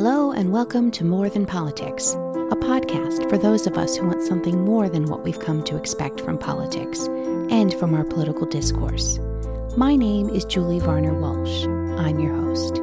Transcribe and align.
Hello, 0.00 0.30
and 0.30 0.52
welcome 0.52 0.92
to 0.92 1.04
More 1.04 1.28
Than 1.28 1.44
Politics, 1.44 2.12
a 2.12 2.54
podcast 2.54 3.28
for 3.28 3.36
those 3.36 3.66
of 3.66 3.76
us 3.76 3.96
who 3.96 4.06
want 4.06 4.22
something 4.22 4.64
more 4.64 4.88
than 4.88 5.08
what 5.08 5.24
we've 5.24 5.40
come 5.40 5.60
to 5.64 5.76
expect 5.76 6.20
from 6.20 6.38
politics 6.38 7.08
and 7.50 7.74
from 7.74 7.94
our 7.94 8.04
political 8.04 8.46
discourse. 8.46 9.18
My 9.76 9.96
name 9.96 10.28
is 10.28 10.44
Julie 10.44 10.78
Varner 10.78 11.14
Walsh. 11.14 11.64
I'm 11.98 12.20
your 12.20 12.32
host. 12.32 12.78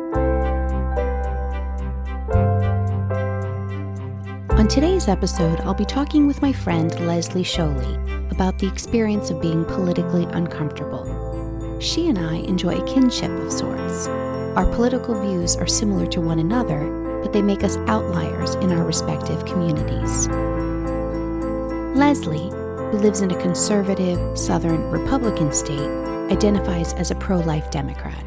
On 4.60 4.68
today's 4.68 5.08
episode, 5.08 5.62
I'll 5.62 5.74
be 5.74 5.86
talking 5.86 6.28
with 6.28 6.42
my 6.42 6.52
friend 6.52 6.92
Leslie 7.08 7.44
Sholly 7.46 8.30
about 8.30 8.60
the 8.60 8.68
experience 8.68 9.30
of 9.30 9.42
being 9.42 9.64
politically 9.64 10.26
uncomfortable. 10.26 11.80
She 11.80 12.10
and 12.10 12.20
I 12.20 12.40
enjoy 12.40 12.78
a 12.78 12.86
kinship 12.86 13.32
of 13.32 13.54
sorts. 13.54 14.10
Our 14.58 14.66
political 14.74 15.18
views 15.22 15.56
are 15.56 15.68
similar 15.68 16.08
to 16.08 16.20
one 16.20 16.40
another, 16.40 17.05
but 17.26 17.34
they 17.34 17.42
make 17.42 17.64
us 17.64 17.78
outliers 17.88 18.54
in 18.62 18.72
our 18.72 18.86
respective 18.86 19.44
communities. 19.46 20.28
Leslie, 21.98 22.52
who 22.92 23.00
lives 23.00 23.22
in 23.22 23.32
a 23.32 23.42
conservative, 23.42 24.38
Southern 24.38 24.92
Republican 24.92 25.52
state, 25.52 25.90
identifies 26.32 26.94
as 26.94 27.10
a 27.10 27.16
pro 27.16 27.40
life 27.40 27.72
Democrat. 27.72 28.24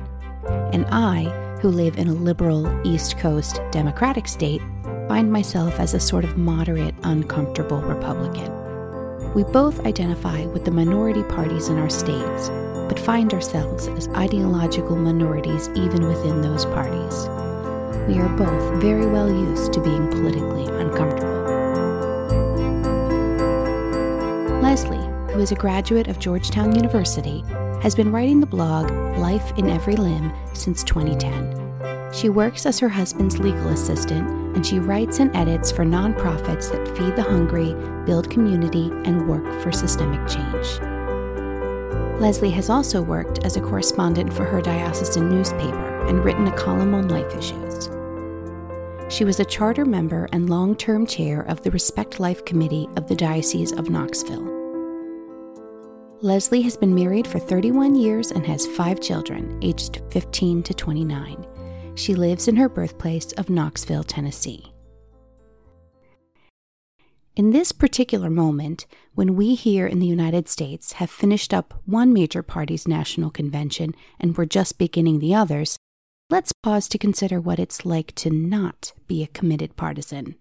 And 0.73 0.85
I, 0.87 1.27
who 1.61 1.69
live 1.69 1.97
in 1.97 2.09
a 2.09 2.13
liberal 2.13 2.67
East 2.85 3.19
Coast 3.19 3.61
Democratic 3.71 4.27
state, 4.27 4.63
find 5.07 5.31
myself 5.31 5.79
as 5.79 5.95
a 5.95 6.01
sort 6.01 6.25
of 6.25 6.37
moderate, 6.37 6.97
uncomfortable 7.05 7.81
Republican. 7.81 8.53
We 9.33 9.45
both 9.45 9.87
identify 9.87 10.45
with 10.47 10.65
the 10.65 10.73
minority 10.73 11.23
parties 11.23 11.69
in 11.69 11.79
our 11.79 11.89
states, 11.89 12.49
but 12.89 12.99
find 12.99 13.33
ourselves 13.33 13.87
as 13.87 14.09
ideological 14.09 14.97
minorities 14.97 15.69
even 15.77 16.09
within 16.09 16.43
those 16.43 16.65
parties. 16.65 17.48
We 18.09 18.19
are 18.21 18.37
both 18.39 18.81
very 18.81 19.05
well 19.05 19.29
used 19.29 19.75
to 19.75 19.83
being 19.83 20.09
politically 20.09 20.65
uncomfortable. 20.65 21.29
Leslie, 24.63 24.97
who 25.31 25.41
is 25.41 25.53
a 25.53 25.55
graduate 25.55 26.09
of 26.09 26.19
Georgetown 26.19 26.75
University, 26.75 27.45
has 27.83 27.95
been 27.95 28.11
writing 28.11 28.41
the 28.41 28.47
blog 28.47 28.91
Life 29.19 29.53
in 29.59 29.69
Every 29.69 29.95
Limb 29.95 30.33
since 30.55 30.83
2010. 30.85 32.13
She 32.15 32.31
works 32.31 32.65
as 32.65 32.79
her 32.79 32.89
husband's 32.89 33.39
legal 33.39 33.69
assistant 33.69 34.27
and 34.57 34.67
she 34.67 34.79
writes 34.79 35.21
and 35.21 35.37
edits 35.37 35.71
for 35.71 35.85
nonprofits 35.85 36.73
that 36.73 36.89
feed 36.97 37.15
the 37.15 37.23
hungry, 37.23 37.75
build 38.07 38.31
community, 38.31 38.91
and 39.05 39.29
work 39.29 39.45
for 39.63 39.71
systemic 39.71 40.27
change. 40.27 40.81
Leslie 42.19 42.51
has 42.53 42.71
also 42.71 43.03
worked 43.03 43.45
as 43.45 43.59
a 43.59 43.61
correspondent 43.61 44.33
for 44.33 44.47
her 44.47 44.63
diocesan 44.63 45.29
newspaper 45.29 46.07
and 46.09 46.25
written 46.25 46.49
a 46.49 46.57
column 46.57 46.95
on 46.95 47.09
life 47.09 47.37
issues. 47.37 47.68
She 49.11 49.25
was 49.25 49.41
a 49.41 49.45
charter 49.45 49.87
member 49.87 50.29
and 50.33 50.51
long 50.51 50.77
term 50.77 51.07
chair 51.07 51.41
of 51.43 51.63
the 51.63 51.71
Respect 51.71 52.21
Life 52.21 52.45
Committee 52.45 52.87
of 52.97 53.09
the 53.09 53.15
Diocese 53.15 53.73
of 53.73 53.89
Knoxville. 53.89 54.57
Leslie 56.21 56.63
has 56.63 56.77
been 56.77 56.95
married 56.95 57.27
for 57.27 57.39
31 57.39 57.95
years 57.95 58.33
and 58.33 58.45
has 58.45 58.67
five 58.67 59.01
children, 59.01 59.59
aged 59.63 60.03
15 60.11 60.63
to 60.65 60.75
29. 60.75 61.47
She 61.95 62.15
lives 62.15 62.49
in 62.49 62.57
her 62.57 62.69
birthplace 62.69 63.33
of 63.33 63.49
Knoxville, 63.49 64.05
Tennessee. 64.05 64.73
In 67.35 67.53
this 67.53 67.73
particular 67.73 68.29
moment, 68.29 68.85
when 69.15 69.37
we 69.37 69.55
here 69.55 69.87
in 69.87 70.01
the 70.01 70.07
United 70.07 70.49
States 70.49 70.95
have 70.95 71.09
finished 71.09 71.55
up 71.55 71.81
one 71.87 72.13
major 72.13 72.43
party's 72.43 72.87
national 72.87 73.31
convention 73.31 73.95
and 74.21 74.37
we're 74.37 74.45
just 74.45 74.77
beginning 74.77 75.21
the 75.21 75.35
others, 75.35 75.79
let's 76.31 76.53
pause 76.63 76.89
to 76.89 76.99
consider 76.99 77.41
what 77.41 77.59
it's 77.59 77.85
like 77.85 78.15
to 78.17 78.31
not 78.31 78.93
be 79.07 79.23
a 79.23 79.29
committed 79.29 79.77
partisan. 79.77 80.37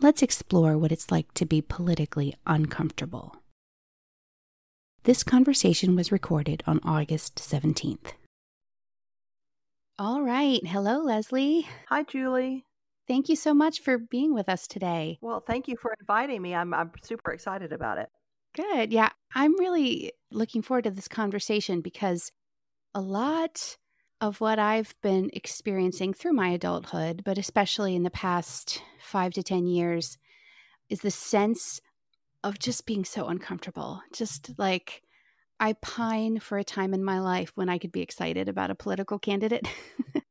Let's 0.00 0.22
explore 0.22 0.78
what 0.78 0.92
it's 0.92 1.10
like 1.10 1.32
to 1.34 1.46
be 1.46 1.60
politically 1.60 2.34
uncomfortable. 2.46 3.36
This 5.04 5.22
conversation 5.22 5.96
was 5.96 6.12
recorded 6.12 6.62
on 6.66 6.80
August 6.84 7.36
17th. 7.36 8.12
All 9.98 10.22
right. 10.22 10.64
Hello, 10.66 11.00
Leslie. 11.00 11.66
Hi, 11.88 12.02
Julie. 12.04 12.64
Thank 13.08 13.28
you 13.28 13.36
so 13.36 13.54
much 13.54 13.80
for 13.80 13.98
being 13.98 14.34
with 14.34 14.48
us 14.48 14.66
today. 14.66 15.18
Well, 15.22 15.42
thank 15.44 15.66
you 15.66 15.76
for 15.80 15.94
inviting 15.98 16.42
me. 16.42 16.54
I'm 16.54 16.74
I'm 16.74 16.92
super 17.02 17.32
excited 17.32 17.72
about 17.72 17.98
it. 17.98 18.10
Good. 18.54 18.92
Yeah, 18.92 19.08
I'm 19.34 19.58
really 19.58 20.12
looking 20.30 20.62
forward 20.62 20.84
to 20.84 20.90
this 20.90 21.08
conversation 21.08 21.80
because 21.80 22.30
a 22.94 23.00
lot 23.00 23.76
of 24.20 24.40
what 24.40 24.58
I've 24.58 24.94
been 25.02 25.30
experiencing 25.32 26.12
through 26.12 26.32
my 26.32 26.48
adulthood, 26.48 27.22
but 27.24 27.38
especially 27.38 27.94
in 27.94 28.02
the 28.02 28.10
past 28.10 28.82
5 29.00 29.32
to 29.34 29.42
10 29.42 29.66
years, 29.66 30.18
is 30.88 31.00
the 31.00 31.10
sense 31.10 31.80
of 32.42 32.58
just 32.58 32.86
being 32.86 33.04
so 33.04 33.26
uncomfortable. 33.26 34.00
Just 34.12 34.50
like 34.58 35.02
I 35.60 35.74
pine 35.74 36.38
for 36.38 36.58
a 36.58 36.64
time 36.64 36.94
in 36.94 37.04
my 37.04 37.20
life 37.20 37.52
when 37.54 37.68
I 37.68 37.78
could 37.78 37.92
be 37.92 38.02
excited 38.02 38.48
about 38.48 38.70
a 38.70 38.76
political 38.76 39.18
candidate. 39.18 39.66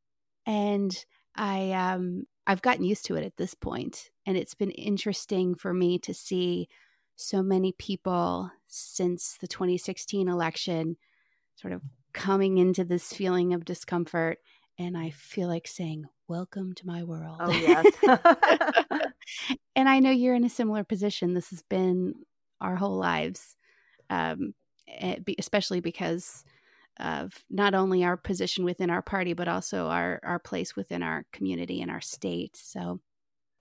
and 0.45 1.05
I 1.35 1.71
um 1.71 2.23
I've 2.45 2.61
gotten 2.61 2.85
used 2.85 3.05
to 3.05 3.15
it 3.15 3.25
at 3.25 3.35
this 3.37 3.53
point, 3.53 4.09
and 4.25 4.37
it's 4.37 4.55
been 4.55 4.71
interesting 4.71 5.53
for 5.53 5.73
me 5.73 5.99
to 5.99 6.13
see 6.13 6.69
so 7.17 7.43
many 7.43 7.73
people 7.73 8.49
since 8.67 9.37
the 9.41 9.47
2016 9.47 10.29
election 10.29 10.95
sort 11.55 11.73
of 11.73 11.81
coming 12.17 12.57
into 12.57 12.83
this 12.83 13.13
feeling 13.13 13.53
of 13.53 13.63
discomfort 13.63 14.39
and 14.79 14.97
I 14.97 15.11
feel 15.11 15.47
like 15.47 15.67
saying, 15.67 16.05
Welcome 16.27 16.73
to 16.73 16.87
my 16.87 17.03
world. 17.03 17.37
Oh, 17.39 17.51
yes. 17.51 17.85
and 19.75 19.87
I 19.87 19.99
know 19.99 20.11
you're 20.11 20.35
in 20.35 20.43
a 20.43 20.49
similar 20.49 20.83
position. 20.83 21.33
This 21.33 21.51
has 21.51 21.61
been 21.61 22.15
our 22.59 22.75
whole 22.75 22.97
lives, 22.97 23.55
um, 24.09 24.53
eh, 24.89 25.19
especially 25.37 25.79
because 25.79 26.43
of 26.99 27.33
not 27.49 27.75
only 27.75 28.03
our 28.03 28.17
position 28.17 28.65
within 28.65 28.89
our 28.89 29.03
party, 29.03 29.33
but 29.33 29.47
also 29.47 29.85
our, 29.85 30.19
our 30.23 30.39
place 30.39 30.75
within 30.75 31.03
our 31.03 31.23
community 31.31 31.81
and 31.81 31.91
our 31.91 32.01
state. 32.01 32.57
So, 32.57 32.99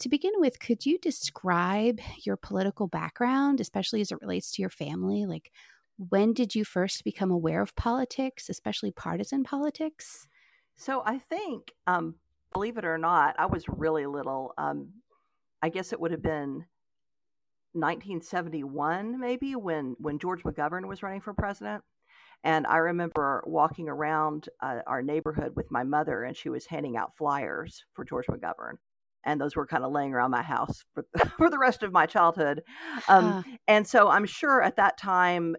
to 0.00 0.09
begin 0.09 0.33
with, 0.37 0.59
could 0.61 0.84
you 0.84 0.99
describe 0.99 2.00
your 2.25 2.37
political 2.37 2.89
background, 2.89 3.61
especially 3.61 4.00
as 4.00 4.11
it 4.11 4.21
relates 4.21 4.50
to 4.53 4.62
your 4.62 4.71
family? 4.71 5.25
Like, 5.25 5.53
when 5.99 6.33
did 6.33 6.55
you 6.55 6.65
first 6.65 7.05
become 7.05 7.31
aware 7.31 7.62
of 7.62 7.75
politics, 7.77 8.49
especially 8.49 8.91
partisan 8.91 9.45
politics? 9.45 10.29
So, 10.77 11.03
I 11.05 11.19
think, 11.19 11.73
um, 11.87 12.17
believe 12.53 12.77
it 12.77 12.84
or 12.84 12.99
not, 12.99 13.34
I 13.39 13.47
was 13.47 13.65
really 13.69 14.07
little. 14.07 14.53
Um, 14.59 14.89
I 15.62 15.71
guess 15.71 15.93
it 15.93 16.01
would 16.01 16.11
have 16.11 16.23
been 16.23 16.67
1971, 17.73 19.19
maybe, 19.19 19.57
when 19.57 19.97
when 19.99 20.19
George 20.19 20.43
McGovern 20.43 20.87
was 20.87 21.03
running 21.03 21.21
for 21.21 21.34
president. 21.34 21.83
And 22.45 22.67
I 22.67 22.77
remember 22.77 23.43
walking 23.47 23.89
around 23.89 24.49
uh, 24.61 24.81
our 24.87 25.03
neighborhood 25.03 25.53
with 25.57 25.71
my 25.71 25.83
mother, 25.83 26.23
and 26.25 26.37
she 26.37 26.49
was 26.49 26.67
handing 26.67 26.97
out 26.97 27.17
flyers 27.17 27.84
for 27.95 28.05
George 28.05 28.27
McGovern. 28.27 28.75
And 29.25 29.41
those 29.41 29.57
were 29.57 29.67
kind 29.67 29.83
of 29.83 29.91
laying 29.91 30.15
around 30.15 30.31
my 30.31 30.43
house 30.43 30.84
for, 30.95 31.05
for 31.37 31.51
the 31.51 31.59
rest 31.59 31.83
of 31.83 31.93
my 31.93 32.07
childhood. 32.07 32.63
Um, 33.09 33.27
uh. 33.27 33.43
And 33.67 33.87
so 33.87 34.09
I'm 34.09 34.27
sure 34.27 34.63
at 34.63 34.77
that 34.77 34.99
time, 34.99 35.57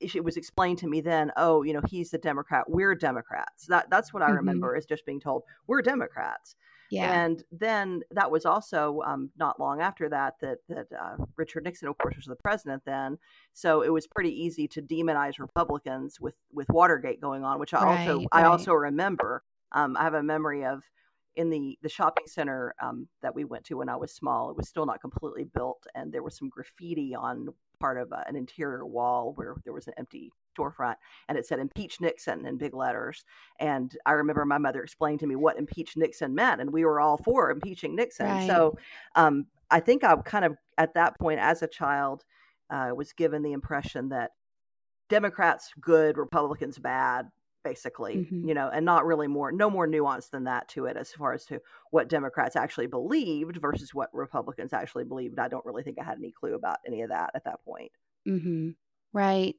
it 0.00 0.24
was 0.24 0.36
explained 0.36 0.78
to 0.78 0.86
me 0.86 1.00
then, 1.00 1.32
oh, 1.36 1.62
you 1.62 1.72
know, 1.72 1.82
he's 1.88 2.10
the 2.10 2.18
Democrat. 2.18 2.64
We're 2.68 2.94
Democrats. 2.94 3.66
That 3.66 3.90
that's 3.90 4.12
what 4.12 4.22
I 4.22 4.26
mm-hmm. 4.26 4.36
remember 4.36 4.76
is 4.76 4.86
just 4.86 5.04
being 5.06 5.20
told 5.20 5.42
we're 5.66 5.82
Democrats. 5.82 6.54
Yeah. 6.90 7.12
And 7.12 7.42
then 7.52 8.02
that 8.12 8.30
was 8.30 8.46
also 8.46 9.02
um, 9.04 9.30
not 9.36 9.60
long 9.60 9.80
after 9.80 10.08
that 10.08 10.34
that 10.40 10.58
that 10.68 10.86
uh, 10.98 11.16
Richard 11.36 11.64
Nixon, 11.64 11.88
of 11.88 11.98
course, 11.98 12.16
was 12.16 12.26
the 12.26 12.36
president 12.36 12.82
then. 12.86 13.18
So 13.52 13.82
it 13.82 13.90
was 13.90 14.06
pretty 14.06 14.30
easy 14.30 14.66
to 14.68 14.82
demonize 14.82 15.38
Republicans 15.38 16.20
with 16.20 16.34
with 16.52 16.68
Watergate 16.70 17.20
going 17.20 17.44
on, 17.44 17.58
which 17.58 17.74
I 17.74 17.84
right, 17.84 18.00
also 18.00 18.18
right. 18.18 18.28
I 18.32 18.44
also 18.44 18.72
remember. 18.72 19.42
Um, 19.72 19.98
I 19.98 20.04
have 20.04 20.14
a 20.14 20.22
memory 20.22 20.64
of 20.64 20.82
in 21.36 21.50
the 21.50 21.78
the 21.82 21.88
shopping 21.90 22.26
center 22.26 22.74
um, 22.82 23.08
that 23.22 23.34
we 23.34 23.44
went 23.44 23.64
to 23.64 23.76
when 23.76 23.90
I 23.90 23.96
was 23.96 24.12
small. 24.12 24.50
It 24.50 24.56
was 24.56 24.68
still 24.68 24.86
not 24.86 25.00
completely 25.00 25.44
built, 25.44 25.86
and 25.94 26.12
there 26.12 26.22
was 26.22 26.36
some 26.36 26.48
graffiti 26.48 27.14
on 27.14 27.48
part 27.78 27.98
of 27.98 28.12
uh, 28.12 28.22
an 28.26 28.36
interior 28.36 28.84
wall 28.84 29.32
where 29.36 29.56
there 29.64 29.72
was 29.72 29.86
an 29.86 29.94
empty 29.98 30.30
storefront 30.56 30.96
and 31.28 31.38
it 31.38 31.46
said 31.46 31.58
impeach 31.58 32.00
Nixon 32.00 32.46
in 32.46 32.56
big 32.56 32.74
letters. 32.74 33.24
And 33.60 33.96
I 34.06 34.12
remember 34.12 34.44
my 34.44 34.58
mother 34.58 34.82
explained 34.82 35.20
to 35.20 35.26
me 35.26 35.36
what 35.36 35.58
impeach 35.58 35.96
Nixon 35.96 36.34
meant, 36.34 36.60
and 36.60 36.72
we 36.72 36.84
were 36.84 37.00
all 37.00 37.18
for 37.18 37.50
impeaching 37.50 37.94
Nixon. 37.94 38.26
Right. 38.26 38.46
So 38.46 38.76
um, 39.14 39.46
I 39.70 39.80
think 39.80 40.04
I 40.04 40.16
kind 40.16 40.44
of, 40.44 40.56
at 40.76 40.94
that 40.94 41.18
point 41.18 41.40
as 41.40 41.62
a 41.62 41.68
child, 41.68 42.24
uh, 42.70 42.90
was 42.94 43.12
given 43.12 43.42
the 43.42 43.52
impression 43.52 44.08
that 44.10 44.32
Democrats 45.08 45.70
good, 45.80 46.18
Republicans 46.18 46.78
bad, 46.78 47.28
basically, 47.64 48.16
mm-hmm. 48.16 48.48
you 48.48 48.54
know, 48.54 48.70
and 48.72 48.84
not 48.84 49.06
really 49.06 49.26
more, 49.26 49.52
no 49.52 49.68
more 49.68 49.86
nuance 49.86 50.28
than 50.28 50.44
that 50.44 50.68
to 50.68 50.86
it 50.86 50.96
as 50.96 51.12
far 51.12 51.32
as 51.32 51.44
to 51.46 51.60
what 51.90 52.08
Democrats 52.08 52.56
actually 52.56 52.86
believed 52.86 53.56
versus 53.56 53.94
what 53.94 54.08
Republicans 54.12 54.72
actually 54.72 55.04
believed. 55.04 55.38
I 55.38 55.48
don't 55.48 55.64
really 55.66 55.82
think 55.82 55.98
I 56.00 56.04
had 56.04 56.18
any 56.18 56.32
clue 56.32 56.54
about 56.54 56.78
any 56.86 57.02
of 57.02 57.10
that 57.10 57.30
at 57.34 57.44
that 57.44 57.64
point. 57.64 57.92
Mm-hmm. 58.26 58.70
Right. 59.12 59.56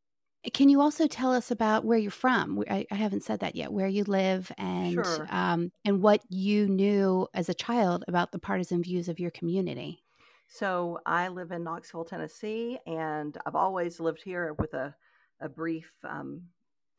Can 0.53 0.69
you 0.69 0.79
also 0.79 1.05
tell 1.07 1.33
us 1.33 1.51
about 1.51 1.83
where 1.83 1.97
you're 1.97 2.11
from? 2.11 2.63
I, 2.69 2.85
I 2.89 2.95
haven't 2.95 3.23
said 3.23 3.41
that 3.41 3.55
yet. 3.55 3.73
Where 3.73 3.87
you 3.87 4.05
live 4.05 4.51
and 4.57 4.93
Sure. 4.93 5.27
um, 5.29 5.71
and 5.83 6.01
what 6.01 6.21
you 6.29 6.67
knew 6.69 7.27
as 7.33 7.49
a 7.49 7.53
child 7.53 8.05
about 8.07 8.31
the 8.31 8.39
partisan 8.39 8.81
views 8.81 9.09
of 9.09 9.19
your 9.19 9.31
community. 9.31 10.03
So 10.47 10.99
I 11.05 11.27
live 11.27 11.51
in 11.51 11.63
Knoxville, 11.63 12.05
Tennessee, 12.05 12.79
and 12.87 13.37
I've 13.45 13.55
always 13.55 13.99
lived 13.99 14.21
here 14.23 14.53
with 14.53 14.73
a, 14.73 14.95
a 15.41 15.49
brief 15.49 15.91
um, 16.03 16.43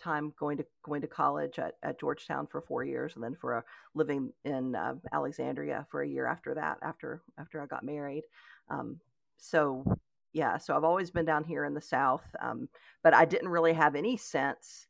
time 0.00 0.32
going 0.38 0.56
to 0.58 0.64
going 0.82 1.00
to 1.00 1.06
college 1.06 1.58
at, 1.58 1.74
at 1.82 2.00
Georgetown 2.00 2.46
for 2.46 2.60
four 2.60 2.84
years, 2.84 3.12
and 3.14 3.24
then 3.24 3.34
for 3.34 3.58
a 3.58 3.64
living 3.94 4.32
in 4.44 4.74
uh, 4.74 4.94
Alexandria 5.12 5.86
for 5.90 6.02
a 6.02 6.08
year 6.08 6.26
after 6.26 6.54
that. 6.54 6.78
After 6.82 7.22
after 7.38 7.60
I 7.60 7.66
got 7.66 7.84
married, 7.84 8.24
um, 8.68 9.00
so 9.36 9.84
yeah, 10.32 10.58
so 10.58 10.76
I've 10.76 10.84
always 10.84 11.10
been 11.10 11.24
down 11.24 11.44
here 11.44 11.64
in 11.64 11.74
the 11.74 11.80
South, 11.80 12.24
um, 12.40 12.68
but 13.02 13.14
I 13.14 13.24
didn't 13.24 13.48
really 13.48 13.72
have 13.72 13.94
any 13.94 14.16
sense 14.16 14.86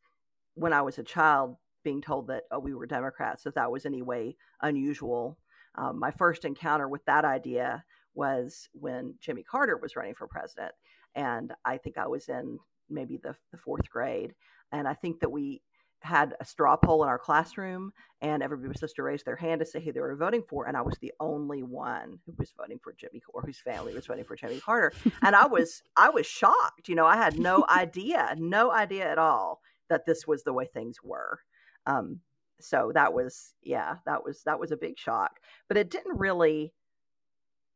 when 0.55 0.73
I 0.73 0.83
was 0.83 0.99
a 0.99 1.03
child 1.03 1.57
being 1.83 2.03
told 2.03 2.27
that 2.27 2.45
oh 2.51 2.59
we 2.59 2.75
were 2.75 2.87
Democrats 2.87 3.45
that 3.45 3.55
that 3.55 3.71
was 3.71 3.87
any 3.87 4.03
way 4.03 4.37
unusual. 4.63 5.39
Um, 5.77 5.99
my 5.99 6.11
first 6.11 6.45
encounter 6.45 6.89
with 6.89 7.05
that 7.07 7.25
idea 7.25 7.85
was 8.15 8.69
when 8.73 9.15
Jimmy 9.21 9.43
Carter 9.43 9.77
was 9.77 9.97
running 9.97 10.15
for 10.15 10.27
president, 10.27 10.73
and 11.15 11.53
I 11.65 11.79
think 11.79 11.97
I 11.97 12.07
was 12.07 12.29
in 12.29 12.59
maybe 12.91 13.17
the, 13.17 13.35
the 13.53 13.59
fourth 13.59 13.89
grade, 13.91 14.35
and 14.73 14.87
I 14.87 14.95
think 14.95 15.21
that 15.21 15.31
we 15.31 15.63
had 16.03 16.35
a 16.41 16.45
straw 16.47 16.77
poll 16.77 17.03
in 17.03 17.11
our 17.11 17.19
classroom 17.19 17.93
and 18.23 18.43
everybody 18.43 18.69
was 18.69 18.79
supposed 18.79 18.97
to 18.97 19.03
raise 19.03 19.23
their 19.23 19.37
hand 19.37 19.61
to 19.61 19.67
say 19.67 19.85
who 19.85 19.93
they 19.93 20.01
were 20.01 20.17
voting 20.17 20.43
for 20.49 20.67
and 20.67 20.75
i 20.75 20.81
was 20.81 20.97
the 21.03 21.13
only 21.21 21.63
one 21.63 22.19
who 22.25 22.33
was 22.39 22.55
voting 22.57 22.81
for 22.83 22.95
jimmy 22.95 23.21
or 23.35 23.43
whose 23.43 23.59
family 23.59 23.93
was 23.95 24.07
voting 24.07 24.25
for 24.25 24.35
jimmy 24.35 24.59
carter. 24.61 24.95
And 25.23 25.37
i 25.37 25.45
was 25.45 25.83
i 25.99 26.09
was 26.09 26.25
shocked 26.25 26.89
you 26.89 26.95
know 26.95 27.05
i 27.05 27.17
had 27.17 27.39
no 27.39 27.67
idea 27.69 28.35
no 28.39 28.73
idea 28.73 29.11
at 29.11 29.19
all 29.19 29.61
that 29.91 30.07
this 30.07 30.27
was 30.27 30.43
the 30.43 30.55
way 30.55 30.67
things 30.67 30.97
were. 31.05 31.41
Um, 31.85 32.21
so 32.61 32.93
that 32.95 33.13
was 33.13 33.55
yeah 33.63 33.97
that 34.07 34.25
was 34.25 34.43
that 34.45 34.59
was 34.59 34.71
a 34.71 34.77
big 34.77 34.99
shock. 34.99 35.41
But 35.69 35.77
it 35.77 35.91
didn't 35.91 36.19
really 36.19 36.73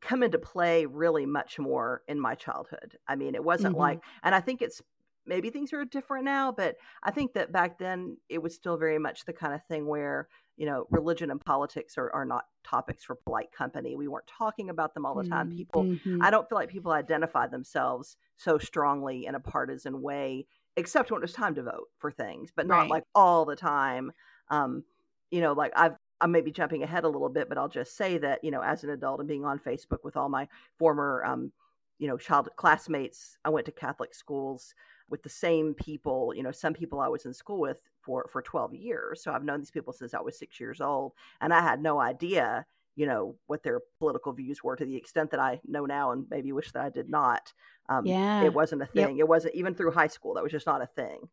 come 0.00 0.22
into 0.22 0.38
play 0.38 0.86
really 0.86 1.24
much 1.26 1.58
more 1.58 2.02
in 2.08 2.20
my 2.20 2.34
childhood. 2.34 2.96
I 3.08 3.16
mean 3.16 3.34
it 3.34 3.44
wasn't 3.44 3.74
hmm 3.74 3.80
like 3.80 4.00
and 4.22 4.34
i 4.34 4.40
think 4.40 4.62
it's 4.62 4.80
maybe 5.26 5.50
things 5.50 5.72
are 5.72 5.84
different 5.84 6.24
now, 6.24 6.52
but 6.52 6.76
I 7.02 7.10
think 7.10 7.32
that 7.34 7.52
back 7.52 7.78
then 7.78 8.18
it 8.28 8.42
was 8.42 8.54
still 8.54 8.76
very 8.76 8.98
much 8.98 9.24
the 9.24 9.32
kind 9.32 9.54
of 9.54 9.64
thing 9.66 9.86
where, 9.86 10.28
you 10.56 10.66
know, 10.66 10.86
religion 10.90 11.30
and 11.30 11.40
politics 11.40 11.96
are, 11.98 12.10
are 12.12 12.24
not 12.24 12.44
topics 12.62 13.04
for 13.04 13.16
polite 13.16 13.50
company. 13.52 13.96
We 13.96 14.08
weren't 14.08 14.26
talking 14.26 14.70
about 14.70 14.94
them 14.94 15.04
all 15.06 15.14
the 15.14 15.24
time. 15.24 15.48
People, 15.48 15.88
Mm-hmm. 15.88 16.18
I 16.20 16.30
don't 16.30 16.48
feel 16.48 16.56
like 16.58 16.68
people 16.68 16.92
identify 16.92 17.46
themselves 17.46 18.16
so 18.36 18.58
strongly 18.58 19.26
in 19.26 19.34
a 19.34 19.40
partisan 19.40 20.00
way, 20.02 20.46
except 20.76 21.10
when 21.10 21.18
it 21.18 21.22
was 21.22 21.32
time 21.32 21.54
to 21.56 21.62
vote 21.62 21.88
for 21.98 22.10
things, 22.10 22.50
but 22.54 22.66
not 22.66 22.88
Right. 22.88 22.90
like 22.90 23.04
all 23.14 23.44
the 23.44 23.56
time. 23.56 24.12
Um, 24.48 24.84
you 25.30 25.40
know, 25.40 25.52
like 25.52 25.72
I've, 25.76 25.96
I 26.20 26.26
may 26.26 26.40
be 26.40 26.52
jumping 26.52 26.82
ahead 26.82 27.04
a 27.04 27.08
little 27.08 27.28
bit, 27.28 27.48
but 27.48 27.58
I'll 27.58 27.68
just 27.68 27.96
say 27.96 28.18
that, 28.18 28.44
you 28.44 28.50
know, 28.50 28.62
as 28.62 28.84
an 28.84 28.90
adult 28.90 29.18
and 29.20 29.28
being 29.28 29.44
on 29.44 29.58
Facebook 29.58 30.04
with 30.04 30.16
all 30.16 30.28
my 30.28 30.48
former, 30.78 31.24
um, 31.24 31.52
you 31.98 32.08
know, 32.08 32.16
child 32.16 32.48
classmates, 32.56 33.36
I 33.44 33.50
went 33.50 33.66
to 33.66 33.72
Catholic 33.72 34.14
schools 34.14 34.74
with 35.08 35.22
the 35.22 35.28
same 35.28 35.74
people 35.74 36.32
you 36.34 36.42
know 36.42 36.50
some 36.52 36.72
people 36.74 37.00
i 37.00 37.08
was 37.08 37.24
in 37.26 37.34
school 37.34 37.60
with 37.60 37.78
for 38.00 38.28
for 38.32 38.42
12 38.42 38.74
years 38.74 39.22
so 39.22 39.32
i've 39.32 39.44
known 39.44 39.60
these 39.60 39.70
people 39.70 39.92
since 39.92 40.14
i 40.14 40.20
was 40.20 40.38
six 40.38 40.58
years 40.60 40.80
old 40.80 41.12
and 41.40 41.52
i 41.52 41.60
had 41.60 41.80
no 41.82 42.00
idea 42.00 42.64
you 42.96 43.06
know 43.06 43.34
what 43.46 43.62
their 43.62 43.80
political 43.98 44.32
views 44.32 44.62
were 44.62 44.76
to 44.76 44.84
the 44.84 44.96
extent 44.96 45.30
that 45.30 45.40
i 45.40 45.60
know 45.66 45.84
now 45.84 46.12
and 46.12 46.26
maybe 46.30 46.52
wish 46.52 46.70
that 46.72 46.82
i 46.84 46.88
did 46.90 47.08
not 47.08 47.52
um, 47.88 48.06
Yeah. 48.06 48.42
it 48.44 48.54
wasn't 48.54 48.80
a 48.82 48.88
Yep. 48.94 49.08
thing 49.08 49.18
it 49.18 49.28
wasn't 49.28 49.54
even 49.54 49.74
through 49.74 49.90
high 49.92 50.06
school 50.06 50.34
that 50.34 50.42
was 50.42 50.52
just 50.52 50.66
not 50.66 50.82
a 50.82 50.86
thing 50.86 51.28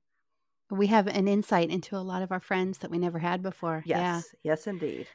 We 0.69 0.87
have 0.87 1.07
an 1.07 1.27
insight 1.27 1.69
into 1.69 1.97
a 1.97 1.99
lot 1.99 2.21
of 2.21 2.31
our 2.31 2.39
friends 2.39 2.77
that 2.79 2.91
we 2.91 2.97
never 2.97 3.19
had 3.19 3.41
before. 3.43 3.83
yes 3.85 3.99
Yeah. 3.99 4.21
yes 4.43 4.67
indeed 4.67 5.07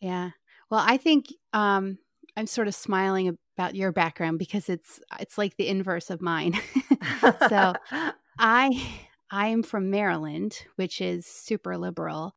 Yeah. 0.00 0.30
Well, 0.70 0.82
I 0.84 0.96
think 0.96 1.26
um, 1.52 1.98
I'm 2.36 2.46
sort 2.46 2.68
of 2.68 2.74
smiling 2.74 3.36
about 3.56 3.74
your 3.74 3.92
background 3.92 4.38
because 4.38 4.68
it's 4.68 5.00
it's 5.20 5.36
like 5.36 5.56
the 5.56 5.68
inverse 5.68 6.10
of 6.10 6.22
mine. 6.22 6.54
so 7.48 7.74
I 8.38 9.00
I'm 9.30 9.62
from 9.62 9.90
Maryland, 9.90 10.64
which 10.76 11.00
is 11.00 11.26
super 11.26 11.76
liberal, 11.76 12.34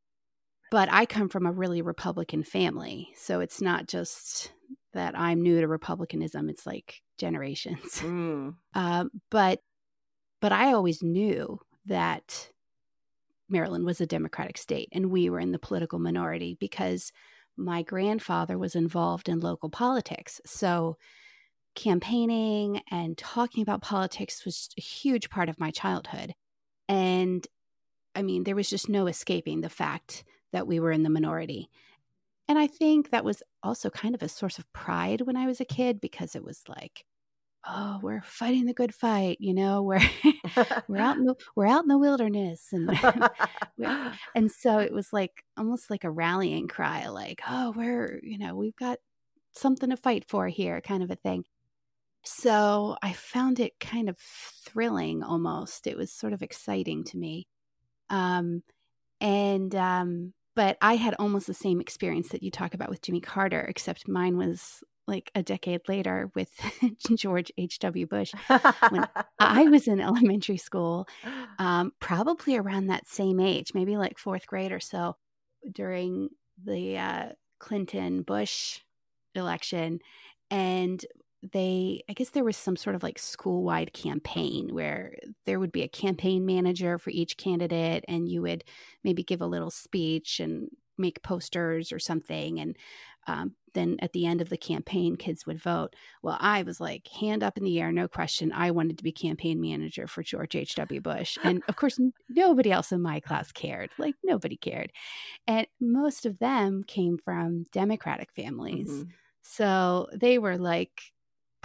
but 0.71 0.89
I 0.91 1.05
come 1.05 1.29
from 1.29 1.45
a 1.45 1.51
really 1.51 1.81
Republican 1.81 2.43
family. 2.43 3.09
So 3.15 3.39
it's 3.39 3.61
not 3.61 3.87
just 3.87 4.51
that 4.93 5.17
I'm 5.17 5.41
new 5.41 5.61
to 5.61 5.67
Republicanism; 5.67 6.49
it's 6.49 6.65
like 6.65 7.01
generations. 7.17 7.99
Mm, 7.99 8.55
Um, 8.73 9.09
but 9.29 9.61
but 10.41 10.51
I 10.51 10.73
always 10.73 11.01
knew 11.01 11.59
that 11.85 12.49
Maryland 13.49 13.85
was 13.85 14.01
a 14.01 14.05
Democratic 14.07 14.57
state, 14.57 14.89
and 14.91 15.11
we 15.11 15.29
were 15.29 15.39
in 15.39 15.51
the 15.51 15.59
political 15.59 15.99
minority 15.99 16.57
because 16.59 17.11
my 17.57 17.81
grandfather 17.83 18.57
was 18.57 18.75
involved 18.75 19.29
in 19.29 19.39
local 19.39 19.69
politics. 19.69 20.41
So 20.45 20.97
campaigning 21.75 22.81
and 22.89 23.17
talking 23.17 23.61
about 23.61 23.81
politics 23.81 24.45
was 24.45 24.69
a 24.77 24.81
huge 24.81 25.29
part 25.29 25.49
of 25.49 25.59
my 25.59 25.71
childhood. 25.71 26.33
And 26.87 27.45
I 28.15 28.21
mean, 28.21 28.43
there 28.43 28.55
was 28.55 28.69
just 28.69 28.89
no 28.89 29.07
escaping 29.07 29.61
the 29.61 29.69
fact 29.69 30.23
that 30.53 30.67
we 30.67 30.79
were 30.79 30.91
in 30.91 31.03
the 31.03 31.09
minority. 31.09 31.69
And 32.47 32.57
I 32.57 32.67
think 32.67 33.09
that 33.09 33.25
was 33.25 33.43
also 33.63 33.89
kind 33.89 34.15
of 34.15 34.23
a 34.23 34.29
source 34.29 34.57
of 34.57 34.71
pride 34.71 35.21
when 35.21 35.35
I 35.35 35.47
was 35.47 35.59
a 35.59 35.65
kid 35.65 35.99
because 35.99 36.35
it 36.35 36.43
was 36.43 36.63
like, 36.67 37.05
oh, 37.67 37.99
we're 38.01 38.21
fighting 38.21 38.65
the 38.65 38.73
good 38.73 38.93
fight, 38.93 39.37
you 39.39 39.53
know, 39.53 39.81
we're 39.81 40.01
we're 40.87 41.01
out 41.01 41.17
in 41.17 41.25
the 41.25 41.35
we're 41.55 41.67
out 41.67 41.83
in 41.83 41.87
the 41.87 41.97
wilderness 41.97 42.67
and 42.71 42.89
and 44.35 44.51
so 44.51 44.79
it 44.79 44.93
was 44.93 45.11
like 45.11 45.43
almost 45.57 45.89
like 45.89 46.03
a 46.03 46.11
rallying 46.11 46.67
cry, 46.67 47.07
like, 47.07 47.41
oh, 47.47 47.73
we're, 47.75 48.19
you 48.23 48.37
know, 48.37 48.55
we've 48.55 48.75
got 48.75 48.99
something 49.53 49.89
to 49.89 49.97
fight 49.97 50.25
for 50.27 50.47
here, 50.47 50.81
kind 50.81 51.03
of 51.03 51.11
a 51.11 51.15
thing. 51.15 51.43
So 52.23 52.97
I 53.03 53.13
found 53.13 53.59
it 53.59 53.79
kind 53.79 54.09
of 54.09 54.17
thrilling 54.17 55.23
almost. 55.23 55.85
It 55.87 55.97
was 55.97 56.11
sort 56.11 56.33
of 56.33 56.41
exciting 56.41 57.03
to 57.05 57.17
me. 57.17 57.47
Um, 58.09 58.63
and, 59.21 59.73
um, 59.75 60.33
but 60.55 60.77
I 60.81 60.95
had 60.95 61.15
almost 61.19 61.47
the 61.47 61.53
same 61.53 61.81
experience 61.81 62.29
that 62.29 62.41
you 62.41 62.49
talk 62.49 62.73
about 62.73 62.89
with 62.89 63.01
Jimmy 63.01 63.21
Carter, 63.21 63.61
except 63.61 64.07
mine 64.07 64.37
was 64.37 64.83
like 65.07 65.31
a 65.35 65.43
decade 65.43 65.81
later 65.87 66.31
with 66.35 66.49
George 67.15 67.51
H.W. 67.57 68.07
Bush. 68.07 68.33
when 68.89 69.07
I 69.39 69.65
was 69.65 69.87
in 69.87 69.99
elementary 69.99 70.57
school, 70.57 71.07
um, 71.59 71.91
probably 71.99 72.57
around 72.57 72.87
that 72.87 73.07
same 73.07 73.39
age, 73.39 73.71
maybe 73.73 73.97
like 73.97 74.17
fourth 74.17 74.47
grade 74.47 74.71
or 74.71 74.79
so, 74.79 75.15
during 75.71 76.29
the 76.63 76.97
uh, 76.97 77.29
Clinton 77.59 78.23
Bush 78.23 78.79
election. 79.35 79.99
And 80.49 81.03
they, 81.53 82.01
I 82.09 82.13
guess 82.13 82.29
there 82.29 82.43
was 82.43 82.57
some 82.57 82.75
sort 82.75 82.95
of 82.95 83.03
like 83.03 83.19
school 83.19 83.63
wide 83.63 83.93
campaign 83.93 84.69
where 84.73 85.15
there 85.45 85.59
would 85.59 85.71
be 85.71 85.83
a 85.83 85.87
campaign 85.87 86.45
manager 86.45 86.97
for 86.97 87.11
each 87.11 87.37
candidate, 87.37 88.05
and 88.07 88.27
you 88.27 88.41
would 88.41 88.63
maybe 89.03 89.23
give 89.23 89.41
a 89.41 89.47
little 89.47 89.69
speech 89.69 90.39
and 90.39 90.69
make 90.97 91.21
posters 91.21 91.91
or 91.91 91.99
something. 91.99 92.59
And 92.59 92.77
um, 93.27 93.53
then 93.75 93.97
at 94.01 94.13
the 94.13 94.25
end 94.25 94.41
of 94.41 94.49
the 94.49 94.57
campaign, 94.57 95.15
kids 95.15 95.45
would 95.45 95.61
vote. 95.61 95.95
Well, 96.23 96.37
I 96.39 96.63
was 96.63 96.81
like, 96.81 97.07
hand 97.07 97.43
up 97.43 97.57
in 97.57 97.63
the 97.63 97.79
air, 97.79 97.91
no 97.91 98.07
question. 98.07 98.51
I 98.51 98.71
wanted 98.71 98.97
to 98.97 99.03
be 99.03 99.11
campaign 99.11 99.61
manager 99.61 100.07
for 100.07 100.23
George 100.23 100.55
H.W. 100.55 101.01
Bush. 101.01 101.37
And 101.43 101.61
of 101.67 101.75
course, 101.75 101.99
nobody 102.29 102.71
else 102.71 102.91
in 102.91 103.01
my 103.03 103.19
class 103.19 103.51
cared. 103.51 103.91
Like, 103.99 104.15
nobody 104.23 104.57
cared. 104.57 104.91
And 105.45 105.67
most 105.79 106.25
of 106.25 106.39
them 106.39 106.81
came 106.83 107.19
from 107.19 107.65
Democratic 107.71 108.31
families. 108.33 108.89
Mhm. 108.89 109.09
So 109.43 110.07
they 110.11 110.39
were 110.39 110.57
like 110.57 111.13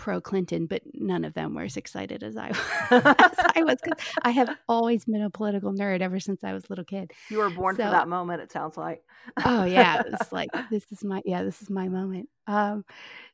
pro 0.01 0.19
Clinton, 0.19 0.65
but 0.65 0.81
none 0.95 1.27
of 1.27 1.35
them 1.35 1.55
were 1.55 1.65
as 1.65 1.77
excited 1.77 2.23
as 2.23 2.35
I, 2.35 2.49
as 2.91 3.35
I 3.55 3.63
was. 3.63 3.77
I 4.23 4.31
have 4.31 4.57
always 4.67 5.05
been 5.05 5.21
a 5.21 5.29
political 5.29 5.75
nerd 5.75 6.01
ever 6.01 6.19
since 6.19 6.43
I 6.43 6.55
was 6.55 6.65
a 6.65 6.67
little 6.71 6.87
kid. 6.87 7.13
you 7.29 7.37
were 7.37 7.51
born 7.51 7.77
for 7.77 7.83
that 7.83 8.09
moment 8.09 8.41
it 8.41 8.51
sounds 8.51 8.79
like 8.79 9.03
Oh 9.45 9.65
yeah, 9.65 10.03
it's 10.07 10.33
like 10.33 10.49
this 10.71 10.91
is 10.91 11.05
my 11.05 11.21
yeah, 11.27 11.43
this 11.43 11.61
is 11.61 11.69
my 11.69 11.89
moment. 11.89 12.31
Um 12.47 12.87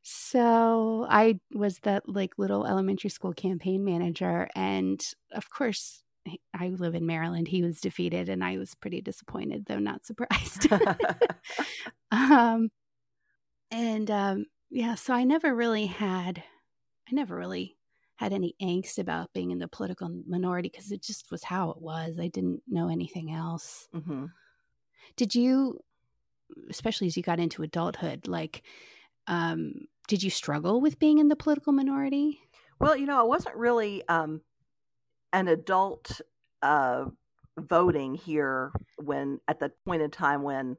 so 0.03 1.07
I 1.09 1.39
was 1.55 1.79
that 1.85 2.09
like 2.09 2.37
little 2.37 2.67
elementary 2.67 3.11
school 3.11 3.33
campaign 3.33 3.85
manager 3.85 4.49
and 4.57 5.01
of 5.33 5.49
course 5.49 6.03
I 6.53 6.71
live 6.71 6.97
in 6.97 7.07
Maryland. 7.07 7.47
He 7.47 7.63
was 7.63 7.81
defeated 7.81 8.29
and 8.29 8.43
I 8.43 8.59
was 8.59 8.75
pretty 8.75 9.01
disappointed 9.01 9.67
though 9.67 9.79
not 9.79 10.05
surprised. 10.05 10.67
um 12.11 12.71
and 13.71 14.11
um 14.11 14.47
yeah, 14.69 14.97
so 14.97 15.15
I 15.15 15.23
never 15.23 15.55
really 15.55 15.87
had 15.87 16.43
I 17.09 17.13
never 17.15 17.37
really 17.37 17.77
had 18.17 18.33
any 18.33 18.55
angst 18.63 18.99
about 18.99 19.33
being 19.33 19.51
in 19.51 19.59
the 19.59 19.69
political 19.69 20.09
minority 20.27 20.69
because 20.71 20.91
it 20.91 21.03
just 21.03 21.31
was 21.31 21.45
how 21.45 21.71
it 21.71 21.81
was. 21.81 22.19
I 22.19 22.29
didn't 22.29 22.63
know 22.67 22.89
anything 22.89 23.31
else 23.33 23.89
Mhm. 23.95 24.31
did 25.17 25.35
you 25.35 25.81
especially 26.71 27.07
as 27.09 27.17
you 27.17 27.23
got 27.23 27.41
into 27.41 27.63
adulthood 27.63 28.29
like 28.29 28.63
um 29.27 29.73
did 30.09 30.23
you 30.23 30.31
struggle 30.31 30.81
with 30.81 30.99
being 30.99 31.19
in 31.19 31.29
the 31.29 31.37
political 31.37 31.73
minority 31.73 32.41
Well, 32.81 32.97
you 32.97 33.07
know, 33.07 33.19
I 33.19 33.25
wasn't 33.25 33.57
really 33.57 34.07
um, 34.09 34.43
an 35.33 35.49
adult 35.49 36.21
uh, 36.63 37.07
voting 37.59 38.15
here 38.15 38.71
when 38.99 39.41
at 39.49 39.59
the 39.61 39.73
point 39.87 40.03
in 40.03 40.11
time 40.11 40.43
when 40.43 40.77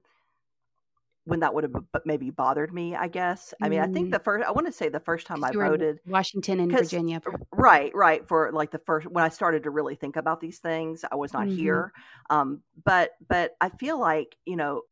when 1.28 1.42
that 1.42 1.54
would 1.54 1.66
have 1.66 1.76
maybe 2.06 2.30
bothered 2.30 2.74
me, 2.74 2.96
I 2.96 3.10
guess. 3.10 3.54
I 3.62 3.68
mean, 3.68 3.82
I 3.82 3.88
think 3.88 4.08
mm. 4.08 4.12
the 4.12 4.20
first, 4.20 4.48
I 4.48 4.52
want 4.52 4.66
to 4.66 4.72
say 4.72 4.88
the 4.88 5.02
first 5.02 5.28
time 5.28 5.44
I 5.44 5.52
voted 5.52 6.00
Washington 6.08 6.62
and 6.62 6.72
Virginia. 6.72 7.22
Right, 7.52 7.94
right. 7.94 8.26
For 8.26 8.50
like 8.54 8.72
the 8.72 8.80
first, 8.80 9.08
when 9.08 9.26
I 9.26 9.30
started 9.30 9.64
to 9.64 9.70
really 9.70 9.96
think 9.96 10.16
about 10.16 10.40
these 10.40 10.60
things, 10.60 11.04
I 11.12 11.16
was 11.16 11.34
not 11.34 11.48
mm-hmm. 11.48 11.58
here. 11.58 11.92
Um, 12.30 12.62
but, 12.86 13.12
but 13.28 13.52
I 13.60 13.70
feel 13.70 14.00
like, 14.00 14.38
you 14.46 14.56
know, 14.56 14.84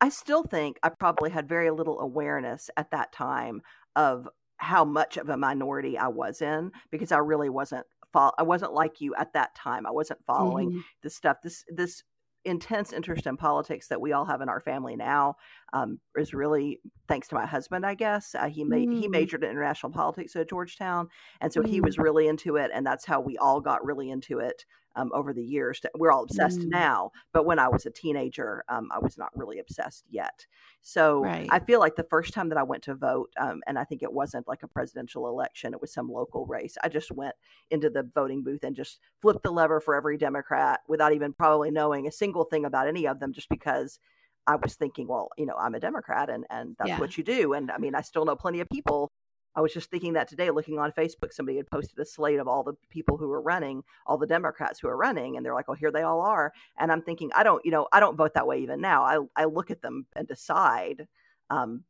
I 0.00 0.10
still 0.10 0.44
think 0.44 0.78
I 0.84 0.90
probably 0.90 1.30
had 1.30 1.48
very 1.48 1.72
little 1.72 1.98
awareness 1.98 2.70
at 2.76 2.92
that 2.92 3.12
time 3.12 3.62
of 3.96 4.28
how 4.58 4.84
much 4.84 5.16
of 5.16 5.28
a 5.28 5.36
minority 5.36 5.98
I 5.98 6.06
was 6.06 6.40
in 6.40 6.70
because 6.92 7.10
I 7.10 7.18
really 7.18 7.48
wasn't 7.48 7.84
I 8.14 8.42
wasn't 8.42 8.72
like 8.72 9.00
you 9.00 9.14
at 9.14 9.34
that 9.34 9.54
time. 9.54 9.86
I 9.86 9.90
wasn't 9.90 10.24
following 10.26 10.70
mm-hmm. 10.70 10.80
this 11.02 11.14
stuff. 11.14 11.36
This 11.42 11.64
this 11.68 12.02
intense 12.44 12.92
interest 12.92 13.26
in 13.26 13.36
politics 13.36 13.88
that 13.88 14.00
we 14.00 14.12
all 14.12 14.24
have 14.24 14.40
in 14.40 14.48
our 14.48 14.60
family 14.60 14.96
now 14.96 15.36
um, 15.72 15.98
is 16.16 16.32
really 16.32 16.80
thanks 17.06 17.28
to 17.28 17.34
my 17.34 17.46
husband, 17.46 17.84
I 17.84 17.94
guess. 17.94 18.34
Uh, 18.34 18.48
he 18.48 18.64
made 18.64 18.88
mm. 18.88 19.00
he 19.00 19.08
majored 19.08 19.44
in 19.44 19.50
international 19.50 19.92
politics 19.92 20.34
at 20.36 20.48
Georgetown, 20.48 21.08
and 21.40 21.52
so 21.52 21.60
mm. 21.60 21.68
he 21.68 21.80
was 21.80 21.98
really 21.98 22.28
into 22.28 22.56
it, 22.56 22.70
and 22.72 22.86
that's 22.86 23.04
how 23.04 23.20
we 23.20 23.36
all 23.38 23.60
got 23.60 23.84
really 23.84 24.10
into 24.10 24.38
it 24.38 24.64
um, 24.98 25.10
over 25.14 25.32
the 25.32 25.42
years. 25.42 25.80
We're 25.96 26.10
all 26.10 26.24
obsessed 26.24 26.60
mm. 26.60 26.68
now, 26.68 27.12
but 27.32 27.46
when 27.46 27.58
I 27.58 27.68
was 27.68 27.86
a 27.86 27.90
teenager, 27.90 28.64
um, 28.68 28.88
I 28.92 28.98
was 28.98 29.16
not 29.16 29.30
really 29.34 29.60
obsessed 29.60 30.04
yet. 30.10 30.44
So 30.82 31.22
right. 31.22 31.48
I 31.50 31.60
feel 31.60 31.78
like 31.78 31.94
the 31.94 32.06
first 32.10 32.34
time 32.34 32.48
that 32.48 32.58
I 32.58 32.64
went 32.64 32.82
to 32.84 32.94
vote, 32.94 33.30
um, 33.38 33.62
and 33.66 33.78
I 33.78 33.84
think 33.84 34.02
it 34.02 34.12
wasn't 34.12 34.48
like 34.48 34.64
a 34.64 34.68
presidential 34.68 35.28
election, 35.28 35.72
it 35.72 35.80
was 35.80 35.92
some 35.92 36.10
local 36.10 36.46
race. 36.46 36.76
I 36.82 36.88
just 36.88 37.12
went 37.12 37.36
into 37.70 37.90
the 37.90 38.08
voting 38.14 38.42
booth 38.42 38.64
and 38.64 38.74
just 38.74 38.98
flipped 39.22 39.44
the 39.44 39.52
lever 39.52 39.80
for 39.80 39.94
every 39.94 40.18
Democrat 40.18 40.80
without 40.88 41.12
even 41.12 41.32
probably 41.32 41.70
knowing 41.70 42.08
a 42.08 42.12
single 42.12 42.44
thing 42.44 42.64
about 42.64 42.88
any 42.88 43.06
of 43.06 43.20
them, 43.20 43.32
just 43.32 43.48
because 43.48 44.00
I 44.48 44.56
was 44.56 44.74
thinking, 44.74 45.06
well, 45.06 45.28
you 45.36 45.46
know, 45.46 45.56
I'm 45.56 45.74
a 45.74 45.80
Democrat 45.80 46.28
and, 46.28 46.44
and 46.50 46.74
that's 46.78 46.88
yeah. 46.88 46.98
what 46.98 47.16
you 47.16 47.22
do. 47.22 47.52
And 47.52 47.70
I 47.70 47.78
mean, 47.78 47.94
I 47.94 48.00
still 48.00 48.24
know 48.24 48.34
plenty 48.34 48.60
of 48.60 48.68
people 48.68 49.10
I 49.58 49.60
was 49.60 49.72
just 49.72 49.90
thinking 49.90 50.12
that 50.12 50.28
today, 50.28 50.52
looking 50.52 50.78
on 50.78 50.92
Facebook, 50.92 51.32
somebody 51.32 51.56
had 51.56 51.66
posted 51.66 51.98
a 51.98 52.04
slate 52.04 52.38
of 52.38 52.46
all 52.46 52.62
the 52.62 52.74
people 52.90 53.16
who 53.16 53.28
are 53.32 53.42
running, 53.42 53.82
all 54.06 54.16
the 54.16 54.24
Democrats 54.24 54.78
who 54.78 54.86
are 54.86 54.96
running, 54.96 55.36
and 55.36 55.44
they're 55.44 55.52
like, 55.52 55.64
"Oh, 55.66 55.74
here 55.74 55.90
they 55.90 56.02
all 56.02 56.20
are." 56.20 56.52
And 56.78 56.92
I'm 56.92 57.02
thinking, 57.02 57.32
I 57.34 57.42
don't, 57.42 57.64
you 57.64 57.72
know, 57.72 57.88
I 57.92 57.98
don't 57.98 58.16
vote 58.16 58.34
that 58.34 58.46
way 58.46 58.60
even 58.60 58.80
now. 58.80 59.02
I 59.02 59.18
I 59.34 59.46
look 59.46 59.72
at 59.72 59.82
them 59.82 60.06
and 60.14 60.28
decide 60.28 61.08
um, 61.50 61.82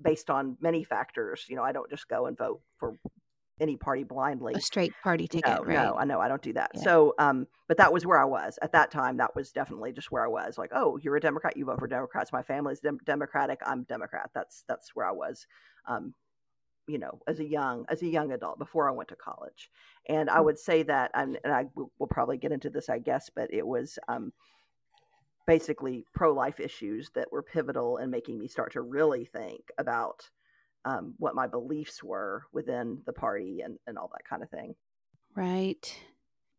based 0.00 0.30
on 0.30 0.56
many 0.62 0.82
factors. 0.82 1.44
You 1.46 1.56
know, 1.56 1.62
I 1.62 1.72
don't 1.72 1.90
just 1.90 2.08
go 2.08 2.24
and 2.24 2.38
vote 2.38 2.62
for 2.78 2.96
any 3.60 3.76
party 3.76 4.04
blindly. 4.04 4.54
A 4.56 4.60
straight 4.60 4.94
party 5.02 5.28
ticket, 5.28 5.46
no, 5.46 5.62
right? 5.62 5.74
No, 5.74 5.96
I 5.96 6.06
know 6.06 6.20
I 6.20 6.28
don't 6.28 6.40
do 6.40 6.54
that. 6.54 6.70
Yeah. 6.74 6.80
So, 6.84 7.14
um, 7.18 7.46
but 7.68 7.76
that 7.76 7.92
was 7.92 8.06
where 8.06 8.18
I 8.18 8.24
was 8.24 8.58
at 8.62 8.72
that 8.72 8.90
time. 8.90 9.18
That 9.18 9.36
was 9.36 9.52
definitely 9.52 9.92
just 9.92 10.10
where 10.10 10.24
I 10.24 10.28
was. 10.28 10.56
Like, 10.56 10.70
oh, 10.74 10.98
you're 11.02 11.16
a 11.16 11.20
Democrat, 11.20 11.54
you 11.54 11.66
vote 11.66 11.80
for 11.80 11.86
Democrats. 11.86 12.32
My 12.32 12.42
family's 12.42 12.80
dem- 12.80 13.00
Democratic. 13.04 13.60
I'm 13.66 13.82
Democrat. 13.82 14.30
That's 14.34 14.64
that's 14.66 14.96
where 14.96 15.04
I 15.04 15.12
was. 15.12 15.46
Um, 15.86 16.14
you 16.86 16.98
know 16.98 17.20
as 17.26 17.40
a 17.40 17.44
young 17.44 17.84
as 17.88 18.02
a 18.02 18.06
young 18.06 18.32
adult 18.32 18.58
before 18.58 18.88
i 18.88 18.92
went 18.92 19.08
to 19.08 19.16
college. 19.16 19.70
And 20.08 20.28
i 20.28 20.38
mm. 20.38 20.44
would 20.44 20.58
say 20.58 20.82
that 20.84 21.10
and, 21.14 21.38
and 21.44 21.52
i 21.52 21.64
will 21.74 22.06
probably 22.08 22.36
get 22.36 22.52
into 22.52 22.70
this 22.70 22.88
i 22.88 22.98
guess 22.98 23.30
but 23.34 23.52
it 23.52 23.66
was 23.66 23.98
um, 24.08 24.32
basically 25.46 26.04
pro-life 26.14 26.60
issues 26.60 27.10
that 27.14 27.30
were 27.30 27.42
pivotal 27.42 27.98
in 27.98 28.10
making 28.10 28.38
me 28.38 28.48
start 28.48 28.72
to 28.72 28.80
really 28.80 29.24
think 29.24 29.60
about 29.78 30.28
um, 30.86 31.14
what 31.18 31.34
my 31.34 31.46
beliefs 31.46 32.02
were 32.02 32.44
within 32.52 33.00
the 33.06 33.12
party 33.12 33.60
and, 33.64 33.78
and 33.86 33.96
all 33.96 34.10
that 34.12 34.28
kind 34.28 34.42
of 34.42 34.50
thing. 34.50 34.74
Right. 35.34 35.98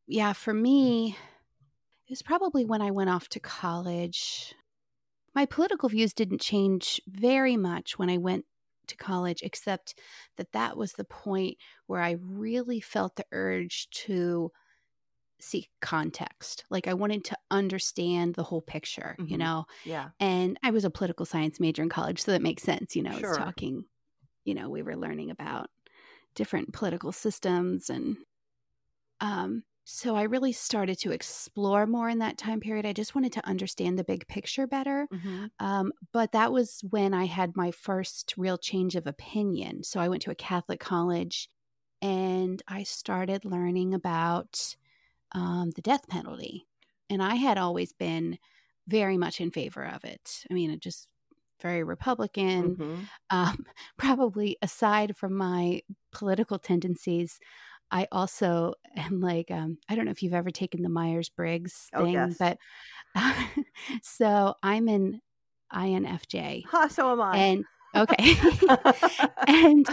Yeah 0.08 0.34
for 0.34 0.54
me 0.54 1.18
it 2.08 2.12
was 2.12 2.22
probably 2.22 2.66
when 2.66 2.82
i 2.82 2.92
went 2.92 3.10
off 3.10 3.28
to 3.30 3.40
college. 3.40 4.54
My 5.34 5.46
political 5.46 5.90
views 5.90 6.14
didn't 6.14 6.40
change 6.40 7.02
very 7.08 7.58
much 7.58 7.98
when 8.00 8.10
i 8.10 8.18
went 8.18 8.46
to 8.90 8.98
college, 8.98 9.42
except 9.44 10.00
that 10.38 10.52
that 10.54 10.78
was 10.78 10.94
the 10.94 11.04
point 11.04 11.58
where 11.88 12.02
I 12.02 12.18
really 12.22 12.80
felt 12.80 13.16
the 13.16 13.26
urge 13.32 13.90
to 13.92 14.52
seek 15.40 15.70
context. 15.82 16.66
Like 16.70 16.88
I 16.88 16.94
wanted 16.94 17.26
to 17.26 17.38
understand 17.52 18.36
the 18.36 18.44
whole 18.44 18.62
picture, 18.62 19.16
mm-hmm. 19.20 19.32
you 19.32 19.38
know? 19.38 19.66
Yeah. 19.84 20.10
And 20.20 20.58
I 20.64 20.72
was 20.72 20.86
a 20.86 20.90
political 20.90 21.26
science 21.26 21.60
major 21.60 21.84
in 21.84 21.90
college, 21.90 22.22
so 22.22 22.32
that 22.32 22.42
makes 22.42 22.64
sense, 22.64 22.96
you 22.96 23.04
know, 23.04 23.18
sure. 23.18 23.30
it's 23.30 23.38
talking, 23.38 23.86
you 24.44 24.54
know, 24.54 24.70
we 24.70 24.82
were 24.82 24.96
learning 24.96 25.32
about 25.32 25.70
different 26.36 26.74
political 26.74 27.12
systems 27.12 27.90
and 27.90 28.18
um 29.22 29.64
so 29.88 30.16
I 30.16 30.24
really 30.24 30.52
started 30.52 30.98
to 31.00 31.12
explore 31.12 31.86
more 31.86 32.10
in 32.10 32.18
that 32.20 32.40
time 32.40 32.60
period. 32.60 32.88
I 32.88 32.94
just 32.94 33.14
wanted 33.14 33.34
to 33.34 33.48
understand 33.48 34.00
the 34.00 34.04
big 34.04 34.28
picture 34.28 34.66
better. 34.66 35.08
Mm-hmm. 35.14 35.46
Um, 35.60 35.94
but 36.12 36.32
that 36.32 36.52
was 36.52 36.84
when 36.90 37.14
I 37.14 37.26
had 37.26 37.56
my 37.56 37.70
first 37.70 38.34
real 38.36 38.58
change 38.58 38.96
of 38.96 39.06
opinion. 39.06 39.84
So 39.84 40.00
I 40.00 40.08
went 40.08 40.24
to 40.24 40.32
a 40.32 40.36
Catholic 40.36 40.80
college 40.80 41.50
and 42.02 42.64
I 42.68 42.82
started 42.82 43.46
learning 43.46 43.94
about 43.94 44.76
um, 45.34 45.70
the 45.76 45.84
death 45.84 46.08
penalty. 46.08 46.66
And 47.12 47.22
I 47.22 47.36
had 47.36 47.60
always 47.60 47.94
been 47.94 48.40
very 48.88 49.20
much 49.20 49.40
in 49.40 49.52
favor 49.52 49.86
of 49.86 50.04
it. 50.04 50.46
I 50.50 50.56
mean, 50.56 50.80
just 50.80 51.08
very 51.62 51.84
Republican. 51.84 52.76
Mm-hmm. 52.76 52.96
Um, 53.30 53.66
probably 53.98 54.58
aside 54.64 55.16
from 55.16 55.36
my 55.36 55.82
political 56.12 56.58
tendencies, 56.58 57.40
I 57.92 58.08
also 58.12 58.74
am 58.96 59.22
like, 59.22 59.52
um, 59.52 59.78
I 59.88 59.96
don't 59.96 60.06
know 60.06 60.12
if 60.12 60.24
you've 60.24 60.34
ever 60.34 60.52
taken 60.52 60.82
the 60.82 60.90
Myers 60.90 61.30
Briggs 61.30 61.90
oh, 61.94 62.04
thing, 62.04 62.18
oh, 62.18 62.26
yes. 62.28 62.38
but 62.38 62.58
uh, 63.16 63.44
so 64.02 64.56
I'm 64.62 64.88
an 64.88 65.22
INFJ. 65.74 66.64
Huh, 66.68 66.90
so 66.90 67.12
am 67.12 67.22
I. 67.22 67.38
And 67.38 67.66
okay. 67.96 68.36
and 69.48 69.88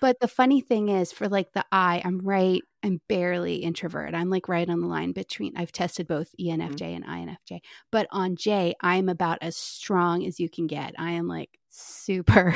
but 0.00 0.20
the 0.20 0.28
funny 0.28 0.60
thing 0.60 0.88
is 0.88 1.12
for 1.12 1.28
like 1.28 1.52
the 1.52 1.64
I, 1.72 2.00
I'm 2.04 2.20
right, 2.20 2.62
I'm 2.84 3.00
barely 3.08 3.56
introvert. 3.56 4.14
I'm 4.14 4.30
like 4.30 4.48
right 4.48 4.68
on 4.68 4.80
the 4.80 4.86
line 4.86 5.12
between 5.12 5.56
I've 5.56 5.72
tested 5.72 6.06
both 6.06 6.32
ENFJ 6.40 6.78
mm-hmm. 6.78 7.10
and 7.10 7.38
INFJ. 7.50 7.60
But 7.90 8.06
on 8.10 8.36
J, 8.36 8.74
I'm 8.80 9.08
about 9.08 9.38
as 9.40 9.56
strong 9.56 10.24
as 10.26 10.38
you 10.38 10.48
can 10.48 10.66
get. 10.66 10.94
I 10.98 11.12
am 11.12 11.26
like 11.26 11.50
super 11.68 12.54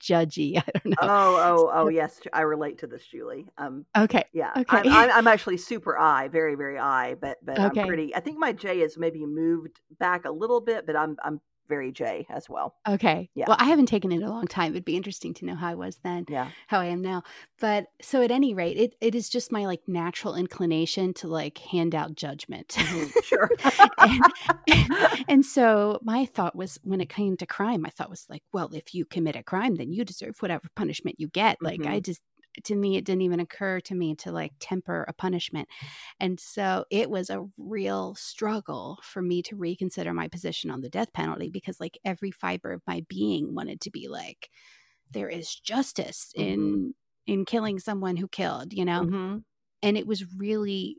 judgy. 0.00 0.56
I 0.66 0.70
don't 0.72 0.86
know. 0.86 0.96
Oh, 1.02 1.36
oh, 1.36 1.70
oh, 1.72 1.88
yes. 1.88 2.20
I 2.32 2.42
relate 2.42 2.78
to 2.78 2.86
this, 2.86 3.04
Julie. 3.06 3.46
Um, 3.58 3.86
okay. 3.96 4.24
Yeah. 4.32 4.52
Okay. 4.56 4.78
I'm, 4.78 4.88
I'm, 4.88 5.10
I'm 5.10 5.26
actually 5.26 5.58
super 5.58 5.98
I, 5.98 6.28
very, 6.28 6.54
very 6.54 6.78
I, 6.78 7.14
but 7.14 7.38
but 7.44 7.58
okay. 7.58 7.82
I'm 7.82 7.86
pretty. 7.86 8.14
I 8.14 8.20
think 8.20 8.38
my 8.38 8.52
J 8.52 8.80
is 8.80 8.98
maybe 8.98 9.24
moved 9.24 9.80
back 9.98 10.24
a 10.24 10.30
little 10.30 10.60
bit, 10.60 10.86
but 10.86 10.96
I'm 10.96 11.16
I'm 11.22 11.40
very 11.70 11.90
J 11.90 12.26
as 12.28 12.50
well. 12.50 12.74
Okay. 12.86 13.30
Yeah. 13.34 13.46
Well, 13.48 13.56
I 13.58 13.64
haven't 13.64 13.86
taken 13.86 14.12
it 14.12 14.22
a 14.22 14.28
long 14.28 14.46
time. 14.46 14.72
It'd 14.72 14.84
be 14.84 14.96
interesting 14.96 15.32
to 15.34 15.46
know 15.46 15.54
how 15.54 15.68
I 15.68 15.74
was 15.74 15.96
then, 16.04 16.26
yeah. 16.28 16.50
how 16.66 16.80
I 16.80 16.86
am 16.86 17.00
now. 17.00 17.22
But 17.58 17.86
so 18.02 18.20
at 18.22 18.30
any 18.30 18.52
rate, 18.52 18.76
it, 18.76 18.94
it 19.00 19.14
is 19.14 19.30
just 19.30 19.50
my 19.50 19.64
like 19.64 19.80
natural 19.86 20.34
inclination 20.34 21.14
to 21.14 21.28
like 21.28 21.56
hand 21.56 21.94
out 21.94 22.14
judgment. 22.14 22.68
Mm-hmm. 22.68 23.06
Sure. 23.30 23.48
and, 23.98 24.24
and, 24.68 25.24
and, 25.28 25.46
so 25.46 26.00
my 26.02 26.24
thought 26.24 26.56
was 26.56 26.80
when 26.82 27.00
it 27.00 27.08
came 27.08 27.36
to 27.36 27.46
crime, 27.46 27.82
my 27.82 27.90
thought 27.90 28.10
was 28.10 28.26
like, 28.28 28.42
well, 28.52 28.70
if 28.74 28.92
you 28.92 29.04
commit 29.04 29.36
a 29.36 29.42
crime, 29.44 29.76
then 29.76 29.92
you 29.92 30.04
deserve 30.04 30.34
whatever 30.40 30.68
punishment 30.74 31.20
you 31.20 31.28
get. 31.28 31.58
Like 31.60 31.80
mm-hmm. 31.80 31.92
I 31.92 32.00
just 32.00 32.22
to 32.64 32.76
me 32.76 32.96
it 32.96 33.04
didn't 33.04 33.22
even 33.22 33.40
occur 33.40 33.80
to 33.80 33.94
me 33.94 34.14
to 34.14 34.32
like 34.32 34.52
temper 34.60 35.04
a 35.08 35.12
punishment 35.12 35.68
and 36.18 36.38
so 36.38 36.84
it 36.90 37.10
was 37.10 37.30
a 37.30 37.44
real 37.58 38.14
struggle 38.14 38.98
for 39.02 39.22
me 39.22 39.42
to 39.42 39.56
reconsider 39.56 40.12
my 40.12 40.28
position 40.28 40.70
on 40.70 40.80
the 40.80 40.88
death 40.88 41.12
penalty 41.12 41.48
because 41.48 41.80
like 41.80 41.98
every 42.04 42.30
fiber 42.30 42.72
of 42.72 42.82
my 42.86 43.04
being 43.08 43.54
wanted 43.54 43.80
to 43.80 43.90
be 43.90 44.08
like 44.08 44.50
there 45.10 45.28
is 45.28 45.54
justice 45.54 46.32
mm-hmm. 46.36 46.48
in 46.48 46.94
in 47.26 47.44
killing 47.44 47.78
someone 47.78 48.16
who 48.16 48.28
killed 48.28 48.72
you 48.72 48.84
know 48.84 49.02
mm-hmm. 49.02 49.38
and 49.82 49.96
it 49.96 50.06
was 50.06 50.24
really 50.36 50.96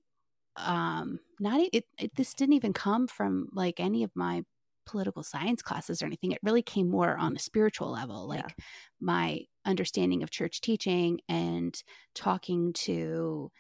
um 0.58 1.20
not 1.40 1.62
it, 1.74 1.86
it 1.98 2.16
this 2.16 2.34
didn't 2.34 2.54
even 2.54 2.74
come 2.74 3.08
from 3.08 3.48
like 3.54 3.80
any 3.80 4.04
of 4.04 4.12
my 4.16 4.44
political 4.86 5.24
science 5.24 5.62
classes 5.62 6.02
or 6.02 6.06
anything. 6.06 6.32
It 6.32 6.40
really 6.44 6.62
came 6.62 6.90
more 6.90 7.18
on 7.18 7.36
a 7.36 7.40
spiritual 7.40 7.92
level, 7.92 8.28
like 8.28 8.40
yeah. 8.40 8.66
my 9.00 9.42
understanding 9.66 10.24
of 10.24 10.32
church 10.32 10.62
teaching 10.62 11.20
and 11.30 11.82
talking 12.14 12.74
to 12.74 13.52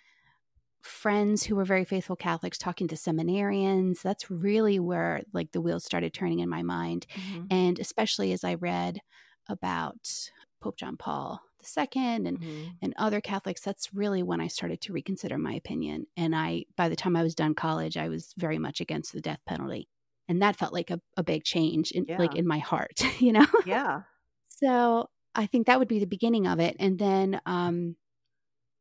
friends 0.82 1.44
who 1.44 1.56
were 1.56 1.66
very 1.66 1.86
faithful 1.86 2.16
Catholics, 2.16 2.58
talking 2.58 2.88
to 2.88 2.96
seminarians. 2.96 4.01
That's 4.01 4.30
really 4.32 4.80
where 4.80 5.22
like 5.34 5.51
the 5.51 5.62
wheels 5.62 5.86
started 5.86 6.13
turning 6.13 6.40
in 6.40 6.50
my 6.50 6.63
mind. 6.63 7.06
Mm-hmm. 7.16 7.46
And 7.51 7.80
especially 7.80 8.34
as 8.34 8.44
I 8.44 8.56
read 8.56 9.00
about 9.48 10.30
Pope 10.60 10.78
John 10.78 10.98
Paul 10.98 11.42
II 11.78 11.86
and 11.94 12.25
mm-hmm. 12.25 12.63
and 12.82 12.94
other 12.98 13.22
Catholics, 13.22 13.62
that's 13.62 13.94
really 13.94 14.24
when 14.24 14.42
I 14.42 14.48
started 14.48 14.82
to 14.82 14.94
reconsider 14.94 15.38
my 15.38 15.54
opinion. 15.54 16.08
And 16.18 16.36
I 16.36 16.66
by 16.75 16.90
the 16.90 16.96
time 16.96 17.16
I 17.16 17.24
was 17.24 17.36
done 17.36 17.54
college, 17.54 17.98
I 17.98 18.10
was 18.10 18.34
very 18.38 18.58
much 18.58 18.82
against 18.82 19.13
the 19.13 19.22
death 19.22 19.40
penalty 19.46 19.88
and 20.31 20.41
that 20.41 20.55
felt 20.55 20.73
like 20.73 20.89
a, 20.89 21.00
a 21.17 21.23
big 21.23 21.43
change 21.43 21.91
in 21.91 22.05
yeah. 22.07 22.17
like 22.17 22.35
in 22.35 22.47
my 22.47 22.59
heart 22.59 23.03
you 23.19 23.31
know 23.31 23.45
yeah 23.65 24.01
so 24.50 25.07
i 25.35 25.45
think 25.45 25.67
that 25.67 25.77
would 25.77 25.88
be 25.88 26.00
the 26.00 26.05
beginning 26.05 26.47
of 26.47 26.59
it 26.59 26.75
and 26.79 26.97
then 26.97 27.39
um 27.45 27.95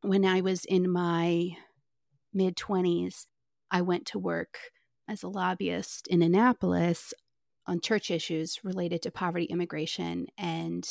when 0.01 0.25
i 0.25 0.41
was 0.41 0.65
in 0.65 0.89
my 0.89 1.49
mid 2.33 2.55
20s 2.55 3.25
I 3.71 3.81
went 3.81 4.05
to 4.07 4.19
work 4.19 4.57
as 5.07 5.23
a 5.23 5.29
lobbyist 5.29 6.07
in 6.07 6.21
Annapolis 6.21 7.13
on 7.65 7.79
church 7.79 8.11
issues 8.11 8.59
related 8.63 9.01
to 9.03 9.11
poverty, 9.11 9.45
immigration, 9.45 10.27
and 10.37 10.87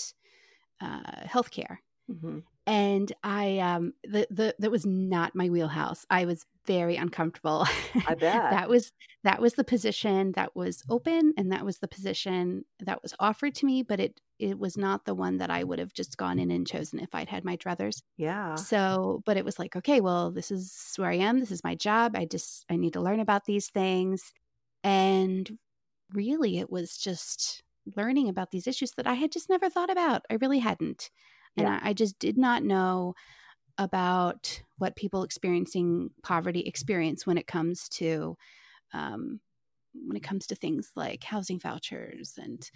uh, 0.80 1.26
healthcare. 1.26 1.78
Mm-hmm. 2.10 2.38
And 2.70 3.12
I, 3.24 3.58
um, 3.58 3.94
the, 4.04 4.28
the, 4.30 4.54
that 4.60 4.70
was 4.70 4.86
not 4.86 5.34
my 5.34 5.48
wheelhouse. 5.48 6.06
I 6.08 6.24
was 6.24 6.46
very 6.66 6.94
uncomfortable. 6.94 7.66
I 8.06 8.14
bet 8.14 8.20
that 8.52 8.68
was, 8.68 8.92
that 9.24 9.42
was 9.42 9.54
the 9.54 9.64
position 9.64 10.30
that 10.36 10.54
was 10.54 10.84
open 10.88 11.34
and 11.36 11.50
that 11.50 11.64
was 11.64 11.78
the 11.78 11.88
position 11.88 12.64
that 12.78 13.02
was 13.02 13.12
offered 13.18 13.56
to 13.56 13.66
me, 13.66 13.82
but 13.82 13.98
it, 13.98 14.20
it 14.38 14.56
was 14.56 14.76
not 14.76 15.04
the 15.04 15.16
one 15.16 15.38
that 15.38 15.50
I 15.50 15.64
would 15.64 15.80
have 15.80 15.92
just 15.92 16.16
gone 16.16 16.38
in 16.38 16.52
and 16.52 16.64
chosen 16.64 17.00
if 17.00 17.12
I'd 17.12 17.28
had 17.28 17.44
my 17.44 17.56
druthers. 17.56 18.02
Yeah. 18.16 18.54
So, 18.54 19.20
but 19.26 19.36
it 19.36 19.44
was 19.44 19.58
like, 19.58 19.74
okay, 19.74 20.00
well, 20.00 20.30
this 20.30 20.52
is 20.52 20.92
where 20.94 21.10
I 21.10 21.16
am. 21.16 21.40
This 21.40 21.50
is 21.50 21.64
my 21.64 21.74
job. 21.74 22.14
I 22.14 22.24
just, 22.24 22.64
I 22.70 22.76
need 22.76 22.92
to 22.92 23.00
learn 23.00 23.18
about 23.18 23.46
these 23.46 23.68
things. 23.68 24.32
And 24.84 25.58
really, 26.12 26.60
it 26.60 26.70
was 26.70 26.96
just 26.96 27.64
learning 27.96 28.28
about 28.28 28.52
these 28.52 28.68
issues 28.68 28.92
that 28.92 29.08
I 29.08 29.14
had 29.14 29.32
just 29.32 29.48
never 29.48 29.68
thought 29.68 29.90
about. 29.90 30.22
I 30.30 30.34
really 30.34 30.60
hadn't. 30.60 31.10
And 31.56 31.66
yeah. 31.66 31.80
I, 31.82 31.92
just 31.92 32.18
did 32.18 32.38
not 32.38 32.62
know 32.62 33.14
about 33.76 34.62
what 34.78 34.96
people 34.96 35.22
experiencing 35.22 36.10
poverty 36.22 36.60
experience 36.60 37.26
when 37.26 37.38
it 37.38 37.46
comes 37.46 37.88
to 37.88 38.36
um, 38.92 39.40
when 39.94 40.16
it 40.16 40.22
comes 40.22 40.46
to 40.46 40.54
things 40.54 40.92
like 40.94 41.24
housing 41.24 41.58
vouchers 41.58 42.34
and 42.40 42.70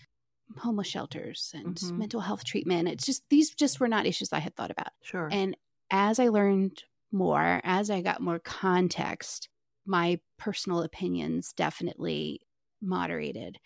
homeless 0.58 0.88
shelters 0.88 1.52
and 1.54 1.76
mm-hmm. 1.76 1.98
mental 1.98 2.20
health 2.20 2.44
treatment. 2.44 2.88
It's 2.88 3.06
just 3.06 3.22
these 3.30 3.50
just 3.50 3.80
were 3.80 3.88
not 3.88 4.06
issues 4.06 4.32
I 4.32 4.40
had 4.40 4.56
thought 4.56 4.70
about. 4.70 4.88
Sure. 5.02 5.28
And 5.30 5.56
as 5.90 6.18
I 6.18 6.28
learned 6.28 6.82
more, 7.12 7.60
as 7.64 7.90
I 7.90 8.00
got 8.00 8.20
more 8.20 8.38
context, 8.38 9.48
my 9.86 10.20
personal 10.38 10.82
opinions 10.82 11.52
definitely 11.52 12.40
moderated. 12.82 13.58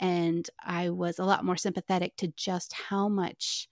And 0.00 0.48
I 0.62 0.90
was 0.90 1.18
a 1.18 1.24
lot 1.24 1.44
more 1.44 1.56
sympathetic 1.56 2.16
to 2.16 2.28
just 2.28 2.72
how 2.72 3.08
much 3.08 3.68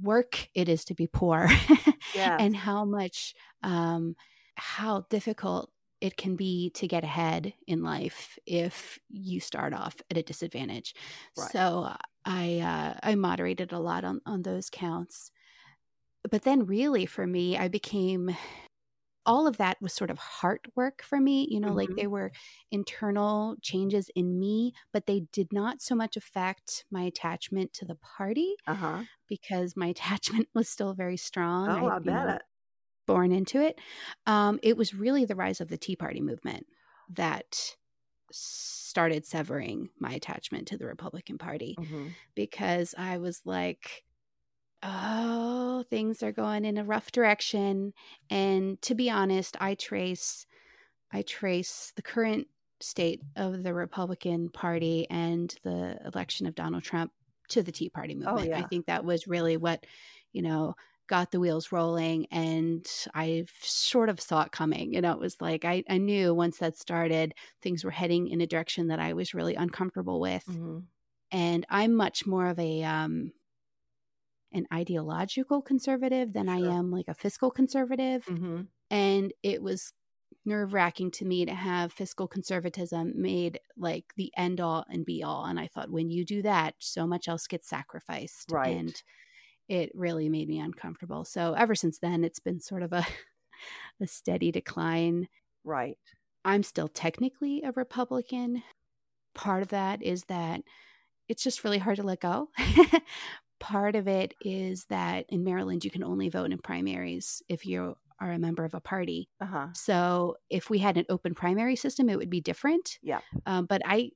work 0.00 0.48
it 0.54 0.68
is 0.68 0.84
to 0.86 0.94
be 0.94 1.06
poor 1.06 1.48
yes. 2.14 2.36
and 2.40 2.56
how 2.56 2.84
much 2.84 3.34
um, 3.62 4.16
how 4.54 5.04
difficult 5.10 5.70
it 6.00 6.16
can 6.16 6.34
be 6.34 6.70
to 6.70 6.88
get 6.88 7.04
ahead 7.04 7.54
in 7.68 7.82
life 7.82 8.36
if 8.44 8.98
you 9.08 9.38
start 9.38 9.72
off 9.72 9.94
at 10.10 10.16
a 10.16 10.22
disadvantage. 10.22 10.94
Right. 11.38 11.50
So 11.52 11.94
I 12.24 12.58
uh, 12.58 12.98
I 13.02 13.14
moderated 13.14 13.72
a 13.72 13.78
lot 13.78 14.04
on 14.04 14.20
on 14.26 14.42
those 14.42 14.68
counts. 14.68 15.30
But 16.28 16.42
then 16.42 16.66
really 16.66 17.06
for 17.06 17.26
me 17.26 17.56
I 17.56 17.68
became 17.68 18.36
all 19.24 19.46
of 19.46 19.56
that 19.58 19.80
was 19.80 19.92
sort 19.92 20.10
of 20.10 20.18
heart 20.18 20.66
work 20.74 21.02
for 21.02 21.20
me. 21.20 21.46
You 21.50 21.60
know, 21.60 21.68
mm-hmm. 21.68 21.76
like 21.76 21.88
there 21.96 22.10
were 22.10 22.32
internal 22.70 23.56
changes 23.62 24.10
in 24.14 24.38
me, 24.38 24.72
but 24.92 25.06
they 25.06 25.24
did 25.32 25.52
not 25.52 25.80
so 25.80 25.94
much 25.94 26.16
affect 26.16 26.84
my 26.90 27.02
attachment 27.02 27.72
to 27.74 27.84
the 27.84 27.96
party 27.96 28.54
uh-huh. 28.66 29.02
because 29.28 29.76
my 29.76 29.86
attachment 29.88 30.48
was 30.54 30.68
still 30.68 30.94
very 30.94 31.16
strong. 31.16 31.68
Oh, 31.68 31.88
I, 31.88 31.96
I 31.96 31.98
bet 31.98 32.26
know, 32.26 32.34
it. 32.34 32.42
Born 33.06 33.32
into 33.32 33.60
it. 33.60 33.78
Um, 34.26 34.60
it 34.62 34.76
was 34.76 34.94
really 34.94 35.24
the 35.24 35.34
rise 35.34 35.60
of 35.60 35.68
the 35.68 35.78
Tea 35.78 35.96
Party 35.96 36.20
movement 36.20 36.66
that 37.10 37.76
started 38.30 39.26
severing 39.26 39.90
my 39.98 40.12
attachment 40.12 40.68
to 40.68 40.78
the 40.78 40.86
Republican 40.86 41.38
Party 41.38 41.76
mm-hmm. 41.78 42.08
because 42.34 42.94
I 42.96 43.18
was 43.18 43.42
like, 43.44 44.04
oh, 44.82 45.84
things 45.88 46.22
are 46.22 46.32
going 46.32 46.64
in 46.64 46.78
a 46.78 46.84
rough 46.84 47.12
direction. 47.12 47.92
And 48.30 48.80
to 48.82 48.94
be 48.94 49.10
honest, 49.10 49.56
I 49.60 49.74
trace 49.74 50.46
I 51.12 51.22
trace 51.22 51.92
the 51.94 52.02
current 52.02 52.48
state 52.80 53.20
of 53.36 53.62
the 53.62 53.74
Republican 53.74 54.48
Party 54.48 55.06
and 55.10 55.54
the 55.62 55.98
election 56.06 56.46
of 56.46 56.54
Donald 56.54 56.82
Trump 56.82 57.12
to 57.48 57.62
the 57.62 57.72
Tea 57.72 57.90
Party 57.90 58.14
oh, 58.14 58.18
movement. 58.18 58.54
Oh, 58.54 58.56
yeah. 58.56 58.64
I 58.64 58.66
think 58.66 58.86
that 58.86 59.04
was 59.04 59.26
really 59.26 59.56
what, 59.56 59.84
you 60.32 60.42
know, 60.42 60.74
got 61.08 61.30
the 61.30 61.40
wheels 61.40 61.72
rolling 61.72 62.26
and 62.30 62.86
I 63.14 63.44
sort 63.60 64.08
of 64.08 64.20
saw 64.20 64.42
it 64.42 64.52
coming. 64.52 64.94
You 64.94 65.02
know, 65.02 65.12
it 65.12 65.18
was 65.18 65.40
like 65.40 65.64
I, 65.64 65.84
I 65.88 65.98
knew 65.98 66.32
once 66.32 66.58
that 66.58 66.78
started, 66.78 67.34
things 67.60 67.84
were 67.84 67.90
heading 67.90 68.28
in 68.28 68.40
a 68.40 68.46
direction 68.46 68.88
that 68.88 68.98
I 68.98 69.12
was 69.12 69.34
really 69.34 69.54
uncomfortable 69.54 70.20
with. 70.20 70.44
Mm-hmm. 70.46 70.78
And 71.30 71.66
I'm 71.68 71.94
much 71.94 72.26
more 72.26 72.46
of 72.46 72.58
a 72.58 72.82
um 72.84 73.32
an 74.52 74.66
ideological 74.72 75.62
conservative 75.62 76.32
than 76.32 76.46
sure. 76.46 76.54
I 76.54 76.74
am 76.74 76.90
like 76.90 77.08
a 77.08 77.14
fiscal 77.14 77.50
conservative. 77.50 78.24
Mm-hmm. 78.26 78.62
And 78.90 79.32
it 79.42 79.62
was 79.62 79.92
nerve 80.44 80.72
wracking 80.72 81.10
to 81.10 81.24
me 81.24 81.44
to 81.46 81.54
have 81.54 81.92
fiscal 81.92 82.26
conservatism 82.26 83.12
made 83.16 83.60
like 83.76 84.04
the 84.16 84.32
end 84.36 84.60
all 84.60 84.84
and 84.90 85.04
be 85.04 85.22
all. 85.22 85.44
And 85.44 85.58
I 85.58 85.68
thought, 85.68 85.90
when 85.90 86.10
you 86.10 86.24
do 86.24 86.42
that, 86.42 86.74
so 86.78 87.06
much 87.06 87.28
else 87.28 87.46
gets 87.46 87.68
sacrificed. 87.68 88.50
Right. 88.50 88.76
And 88.76 89.02
it 89.68 89.90
really 89.94 90.28
made 90.28 90.48
me 90.48 90.58
uncomfortable. 90.58 91.24
So 91.24 91.54
ever 91.54 91.74
since 91.74 91.98
then, 91.98 92.24
it's 92.24 92.40
been 92.40 92.60
sort 92.60 92.82
of 92.82 92.92
a, 92.92 93.06
a 94.00 94.06
steady 94.06 94.50
decline. 94.50 95.28
Right. 95.64 95.98
I'm 96.44 96.62
still 96.62 96.88
technically 96.88 97.62
a 97.64 97.72
Republican. 97.72 98.62
Part 99.34 99.62
of 99.62 99.68
that 99.68 100.02
is 100.02 100.24
that 100.24 100.62
it's 101.28 101.44
just 101.44 101.64
really 101.64 101.78
hard 101.78 101.96
to 101.96 102.02
let 102.02 102.20
go. 102.20 102.48
part 103.62 103.94
of 103.94 104.08
it 104.08 104.34
is 104.40 104.86
that 104.86 105.24
in 105.28 105.44
Maryland, 105.44 105.84
you 105.84 105.90
can 105.90 106.02
only 106.02 106.28
vote 106.28 106.50
in 106.50 106.58
primaries 106.58 107.42
if 107.48 107.64
you 107.64 107.96
are 108.18 108.32
a 108.32 108.38
member 108.38 108.64
of 108.64 108.74
a 108.74 108.80
party. 108.80 109.28
Uh-huh. 109.40 109.68
So 109.72 110.36
if 110.50 110.68
we 110.68 110.78
had 110.78 110.96
an 110.96 111.06
open 111.08 111.34
primary 111.34 111.76
system, 111.76 112.10
it 112.10 112.18
would 112.18 112.28
be 112.28 112.40
different. 112.40 112.98
Yeah. 113.02 113.20
Um, 113.46 113.66
but 113.66 113.80
I, 113.84 114.10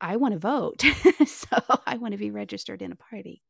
I 0.00 0.16
want 0.16 0.34
to 0.34 0.38
vote, 0.38 0.84
so 1.26 1.56
I 1.86 1.96
want 1.96 2.12
to 2.12 2.18
be 2.18 2.30
registered 2.30 2.82
in 2.82 2.92
a 2.92 2.96
party. 2.96 3.42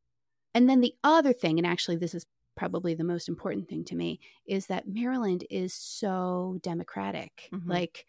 And 0.55 0.69
then 0.69 0.79
the 0.79 0.95
other 1.03 1.33
thing, 1.33 1.59
and 1.59 1.67
actually 1.67 1.97
this 1.97 2.15
is 2.15 2.25
probably 2.55 2.93
the 2.93 3.03
most 3.03 3.27
important 3.27 3.67
thing 3.67 3.83
to 3.85 3.95
me, 3.95 4.21
is 4.47 4.67
that 4.67 4.87
Maryland 4.87 5.43
is 5.49 5.73
so 5.73 6.57
democratic. 6.61 7.49
Mm-hmm. 7.53 7.69
Like 7.69 8.05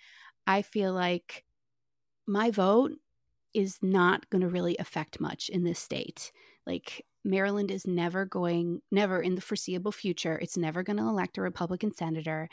I 0.47 0.63
feel 0.63 0.93
like 0.93 1.45
my 2.29 2.53
vote 2.53 2.93
is 3.55 3.79
not 3.83 4.31
going 4.31 4.43
to 4.43 4.49
really 4.49 4.77
affect 4.79 5.21
much 5.21 5.49
in 5.49 5.65
this 5.65 5.81
state. 5.81 6.31
Like 6.67 7.05
Maryland 7.25 7.71
is 7.71 7.87
never 7.87 8.25
going, 8.25 8.83
never 8.91 9.21
in 9.21 9.35
the 9.35 9.41
foreseeable 9.41 9.93
future, 9.93 10.39
it's 10.39 10.57
never 10.57 10.83
going 10.83 10.97
to 10.99 11.05
elect 11.05 11.39
a 11.39 11.43
Republican 11.43 11.95
senator. 11.95 12.49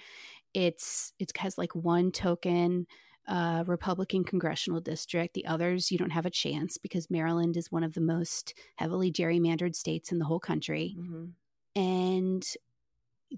It's 0.53 1.13
it 1.19 1.31
has 1.37 1.57
like 1.57 1.73
one 1.75 2.11
token 2.11 2.87
uh, 3.27 3.63
Republican 3.67 4.23
congressional 4.23 4.81
district. 4.81 5.33
The 5.33 5.45
others, 5.45 5.91
you 5.91 5.97
don't 5.97 6.11
have 6.11 6.25
a 6.25 6.31
chance 6.31 6.77
because 6.77 7.09
Maryland 7.09 7.55
is 7.55 7.71
one 7.71 7.83
of 7.83 7.93
the 7.93 8.01
most 8.01 8.53
heavily 8.75 9.11
gerrymandered 9.11 9.75
states 9.75 10.11
in 10.11 10.19
the 10.19 10.25
whole 10.25 10.39
country. 10.39 10.95
Mm-hmm. 10.97 11.81
And 11.81 12.47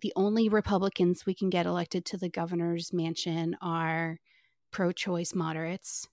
the 0.02 0.14
only 0.16 0.50
Republicans 0.50 1.26
we 1.26 1.36
can 1.36 1.50
get 1.50 1.66
elected 1.66 2.06
to 2.06 2.18
the 2.18 2.30
governor's 2.30 2.92
mansion 2.92 3.56
are 3.62 4.20
pro 4.72 4.92
choice 4.92 5.36
moderates. 5.36 6.08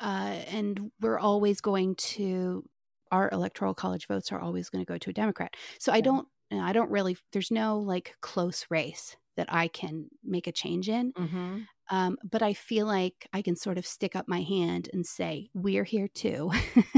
Uh, 0.00 0.38
and 0.50 0.90
we're 1.00 1.18
always 1.18 1.60
going 1.60 1.94
to 1.94 2.64
our 3.10 3.28
electoral 3.32 3.74
college 3.74 4.06
votes 4.06 4.32
are 4.32 4.40
always 4.40 4.68
going 4.68 4.84
to 4.84 4.90
go 4.90 4.98
to 4.98 5.10
a 5.10 5.14
Democrat. 5.14 5.54
So 5.78 5.92
I 5.92 6.00
don't, 6.00 6.26
I 6.52 6.72
don't 6.72 6.90
really, 6.90 7.16
there's 7.32 7.50
no 7.50 7.78
like 7.78 8.16
close 8.20 8.66
race 8.70 9.16
that 9.36 9.46
I 9.48 9.68
can 9.68 10.08
make 10.24 10.46
a 10.46 10.52
change 10.52 10.88
in. 10.88 11.12
Mm-hmm. 11.12 11.58
Um, 11.90 12.18
but 12.28 12.42
I 12.42 12.52
feel 12.52 12.86
like 12.86 13.26
I 13.32 13.42
can 13.42 13.56
sort 13.56 13.78
of 13.78 13.86
stick 13.86 14.14
up 14.14 14.28
my 14.28 14.42
hand 14.42 14.88
and 14.92 15.04
say, 15.04 15.50
we're 15.54 15.84
here 15.84 16.08
too. 16.08 16.52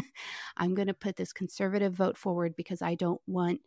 I'm 0.57 0.75
going 0.75 0.88
to 0.88 0.94
put 0.94 1.16
this 1.16 1.33
conservative 1.33 1.94
vote 1.94 2.16
forward 2.16 2.55
because 2.57 2.83
I 2.83 2.94
don't 2.94 3.20
want 3.27 3.61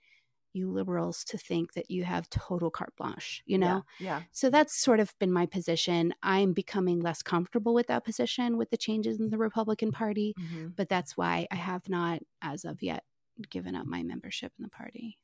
you 0.55 0.71
liberals 0.71 1.23
to 1.25 1.37
think 1.37 1.73
that 1.73 1.91
you 1.91 2.03
have 2.03 2.29
total 2.29 2.69
carte 2.69 2.95
blanche, 2.97 3.43
you 3.45 3.57
know? 3.57 3.83
Yeah, 3.99 4.05
yeah. 4.05 4.21
So 4.31 4.49
that's 4.49 4.75
sort 4.75 4.99
of 4.99 5.13
been 5.19 5.31
my 5.31 5.45
position. 5.45 6.13
I'm 6.23 6.53
becoming 6.53 7.01
less 7.01 7.21
comfortable 7.21 7.73
with 7.73 7.87
that 7.87 8.05
position 8.05 8.57
with 8.57 8.69
the 8.69 8.77
changes 8.77 9.19
in 9.19 9.29
the 9.29 9.37
Republican 9.37 9.91
Party, 9.91 10.33
mm-hmm. 10.39 10.67
but 10.75 10.89
that's 10.89 11.17
why 11.17 11.47
I 11.51 11.55
have 11.55 11.87
not, 11.89 12.19
as 12.41 12.65
of 12.65 12.81
yet, 12.81 13.03
given 13.49 13.75
up 13.75 13.85
my 13.85 14.01
membership 14.01 14.51
in 14.57 14.63
the 14.63 14.69
party. 14.69 15.17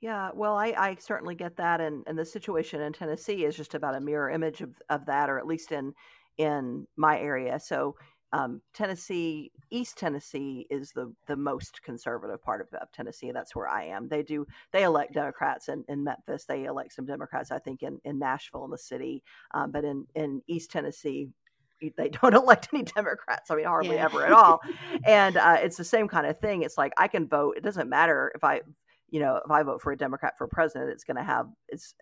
Yeah, 0.00 0.30
well, 0.34 0.56
I, 0.56 0.74
I 0.76 0.96
certainly 0.98 1.36
get 1.36 1.56
that, 1.56 1.80
and, 1.80 2.02
and 2.06 2.18
the 2.18 2.24
situation 2.24 2.80
in 2.80 2.92
Tennessee 2.92 3.44
is 3.44 3.56
just 3.56 3.74
about 3.74 3.94
a 3.94 4.00
mirror 4.00 4.30
image 4.30 4.60
of, 4.60 4.70
of 4.90 5.06
that, 5.06 5.30
or 5.30 5.38
at 5.38 5.46
least 5.46 5.72
in 5.72 5.94
in 6.38 6.86
my 6.96 7.18
area. 7.18 7.60
So 7.60 7.96
um, 8.32 8.62
Tennessee, 8.72 9.52
East 9.70 9.98
Tennessee 9.98 10.66
is 10.70 10.92
the 10.92 11.12
the 11.26 11.36
most 11.36 11.82
conservative 11.82 12.42
part 12.42 12.60
of, 12.62 12.68
of, 12.80 12.90
Tennessee. 12.92 13.30
That's 13.30 13.54
where 13.54 13.68
I 13.68 13.84
am. 13.84 14.08
They 14.08 14.22
do 14.22 14.46
they 14.72 14.84
elect 14.84 15.12
Democrats 15.12 15.68
in, 15.68 15.84
in 15.88 16.02
Memphis. 16.02 16.44
They 16.44 16.64
elect 16.64 16.94
some 16.94 17.04
Democrats, 17.04 17.50
I 17.50 17.58
think, 17.58 17.82
in, 17.82 18.00
in 18.04 18.18
Nashville 18.18 18.64
in 18.64 18.70
the 18.70 18.78
city. 18.78 19.22
Um, 19.52 19.70
but 19.70 19.84
in 19.84 20.06
in 20.14 20.40
East 20.46 20.70
Tennessee, 20.70 21.28
they 21.96 22.08
don't 22.22 22.34
elect 22.34 22.68
any 22.72 22.84
Democrats. 22.84 23.50
I 23.50 23.56
mean, 23.56 23.66
hardly 23.66 23.96
yeah. 23.96 24.06
ever 24.06 24.24
at 24.24 24.32
all. 24.32 24.60
and 25.06 25.36
uh, 25.36 25.58
it's 25.60 25.76
the 25.76 25.84
same 25.84 26.08
kind 26.08 26.26
of 26.26 26.38
thing. 26.40 26.62
It's 26.62 26.78
like 26.78 26.92
I 26.96 27.08
can 27.08 27.28
vote. 27.28 27.56
It 27.58 27.62
doesn't 27.62 27.88
matter 27.88 28.32
if 28.34 28.44
I 28.44 28.62
you 29.12 29.20
know, 29.20 29.38
if 29.44 29.50
I 29.50 29.62
vote 29.62 29.82
for 29.82 29.92
a 29.92 29.96
Democrat 29.96 30.38
for 30.38 30.48
president, 30.48 30.90
it's 30.90 31.04
going 31.04 31.18
to 31.18 31.22
have 31.22 31.46
it's 31.68 31.94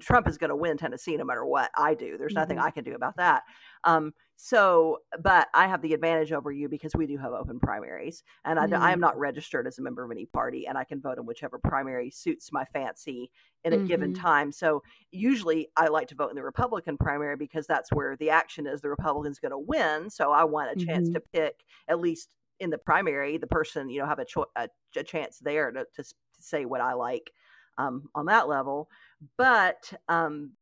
Trump 0.00 0.26
is 0.26 0.36
going 0.36 0.50
to 0.50 0.56
win 0.56 0.76
Tennessee 0.76 1.16
no 1.16 1.24
matter 1.24 1.46
what 1.46 1.70
I 1.78 1.94
do. 1.94 2.18
There's 2.18 2.34
nothing 2.34 2.56
mm-hmm. 2.56 2.66
I 2.66 2.72
can 2.72 2.82
do 2.82 2.96
about 2.96 3.16
that. 3.18 3.44
Um, 3.84 4.12
so, 4.34 4.98
but 5.22 5.46
I 5.54 5.68
have 5.68 5.80
the 5.80 5.94
advantage 5.94 6.32
over 6.32 6.50
you 6.50 6.68
because 6.68 6.92
we 6.96 7.06
do 7.06 7.18
have 7.18 7.32
open 7.32 7.60
primaries, 7.60 8.24
and 8.44 8.58
I, 8.58 8.66
mm-hmm. 8.66 8.82
I, 8.82 8.90
am 8.90 8.98
not 8.98 9.16
registered 9.16 9.68
as 9.68 9.78
a 9.78 9.82
member 9.82 10.02
of 10.02 10.10
any 10.10 10.26
party, 10.26 10.66
and 10.66 10.76
I 10.76 10.82
can 10.82 11.00
vote 11.00 11.18
in 11.18 11.24
whichever 11.24 11.60
primary 11.60 12.10
suits 12.10 12.50
my 12.50 12.64
fancy 12.72 13.30
in 13.62 13.72
a 13.72 13.76
mm-hmm. 13.76 13.86
given 13.86 14.12
time. 14.12 14.50
So, 14.50 14.82
usually, 15.12 15.68
I 15.76 15.86
like 15.86 16.08
to 16.08 16.16
vote 16.16 16.30
in 16.30 16.36
the 16.36 16.42
Republican 16.42 16.98
primary 16.98 17.36
because 17.36 17.68
that's 17.68 17.92
where 17.92 18.16
the 18.16 18.30
action 18.30 18.66
is. 18.66 18.80
The 18.80 18.88
Republican's 18.88 19.38
going 19.38 19.52
to 19.52 19.58
win, 19.58 20.10
so 20.10 20.32
I 20.32 20.42
want 20.42 20.76
a 20.76 20.84
chance 20.84 21.10
mm-hmm. 21.10 21.14
to 21.14 21.22
pick 21.32 21.54
at 21.86 22.00
least 22.00 22.34
in 22.60 22.70
the 22.70 22.78
primary 22.78 23.38
the 23.38 23.46
person 23.46 23.88
you 23.88 24.00
know 24.00 24.06
have 24.06 24.18
a, 24.18 24.24
cho- 24.24 24.50
a, 24.56 24.68
a 24.96 25.02
chance 25.02 25.38
there 25.38 25.72
to, 25.72 25.84
to, 25.94 26.04
to, 26.40 26.46
say 26.46 26.64
what 26.64 26.80
I 26.80 26.94
like 26.94 27.30
um, 27.78 28.08
on 28.14 28.26
that 28.26 28.48
level. 28.48 28.88
But 29.36 29.92
um, 30.08 30.52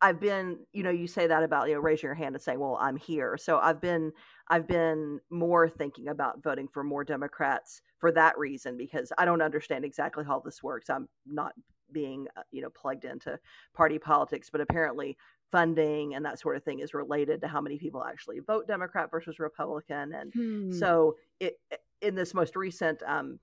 I've 0.00 0.20
been, 0.20 0.58
you 0.72 0.82
know, 0.82 0.90
you 0.90 1.06
say 1.06 1.26
that 1.26 1.42
about, 1.42 1.68
you 1.68 1.74
know, 1.74 1.80
raising 1.80 2.08
your 2.08 2.14
hand 2.14 2.34
and 2.34 2.42
saying, 2.42 2.60
well, 2.60 2.78
I'm 2.80 2.96
here. 2.96 3.36
So 3.38 3.58
I've 3.58 3.80
been, 3.80 4.12
I've 4.48 4.68
been 4.68 5.20
more 5.30 5.68
thinking 5.68 6.08
about 6.08 6.42
voting 6.42 6.68
for 6.68 6.84
more 6.84 7.04
Democrats 7.04 7.80
for 7.98 8.12
that 8.12 8.38
reason, 8.38 8.76
because 8.76 9.12
I 9.16 9.24
don't 9.24 9.42
understand 9.42 9.84
exactly 9.84 10.24
how 10.24 10.40
this 10.40 10.62
works. 10.62 10.90
I'm 10.90 11.08
not 11.26 11.52
being, 11.92 12.26
uh, 12.36 12.42
you 12.50 12.62
know, 12.62 12.70
plugged 12.70 13.04
into 13.04 13.38
party 13.74 13.98
politics, 13.98 14.50
but 14.50 14.60
apparently 14.60 15.16
funding 15.50 16.14
and 16.14 16.24
that 16.24 16.38
sort 16.40 16.56
of 16.56 16.64
thing 16.64 16.80
is 16.80 16.92
related 16.92 17.40
to 17.40 17.48
how 17.48 17.60
many 17.60 17.78
people 17.78 18.04
actually 18.04 18.40
vote 18.40 18.66
Democrat 18.66 19.10
versus 19.10 19.38
Republican. 19.38 20.12
And 20.12 20.32
hmm. 20.34 20.72
so 20.72 21.16
it, 21.40 21.54
in 22.02 22.14
this 22.14 22.34
most 22.34 22.56
recent, 22.56 23.02
um, 23.06 23.38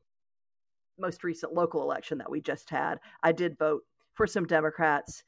most 0.99 1.23
recent 1.23 1.53
local 1.53 1.81
election 1.81 2.17
that 2.19 2.29
we 2.29 2.41
just 2.41 2.69
had, 2.69 2.99
I 3.21 3.31
did 3.31 3.57
vote 3.57 3.83
for 4.13 4.27
some 4.27 4.45
Democrats 4.45 5.23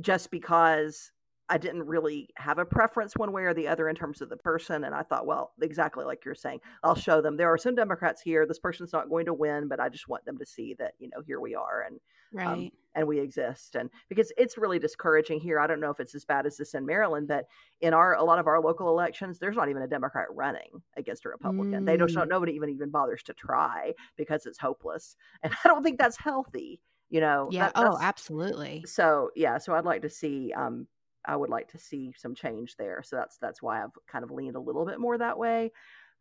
just 0.00 0.30
because 0.30 1.12
I 1.48 1.58
didn't 1.58 1.86
really 1.86 2.28
have 2.36 2.58
a 2.58 2.64
preference 2.64 3.14
one 3.16 3.32
way 3.32 3.42
or 3.42 3.54
the 3.54 3.68
other 3.68 3.88
in 3.88 3.94
terms 3.94 4.20
of 4.20 4.28
the 4.28 4.36
person. 4.36 4.84
And 4.84 4.94
I 4.94 5.02
thought, 5.02 5.26
well, 5.26 5.52
exactly 5.62 6.04
like 6.04 6.24
you're 6.24 6.34
saying, 6.34 6.60
I'll 6.82 6.96
show 6.96 7.20
them 7.20 7.36
there 7.36 7.52
are 7.52 7.58
some 7.58 7.76
Democrats 7.76 8.20
here. 8.20 8.46
This 8.46 8.58
person's 8.58 8.92
not 8.92 9.08
going 9.08 9.26
to 9.26 9.34
win, 9.34 9.68
but 9.68 9.78
I 9.78 9.88
just 9.88 10.08
want 10.08 10.24
them 10.24 10.38
to 10.38 10.46
see 10.46 10.74
that, 10.78 10.94
you 10.98 11.08
know, 11.08 11.22
here 11.24 11.40
we 11.40 11.54
are 11.54 11.84
and 11.86 12.00
right. 12.32 12.46
Um, 12.46 12.70
and 12.94 13.06
we 13.06 13.20
exist. 13.20 13.74
And 13.74 13.90
because 14.08 14.32
it's 14.38 14.56
really 14.56 14.78
discouraging 14.78 15.38
here. 15.38 15.60
I 15.60 15.66
don't 15.66 15.80
know 15.80 15.90
if 15.90 16.00
it's 16.00 16.14
as 16.14 16.24
bad 16.24 16.46
as 16.46 16.56
this 16.56 16.72
in 16.72 16.86
Maryland, 16.86 17.28
but 17.28 17.44
in 17.82 17.92
our 17.92 18.14
a 18.14 18.24
lot 18.24 18.38
of 18.38 18.46
our 18.46 18.58
local 18.58 18.88
elections, 18.88 19.38
there's 19.38 19.56
not 19.56 19.68
even 19.68 19.82
a 19.82 19.86
Democrat 19.86 20.28
running 20.30 20.82
against 20.96 21.26
a 21.26 21.28
Republican. 21.28 21.82
Mm. 21.82 21.86
They 21.86 21.98
don't 21.98 22.10
mm. 22.10 22.26
nobody 22.26 22.52
even 22.54 22.70
even 22.70 22.88
bothers 22.88 23.22
to 23.24 23.34
try 23.34 23.92
because 24.16 24.46
it's 24.46 24.58
hopeless. 24.58 25.14
And 25.42 25.52
I 25.64 25.68
don't 25.68 25.82
think 25.82 25.98
that's 25.98 26.16
healthy 26.16 26.80
you 27.08 27.20
know 27.20 27.48
yeah 27.50 27.66
that, 27.66 27.72
oh 27.76 27.98
absolutely 28.00 28.84
so 28.86 29.30
yeah 29.36 29.58
so 29.58 29.74
i'd 29.74 29.84
like 29.84 30.02
to 30.02 30.10
see 30.10 30.52
um 30.56 30.86
i 31.24 31.36
would 31.36 31.50
like 31.50 31.68
to 31.68 31.78
see 31.78 32.12
some 32.16 32.34
change 32.34 32.76
there 32.76 33.02
so 33.04 33.16
that's 33.16 33.38
that's 33.38 33.62
why 33.62 33.82
i've 33.82 33.90
kind 34.08 34.24
of 34.24 34.30
leaned 34.30 34.56
a 34.56 34.60
little 34.60 34.84
bit 34.84 34.98
more 34.98 35.16
that 35.16 35.38
way 35.38 35.70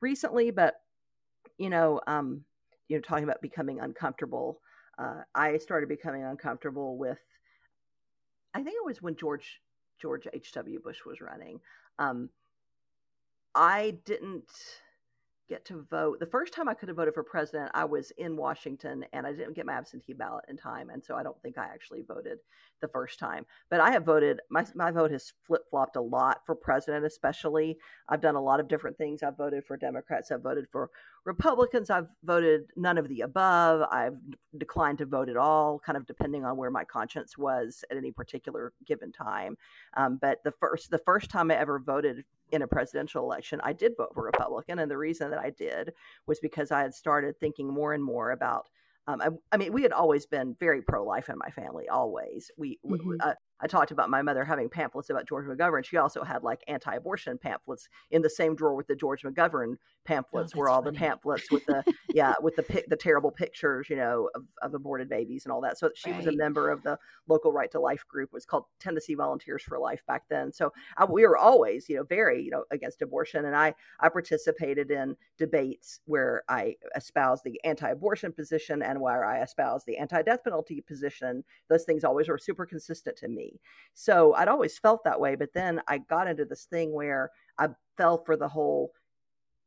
recently 0.02 0.52
but 0.52 0.76
you 1.58 1.70
know 1.70 2.00
um 2.08 2.42
you 2.88 2.96
know 2.96 3.02
talking 3.02 3.24
about 3.24 3.42
becoming 3.42 3.80
uncomfortable 3.80 4.60
uh 4.98 5.22
i 5.34 5.58
started 5.58 5.90
becoming 5.90 6.24
uncomfortable 6.24 6.98
with 6.98 7.20
i 8.54 8.64
think 8.64 8.76
it 8.76 8.86
was 8.86 9.02
when 9.02 9.16
george 9.16 9.62
george 10.00 10.28
h.w 10.34 10.80
bush 10.82 11.00
was 11.06 11.22
running. 11.22 11.60
Um 12.00 12.30
i 13.54 13.98
didn't 14.06 14.50
get 15.48 15.66
to 15.66 15.86
vote. 15.90 16.20
The 16.20 16.26
first 16.26 16.54
time 16.54 16.68
I 16.68 16.74
could 16.74 16.90
have 16.90 16.98
voted 16.98 17.14
for 17.14 17.24
president, 17.24 17.72
I 17.74 17.86
was 17.86 18.12
in 18.18 18.36
Washington 18.36 19.06
and 19.14 19.28
I 19.28 19.32
didn't 19.32 19.54
get 19.54 19.66
my 19.66 19.74
absentee 19.74 20.14
ballot 20.14 20.46
in 20.50 20.58
time. 20.58 20.90
And 20.90 21.04
so 21.04 21.16
I 21.16 21.24
don't 21.24 21.40
think 21.42 21.58
I 21.58 21.66
actually 21.66 22.02
voted 22.02 22.40
the 22.82 22.88
first 22.88 23.20
time. 23.20 23.46
But 23.70 23.80
I 23.80 23.92
have 23.92 24.04
voted, 24.04 24.40
my, 24.50 24.66
my 24.74 24.92
vote 24.92 25.12
has 25.12 25.34
flip 25.46 25.62
flopped 25.70 25.96
a 25.96 26.02
lot 26.02 26.42
for 26.46 26.56
president, 26.56 27.06
especially. 27.06 27.78
I've 28.10 28.22
done 28.22 28.36
a 28.36 28.42
lot 28.42 28.60
of 28.60 28.68
different 28.68 28.98
things. 28.98 29.24
I've 29.24 29.38
voted 29.38 29.64
for 29.66 29.78
Democrats, 29.78 30.32
I've 30.32 30.42
voted 30.42 30.66
for 30.72 30.90
Republicans, 31.26 31.90
I've 31.90 32.08
voted 32.24 32.70
none 32.76 32.98
of 32.98 33.08
the 33.08 33.22
above. 33.22 33.88
I've 33.92 34.18
declined 34.58 35.00
to 35.00 35.06
vote 35.06 35.30
at 35.30 35.38
all, 35.38 35.80
kind 35.80 35.98
of 35.98 36.06
depending 36.06 36.46
on 36.46 36.58
where 36.58 36.72
my 36.72 36.84
conscience 36.84 37.38
was 37.38 37.84
at 37.90 37.98
any 37.98 38.12
particular 38.12 38.74
given 38.86 39.12
time. 39.12 39.58
Um, 39.98 40.18
but 40.22 40.44
the 40.44 40.52
first, 40.52 40.92
the 40.92 41.00
first 41.00 41.30
time 41.30 41.52
I 41.52 41.56
ever 41.56 41.80
voted 41.80 42.24
in 42.52 42.62
a 42.62 42.68
presidential 42.68 43.24
election, 43.24 43.60
I 43.64 43.74
did 43.74 43.94
vote 43.98 44.12
for 44.14 44.24
Republican. 44.24 44.80
And 44.80 44.90
the 44.90 44.98
reason 44.98 45.32
that 45.32 45.40
I 45.40 45.50
did 45.50 45.94
was 46.28 46.40
because 46.40 46.72
I 46.72 46.82
had 46.82 46.94
started 46.94 47.40
thinking 47.40 47.68
more 47.68 47.94
and 47.94 48.04
more 48.04 48.32
about 48.32 48.68
um, 49.08 49.22
I, 49.22 49.30
I, 49.52 49.58
mean, 49.58 49.72
we 49.72 49.84
had 49.84 49.92
always 49.92 50.26
been 50.26 50.56
very 50.60 50.82
pro-life 50.82 51.30
in 51.30 51.38
my 51.38 51.52
family. 51.52 51.88
Always, 51.90 52.50
we, 52.58 52.80
mm-hmm. 52.84 53.10
we 53.10 53.18
uh, 53.20 53.34
I 53.62 53.68
talked 53.68 53.92
about 53.92 54.10
my 54.10 54.22
mother 54.22 54.44
having 54.44 54.70
pamphlets 54.70 55.10
about 55.10 55.28
George 55.28 55.46
McGovern. 55.46 55.86
She 55.86 55.98
also 55.98 56.24
had 56.24 56.44
like 56.44 56.62
anti-abortion 56.68 57.38
pamphlets 57.38 57.88
in 58.12 58.22
the 58.22 58.30
same 58.30 58.56
drawer 58.56 58.76
with 58.76 58.88
the 58.88 58.96
George 58.96 59.24
McGovern 59.24 59.76
oh, 59.76 59.78
pamphlets, 60.04 60.54
oh, 60.56 60.60
were 60.60 60.70
all 60.70 60.84
funny. 60.84 60.98
the 60.98 61.00
pamphlets 61.00 61.50
with 61.52 61.66
the 61.66 61.84
yeah 62.14 62.34
with 62.42 62.56
the 62.58 62.64
pic, 62.64 62.90
the 62.90 62.98
terrible 62.98 63.32
pictures, 63.32 63.90
you 63.90 63.96
know, 63.96 64.30
of, 64.36 64.44
of 64.62 64.74
aborted 64.74 65.08
babies 65.08 65.46
and 65.46 65.54
all 65.54 65.62
that. 65.62 65.78
So 65.78 65.90
she 65.96 66.12
right. 66.12 66.18
was 66.18 66.28
a 66.28 66.34
member 66.34 66.70
of 66.70 66.84
the 66.84 66.98
local 67.28 67.54
Right 67.54 67.72
to 67.72 67.80
Life 67.80 68.06
group. 68.08 68.30
It 68.30 68.34
was 68.34 68.46
called 68.46 68.66
Tennessee 68.80 69.16
Volunteers 69.16 69.64
for 69.64 69.80
Life 69.80 70.02
back 70.06 70.24
then. 70.30 70.52
So 70.52 70.72
I, 70.98 71.06
we 71.06 71.26
were 71.26 71.38
always, 71.38 71.88
you 71.88 71.96
know, 71.96 72.04
very 72.04 72.44
you 72.44 72.52
know 72.52 72.66
against 72.72 73.02
abortion, 73.02 73.46
and 73.46 73.56
I 73.56 73.74
I 74.02 74.10
participated 74.10 74.92
in 74.92 75.16
debates 75.38 76.02
where 76.06 76.44
I 76.50 76.76
espoused 76.96 77.44
the 77.46 77.60
anti-abortion 77.64 78.34
position 78.34 78.82
and 78.82 79.00
where 79.00 79.24
I 79.24 79.42
espoused 79.42 79.86
the 79.86 79.98
anti-death 79.98 80.44
penalty 80.44 80.82
position. 80.82 81.44
Those 81.70 81.84
things 81.84 82.04
always 82.04 82.28
were 82.28 82.38
super 82.38 82.66
consistent 82.66 83.16
to 83.18 83.28
me. 83.28 83.45
So 83.94 84.34
I'd 84.34 84.48
always 84.48 84.78
felt 84.78 85.04
that 85.04 85.20
way. 85.20 85.36
But 85.36 85.54
then 85.54 85.82
I 85.88 86.00
got 86.00 86.28
into 86.28 86.46
this 86.46 86.66
thing 86.66 86.94
where 86.94 87.32
I 87.58 87.70
fell 87.98 88.24
for 88.24 88.36
the 88.38 88.48
whole 88.48 88.92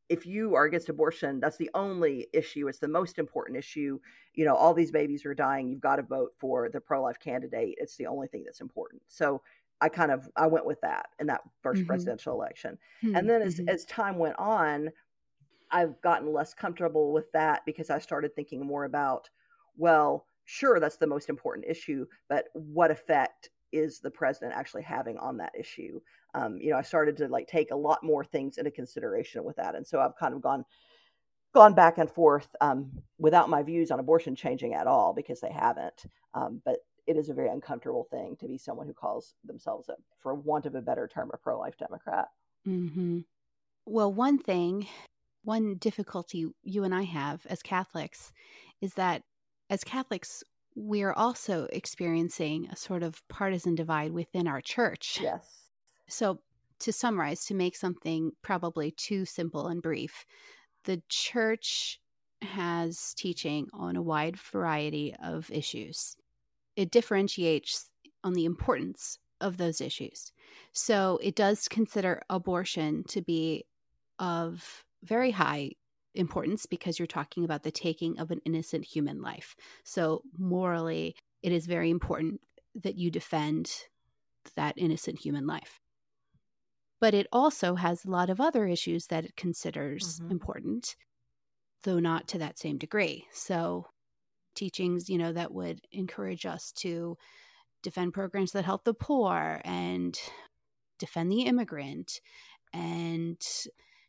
if 0.08 0.24
you 0.24 0.54
are 0.54 0.64
against 0.64 0.88
abortion, 0.88 1.38
that's 1.38 1.58
the 1.58 1.70
only 1.74 2.28
issue. 2.32 2.68
It's 2.68 2.78
the 2.78 2.88
most 2.88 3.18
important 3.18 3.58
issue. 3.58 3.98
You 4.34 4.44
know, 4.46 4.54
all 4.54 4.72
these 4.72 4.90
babies 4.90 5.26
are 5.26 5.34
dying. 5.34 5.68
You've 5.68 5.80
got 5.80 5.96
to 5.96 6.02
vote 6.02 6.32
for 6.38 6.68
the 6.70 6.80
pro 6.80 7.02
life 7.02 7.18
candidate. 7.18 7.76
It's 7.78 7.96
the 7.96 8.06
only 8.06 8.26
thing 8.28 8.44
that's 8.44 8.60
important. 8.60 9.02
So 9.08 9.42
I 9.80 9.88
kind 9.88 10.10
of 10.10 10.28
I 10.36 10.46
went 10.46 10.66
with 10.66 10.80
that 10.80 11.08
in 11.20 11.26
that 11.26 11.42
1st 11.64 11.74
mm-hmm. 11.74 11.86
presidential 11.86 12.34
election. 12.34 12.78
Mm-hmm. 13.04 13.16
And 13.16 13.28
then 13.28 13.42
as 13.42 13.56
mm-hmm. 13.56 13.68
as 13.68 13.84
time 13.84 14.18
went 14.18 14.38
on, 14.38 14.88
I've 15.70 16.00
gotten 16.00 16.32
less 16.32 16.54
comfortable 16.54 17.12
with 17.12 17.30
that 17.32 17.64
because 17.66 17.90
I 17.90 17.98
started 17.98 18.34
thinking 18.34 18.66
more 18.66 18.84
about, 18.84 19.28
well, 19.76 20.26
sure, 20.46 20.80
that's 20.80 20.96
the 20.96 21.06
most 21.06 21.28
important 21.28 21.66
issue, 21.68 22.06
but 22.28 22.46
what 22.54 22.90
effect 22.90 23.50
is 23.72 24.00
the 24.00 24.10
president 24.10 24.54
actually 24.54 24.82
having 24.82 25.18
on 25.18 25.36
that 25.38 25.52
issue? 25.58 26.00
Um, 26.34 26.58
you 26.60 26.70
know, 26.70 26.76
I 26.76 26.82
started 26.82 27.16
to 27.18 27.28
like 27.28 27.46
take 27.46 27.70
a 27.70 27.76
lot 27.76 28.02
more 28.02 28.24
things 28.24 28.58
into 28.58 28.70
consideration 28.70 29.44
with 29.44 29.56
that, 29.56 29.74
and 29.74 29.86
so 29.86 30.00
I've 30.00 30.16
kind 30.16 30.34
of 30.34 30.42
gone 30.42 30.64
gone 31.54 31.74
back 31.74 31.98
and 31.98 32.10
forth 32.10 32.48
um, 32.60 32.90
without 33.18 33.48
my 33.48 33.62
views 33.62 33.90
on 33.90 34.00
abortion 34.00 34.36
changing 34.36 34.74
at 34.74 34.86
all 34.86 35.14
because 35.14 35.40
they 35.40 35.50
haven't. 35.50 36.04
Um, 36.34 36.60
but 36.64 36.76
it 37.06 37.16
is 37.16 37.30
a 37.30 37.34
very 37.34 37.48
uncomfortable 37.48 38.06
thing 38.10 38.36
to 38.40 38.46
be 38.46 38.58
someone 38.58 38.86
who 38.86 38.92
calls 38.92 39.34
themselves, 39.44 39.88
a, 39.88 39.94
for 40.22 40.34
want 40.34 40.66
of 40.66 40.74
a 40.74 40.82
better 40.82 41.08
term, 41.08 41.30
a 41.32 41.38
pro 41.38 41.58
life 41.58 41.76
Democrat. 41.78 42.26
Mm-hmm. 42.66 43.20
Well, 43.86 44.12
one 44.12 44.38
thing, 44.38 44.86
one 45.42 45.76
difficulty 45.76 46.46
you 46.62 46.84
and 46.84 46.94
I 46.94 47.02
have 47.02 47.46
as 47.48 47.62
Catholics 47.62 48.30
is 48.82 48.94
that 48.94 49.22
as 49.70 49.84
Catholics, 49.84 50.44
we're 50.78 51.12
also 51.12 51.66
experiencing 51.72 52.68
a 52.70 52.76
sort 52.76 53.02
of 53.02 53.26
partisan 53.28 53.74
divide 53.74 54.12
within 54.12 54.46
our 54.46 54.60
church. 54.60 55.18
Yes. 55.20 55.64
So, 56.06 56.40
to 56.80 56.92
summarize, 56.92 57.44
to 57.46 57.54
make 57.54 57.74
something 57.74 58.32
probably 58.42 58.92
too 58.92 59.24
simple 59.24 59.66
and 59.66 59.82
brief, 59.82 60.24
the 60.84 61.02
church 61.08 62.00
has 62.42 63.12
teaching 63.14 63.66
on 63.72 63.96
a 63.96 64.02
wide 64.02 64.38
variety 64.38 65.14
of 65.20 65.50
issues. 65.50 66.16
It 66.76 66.92
differentiates 66.92 67.86
on 68.22 68.34
the 68.34 68.44
importance 68.44 69.18
of 69.40 69.56
those 69.56 69.80
issues. 69.80 70.32
So, 70.72 71.18
it 71.20 71.34
does 71.34 71.66
consider 71.66 72.22
abortion 72.30 73.02
to 73.08 73.20
be 73.20 73.64
of 74.20 74.84
very 75.02 75.32
high 75.32 75.72
importance 76.18 76.66
because 76.66 76.98
you're 76.98 77.06
talking 77.06 77.44
about 77.44 77.62
the 77.62 77.70
taking 77.70 78.18
of 78.18 78.30
an 78.30 78.40
innocent 78.44 78.84
human 78.84 79.22
life. 79.22 79.54
So, 79.84 80.22
morally, 80.36 81.14
it 81.42 81.52
is 81.52 81.66
very 81.66 81.90
important 81.90 82.40
that 82.74 82.96
you 82.96 83.10
defend 83.10 83.70
that 84.56 84.74
innocent 84.76 85.20
human 85.20 85.46
life. 85.46 85.80
But 87.00 87.14
it 87.14 87.28
also 87.32 87.76
has 87.76 88.04
a 88.04 88.10
lot 88.10 88.28
of 88.28 88.40
other 88.40 88.66
issues 88.66 89.06
that 89.06 89.24
it 89.24 89.36
considers 89.36 90.18
mm-hmm. 90.18 90.32
important, 90.32 90.96
though 91.84 92.00
not 92.00 92.26
to 92.28 92.38
that 92.38 92.58
same 92.58 92.78
degree. 92.78 93.26
So, 93.32 93.86
teachings, 94.54 95.08
you 95.08 95.18
know, 95.18 95.32
that 95.32 95.52
would 95.52 95.80
encourage 95.92 96.44
us 96.44 96.72
to 96.78 97.16
defend 97.82 98.12
programs 98.12 98.52
that 98.52 98.64
help 98.64 98.84
the 98.84 98.94
poor 98.94 99.60
and 99.64 100.18
defend 100.98 101.30
the 101.30 101.42
immigrant 101.42 102.20
and 102.72 103.40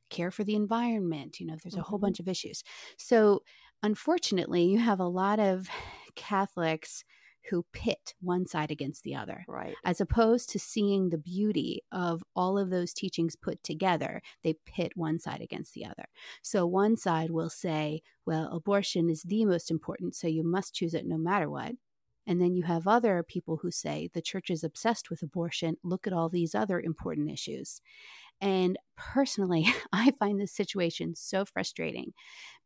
care 0.10 0.32
for 0.32 0.43
the 0.43 0.56
environment. 0.56 1.39
You 1.39 1.48
know, 1.48 1.56
there's 1.62 1.74
a 1.74 1.78
mm-hmm. 1.78 1.89
whole 1.89 2.00
bunch 2.00 2.19
of 2.19 2.28
issues. 2.28 2.63
So 2.98 3.43
unfortunately, 3.84 4.63
you 4.63 4.80
have 4.80 5.00
a 5.00 5.08
lot 5.08 5.39
of 5.39 5.67
Catholics 6.15 7.04
who 7.50 7.65
pit 7.74 8.13
one 8.22 8.45
side 8.45 8.69
against 8.69 9.04
the 9.04 9.15
other. 9.15 9.43
Right. 9.48 9.74
As 9.84 10.02
opposed 10.02 10.50
to 10.52 10.60
seeing 10.60 11.10
the 11.10 11.17
beauty 11.17 11.82
of 11.91 12.24
all 12.36 12.58
of 12.58 12.69
those 12.69 12.93
teachings 12.93 13.36
put 13.36 13.63
together, 13.63 14.22
they 14.43 14.56
pit 14.65 14.91
one 14.95 15.19
side 15.19 15.41
against 15.41 15.74
the 15.74 15.86
other. 15.86 16.06
So 16.41 16.65
one 16.65 16.95
side 16.95 17.32
will 17.32 17.50
say, 17.50 18.02
well, 18.26 18.50
abortion 18.52 19.10
is 19.10 19.24
the 19.24 19.45
most 19.45 19.72
important, 19.72 20.15
so 20.15 20.28
you 20.28 20.43
must 20.43 20.76
choose 20.76 20.93
it 20.93 21.08
no 21.08 21.17
matter 21.17 21.50
what. 21.50 21.74
And 22.30 22.39
then 22.39 22.54
you 22.54 22.62
have 22.62 22.88
other 22.88 23.24
people 23.24 23.58
who 23.58 23.72
say 23.72 24.08
the 24.13 24.22
church 24.22 24.52
is 24.52 24.63
obsessed 24.63 25.10
with 25.10 25.24
abortion. 25.24 25.78
Look 25.84 26.06
at 26.06 26.13
all 26.13 26.30
these 26.30 26.54
other 26.54 26.80
important 26.80 27.32
issues. 27.32 27.82
And 28.39 28.78
personally, 28.96 29.65
I 29.92 30.12
find 30.12 30.39
this 30.39 30.54
situation 30.54 31.15
so 31.15 31.44
frustrating 31.44 32.13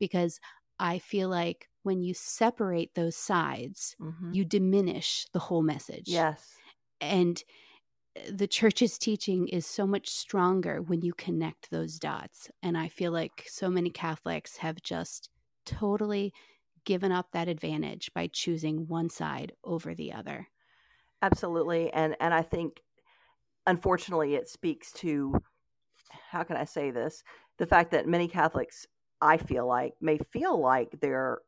because 0.02 0.42
I 0.80 1.00
feel 1.00 1.30
like 1.30 1.70
when 1.84 2.02
you 2.02 2.14
separate 2.14 2.94
those 2.94 3.16
sides, 3.16 3.96
mm-hmm. 4.02 4.34
you 4.34 4.44
diminish 4.44 5.28
the 5.32 5.40
whole 5.40 5.64
message. 5.64 6.10
Yes. 6.10 6.58
And 7.00 7.42
eh, 8.18 8.32
the 8.34 8.48
church's 8.48 8.98
teaching 8.98 9.48
is 9.48 9.66
so 9.66 9.88
much 9.88 10.10
stronger 10.10 10.82
when 10.82 11.04
you 11.04 11.14
connect 11.14 11.72
those 11.72 12.00
dots. 12.00 12.52
And 12.62 12.78
I 12.78 12.90
feel 12.90 13.14
like 13.14 13.46
so 13.48 13.70
many 13.70 13.92
Catholics 13.92 14.58
have 14.58 14.84
just 14.84 15.30
totally 15.66 16.34
given 16.86 17.12
up 17.12 17.28
that 17.32 17.48
advantage 17.48 18.12
by 18.14 18.28
choosing 18.32 18.88
one 18.88 19.10
side 19.10 19.54
over 19.64 19.94
the 19.94 20.14
other. 20.14 20.48
Absolutely. 21.22 21.92
And 21.94 22.16
and 22.20 22.34
I 22.34 22.42
think 22.42 22.82
unfortunately 23.66 24.36
it 24.36 24.50
speaks 24.50 24.92
to 24.94 25.36
how 26.30 26.44
can 26.44 26.58
I 26.58 26.66
say 26.66 26.92
this? 26.92 27.24
The 27.58 27.66
fact 27.66 27.92
that 27.92 28.08
many 28.08 28.28
Catholics 28.28 28.86
I 29.22 29.38
feel 29.38 29.68
like 29.68 29.94
may 30.02 30.18
feel 30.18 30.60
like 30.60 31.00
they're 31.00 31.40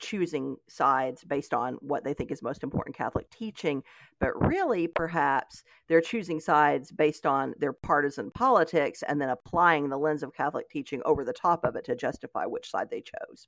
choosing 0.00 0.56
sides 0.68 1.22
based 1.22 1.52
on 1.52 1.74
what 1.82 2.02
they 2.02 2.14
think 2.14 2.32
is 2.32 2.42
most 2.42 2.62
important 2.62 2.96
Catholic 2.96 3.30
teaching, 3.30 3.82
but 4.18 4.30
really 4.46 4.88
perhaps 4.88 5.62
they're 5.88 6.00
choosing 6.00 6.40
sides 6.40 6.90
based 6.90 7.26
on 7.26 7.54
their 7.58 7.74
partisan 7.74 8.30
politics 8.30 9.04
and 9.06 9.20
then 9.20 9.28
applying 9.28 9.88
the 9.88 9.98
lens 9.98 10.22
of 10.22 10.34
Catholic 10.34 10.68
teaching 10.70 11.02
over 11.04 11.24
the 11.24 11.32
top 11.32 11.64
of 11.64 11.76
it 11.76 11.84
to 11.84 11.94
justify 11.94 12.46
which 12.46 12.70
side 12.70 12.88
they 12.90 13.02
chose. 13.02 13.46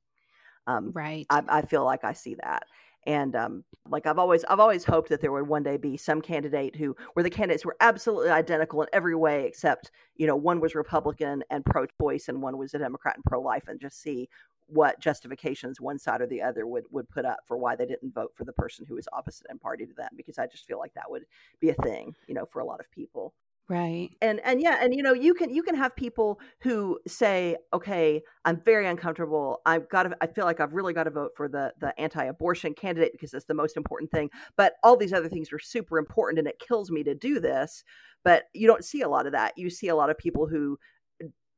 Um, 0.66 0.92
right. 0.92 1.26
I, 1.30 1.42
I, 1.48 1.62
feel 1.62 1.84
like 1.84 2.04
I 2.04 2.12
see 2.12 2.36
that. 2.36 2.64
And 3.06 3.34
um, 3.34 3.64
like 3.88 4.06
I've 4.06 4.18
always, 4.18 4.44
I've 4.44 4.60
always 4.60 4.84
hoped 4.84 5.08
that 5.08 5.20
there 5.20 5.32
would 5.32 5.48
one 5.48 5.64
day 5.64 5.76
be 5.76 5.96
some 5.96 6.20
candidate 6.20 6.76
who, 6.76 6.94
where 7.14 7.24
the 7.24 7.30
candidates 7.30 7.64
were 7.64 7.76
absolutely 7.80 8.30
identical 8.30 8.82
in 8.82 8.88
every 8.92 9.16
way, 9.16 9.44
except 9.44 9.90
you 10.16 10.26
know 10.26 10.36
one 10.36 10.60
was 10.60 10.76
Republican 10.76 11.42
and 11.50 11.64
pro-choice, 11.64 12.28
and 12.28 12.40
one 12.40 12.58
was 12.58 12.74
a 12.74 12.78
Democrat 12.78 13.16
and 13.16 13.24
pro-life, 13.24 13.66
and 13.66 13.80
just 13.80 14.00
see 14.00 14.28
what 14.68 15.00
justifications 15.00 15.80
one 15.80 15.98
side 15.98 16.20
or 16.20 16.26
the 16.26 16.40
other 16.40 16.66
would 16.66 16.84
would 16.92 17.08
put 17.08 17.24
up 17.24 17.40
for 17.44 17.56
why 17.56 17.74
they 17.74 17.86
didn't 17.86 18.14
vote 18.14 18.30
for 18.34 18.44
the 18.44 18.52
person 18.52 18.86
who 18.86 18.94
was 18.94 19.08
opposite 19.12 19.46
in 19.50 19.58
party 19.58 19.84
to 19.84 19.94
them 19.94 20.10
because 20.16 20.38
I 20.38 20.46
just 20.46 20.66
feel 20.66 20.78
like 20.78 20.94
that 20.94 21.10
would 21.10 21.24
be 21.60 21.70
a 21.70 21.74
thing, 21.74 22.14
you 22.28 22.34
know, 22.34 22.46
for 22.46 22.60
a 22.60 22.64
lot 22.64 22.80
of 22.80 22.90
people 22.90 23.34
right 23.68 24.10
and 24.20 24.40
and 24.44 24.60
yeah 24.60 24.78
and 24.80 24.94
you 24.94 25.02
know 25.02 25.12
you 25.12 25.34
can 25.34 25.48
you 25.48 25.62
can 25.62 25.74
have 25.74 25.94
people 25.94 26.40
who 26.60 26.98
say 27.06 27.56
okay 27.72 28.20
i'm 28.44 28.60
very 28.64 28.86
uncomfortable 28.86 29.60
i've 29.66 29.88
got 29.88 30.02
to 30.02 30.16
i 30.20 30.26
feel 30.26 30.44
like 30.44 30.60
i've 30.60 30.74
really 30.74 30.92
got 30.92 31.04
to 31.04 31.10
vote 31.10 31.30
for 31.36 31.48
the 31.48 31.72
the 31.80 31.98
anti-abortion 31.98 32.74
candidate 32.74 33.12
because 33.12 33.32
it's 33.32 33.46
the 33.46 33.54
most 33.54 33.76
important 33.76 34.10
thing 34.10 34.28
but 34.56 34.74
all 34.82 34.96
these 34.96 35.12
other 35.12 35.28
things 35.28 35.52
are 35.52 35.60
super 35.60 35.98
important 35.98 36.38
and 36.38 36.48
it 36.48 36.58
kills 36.58 36.90
me 36.90 37.04
to 37.04 37.14
do 37.14 37.38
this 37.38 37.84
but 38.24 38.44
you 38.52 38.66
don't 38.66 38.84
see 38.84 39.02
a 39.02 39.08
lot 39.08 39.26
of 39.26 39.32
that 39.32 39.56
you 39.56 39.70
see 39.70 39.88
a 39.88 39.96
lot 39.96 40.10
of 40.10 40.18
people 40.18 40.46
who 40.46 40.76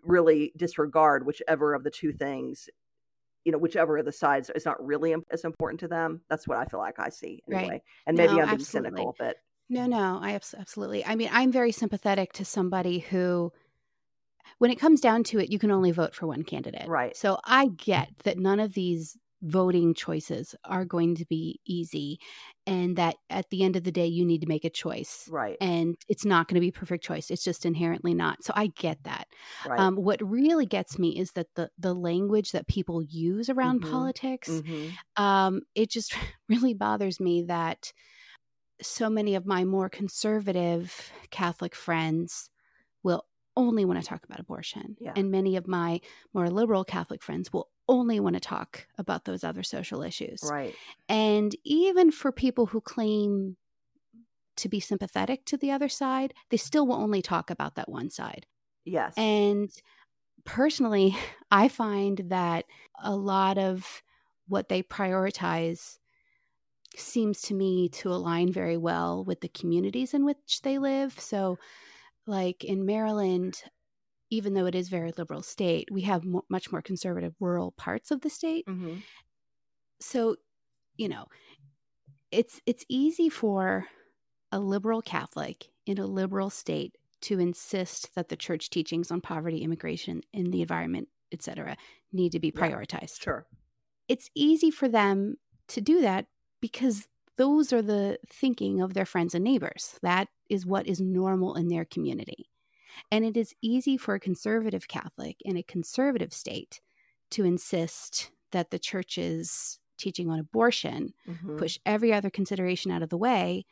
really 0.03 0.53
disregard 0.57 1.25
whichever 1.25 1.75
of 1.75 1.85
the 1.85 1.91
two 1.91 2.13
things 2.13 2.69
you 3.45 3.53
know 3.53 3.59
whichever 3.59 3.97
of 3.99 4.05
the 4.05 4.13
sides 4.13 4.51
is 4.55 4.67
not 4.67 4.85
really 4.85 5.15
as 5.31 5.45
important 5.45 5.81
to 5.81 5.89
them 5.89 6.21
that's 6.29 6.47
what 6.47 6.59
i 6.59 6.65
feel 6.67 6.81
like 6.81 6.99
i 6.99 7.09
see 7.09 7.43
anyway 7.51 7.69
right. 7.69 7.83
and 8.07 8.17
maybe 8.17 8.35
no, 8.35 8.41
i'm 8.41 8.47
being 8.47 8.61
absolutely. 8.61 8.91
cynical 8.91 9.17
but 9.19 9.37
no, 9.69 9.87
no, 9.87 10.19
I 10.21 10.35
absolutely. 10.35 11.05
I 11.05 11.15
mean, 11.15 11.31
I'm 11.33 11.53
very 11.53 11.73
sympathetic 11.73 12.33
to 12.35 12.45
somebody 12.45 12.99
who, 12.99 13.53
when 14.59 14.71
it 14.71 14.79
comes 14.79 15.01
down 15.01 15.25
to 15.25 15.39
it, 15.39 15.51
you 15.51 15.59
can 15.59 15.71
only 15.71 15.91
vote 15.91 16.15
for 16.15 16.27
one 16.27 16.43
candidate. 16.43 16.89
Right. 16.89 17.17
So 17.17 17.39
I 17.45 17.67
get 17.69 18.09
that 18.25 18.39
none 18.39 18.61
of 18.61 18.75
these 18.75 19.17
voting 19.45 19.93
choices 19.93 20.55
are 20.65 20.87
going 20.87 21.15
to 21.15 21.27
be 21.27 21.61
easy 21.67 22.19
and 22.67 22.97
that 22.97 23.15
at 23.29 23.51
the 23.51 23.63
end 23.63 23.77
of 23.77 23.85
the 23.85 23.93
day 23.93 24.07
you 24.07 24.25
need 24.25 24.41
to 24.41 24.47
make 24.47 24.65
a 24.65 24.71
choice 24.71 25.29
right 25.31 25.59
and 25.61 25.97
it's 26.09 26.25
not 26.25 26.49
going 26.49 26.55
to 26.55 26.63
be 26.63 26.69
a 26.69 26.73
perfect 26.73 27.05
choice 27.05 27.31
it's 27.31 27.45
just 27.45 27.67
inherently 27.67 28.15
not 28.15 28.43
so 28.43 28.55
i 28.57 28.69
get 28.69 28.97
that 29.05 29.27
right. 29.69 29.79
um, 29.79 29.97
what 29.97 30.19
really 30.23 30.65
gets 30.65 30.99
me 30.99 31.11
is 31.11 31.33
that 31.33 31.47
the 31.57 31.69
the 31.79 31.93
language 31.93 32.53
that 32.53 32.67
people 32.67 33.03
use 33.03 33.51
around 33.51 33.83
mm-hmm. 33.83 33.93
politics 33.93 34.49
mm-hmm. 34.49 34.89
Um, 35.23 35.61
it 35.75 35.91
just 35.91 36.17
really 36.49 36.73
bothers 36.73 37.21
me 37.21 37.43
that 37.43 37.93
so 38.85 39.11
many 39.11 39.35
of 39.35 39.47
my 39.47 39.65
more 39.65 39.89
conservative 39.89 41.13
Catholic 41.31 41.75
friends 41.75 42.51
will 43.03 43.25
only 43.57 43.85
want 43.85 44.01
to 44.01 44.07
talk 44.07 44.25
about 44.25 44.41
abortion. 44.41 44.97
Yeah. 44.99 45.13
And 45.17 45.31
many 45.31 45.57
of 45.57 45.67
my 45.67 46.01
more 46.33 46.51
liberal 46.51 46.85
Catholic 46.85 47.23
friends 47.23 47.53
will 47.53 47.69
only 47.89 48.19
want 48.19 48.35
to 48.35 48.41
talk 48.41 48.87
about 48.99 49.25
those 49.25 49.45
other 49.45 49.63
social 49.63 50.03
issues. 50.03 50.41
Right. 50.43 50.75
And 51.09 51.55
even 51.65 52.11
for 52.11 52.33
people 52.33 52.67
who 52.67 52.81
claim 52.81 53.57
to 54.57 54.69
be 54.69 54.81
sympathetic 54.81 55.45
to 55.47 55.57
the 55.57 55.71
other 55.71 55.89
side, 55.89 56.35
they 56.51 56.57
still 56.57 56.87
will 56.87 56.97
only 56.97 57.23
talk 57.23 57.51
about 57.51 57.75
that 57.75 57.89
one 57.89 58.11
side. 58.11 58.47
Yes. 58.85 59.15
And 59.17 59.71
personally, 60.45 61.17
I 61.51 61.69
find 61.69 62.19
that 62.29 62.65
a 63.03 63.15
lot 63.15 63.59
of 63.59 64.03
what 64.49 64.69
they 64.69 64.83
prioritize 64.83 65.99
seems 66.99 67.41
to 67.43 67.55
me 67.55 67.89
to 67.89 68.11
align 68.11 68.53
very 68.53 68.77
well 68.77 69.25
with 69.25 69.41
the 69.41 69.49
communities 69.49 70.15
in 70.15 70.25
which 70.25 70.63
they 70.63 70.79
live. 70.79 71.19
So, 71.19 71.59
like 72.27 72.65
in 72.65 72.87
Maryland, 72.87 73.63
even 74.31 74.55
though 74.55 74.67
it 74.67 74.75
is 74.75 74.89
very 74.89 75.13
liberal 75.17 75.43
state, 75.43 75.89
we 75.91 76.03
have 76.03 76.25
mo- 76.25 76.45
much 76.49 76.73
more 76.73 76.83
conservative 76.83 77.35
rural 77.41 77.73
parts 77.73 78.11
of 78.11 78.23
the 78.23 78.31
state. 78.31 78.67
Mm-hmm. 78.67 78.97
So, 80.01 80.37
you 80.97 81.09
know, 81.09 81.27
it's 82.31 82.61
it's 82.67 82.85
easy 82.89 83.29
for 83.29 83.87
a 84.51 84.59
liberal 84.59 85.03
Catholic 85.03 85.69
in 85.87 85.99
a 85.99 86.07
liberal 86.07 86.51
state 86.51 86.97
to 87.23 87.39
insist 87.39 88.15
that 88.15 88.29
the 88.29 88.37
church 88.37 88.71
teachings 88.71 89.11
on 89.11 89.21
poverty, 89.21 89.59
immigration, 89.59 90.21
and 90.33 90.53
the 90.53 90.61
environment, 90.61 91.09
etc., 91.33 91.77
need 92.13 92.33
to 92.33 92.41
be 92.41 92.53
prioritized. 92.53 93.19
Yeah, 93.19 93.25
sure. 93.25 93.47
It's 94.09 94.31
easy 94.35 94.71
for 94.71 94.89
them 94.89 95.37
to 95.69 95.81
do 95.81 96.03
that 96.03 96.27
because 96.65 97.09
those 97.37 97.75
are 97.75 97.83
the 97.83 98.19
thinking 98.27 98.81
of 98.81 98.95
their 98.95 99.05
friends 99.05 99.35
and 99.35 99.45
neighbors. 99.45 99.99
That 100.01 100.29
is 100.49 100.65
what 100.65 100.87
is 100.87 100.99
normal 100.99 101.57
in 101.57 101.69
their 101.69 101.85
community. 101.85 102.49
And 103.13 103.23
it 103.23 103.37
is 103.37 103.55
easy 103.61 103.99
for 103.99 104.15
a 104.15 104.21
conservative 104.21 104.89
Catholic 104.89 105.37
in 105.45 105.59
a 105.59 105.63
conservative 105.63 106.33
state 106.33 106.81
to 107.33 107.45
insist 107.45 108.31
that 108.53 108.71
the 108.71 108.79
church's 108.79 109.79
teaching 109.99 110.31
on 110.31 110.39
abortion 110.39 111.13
mm-hmm. 111.29 111.59
push 111.59 111.79
every 111.85 112.15
other 112.15 112.31
consideration 112.31 112.91
out 112.91 113.03
of 113.03 113.11
the 113.11 113.19
way 113.19 113.67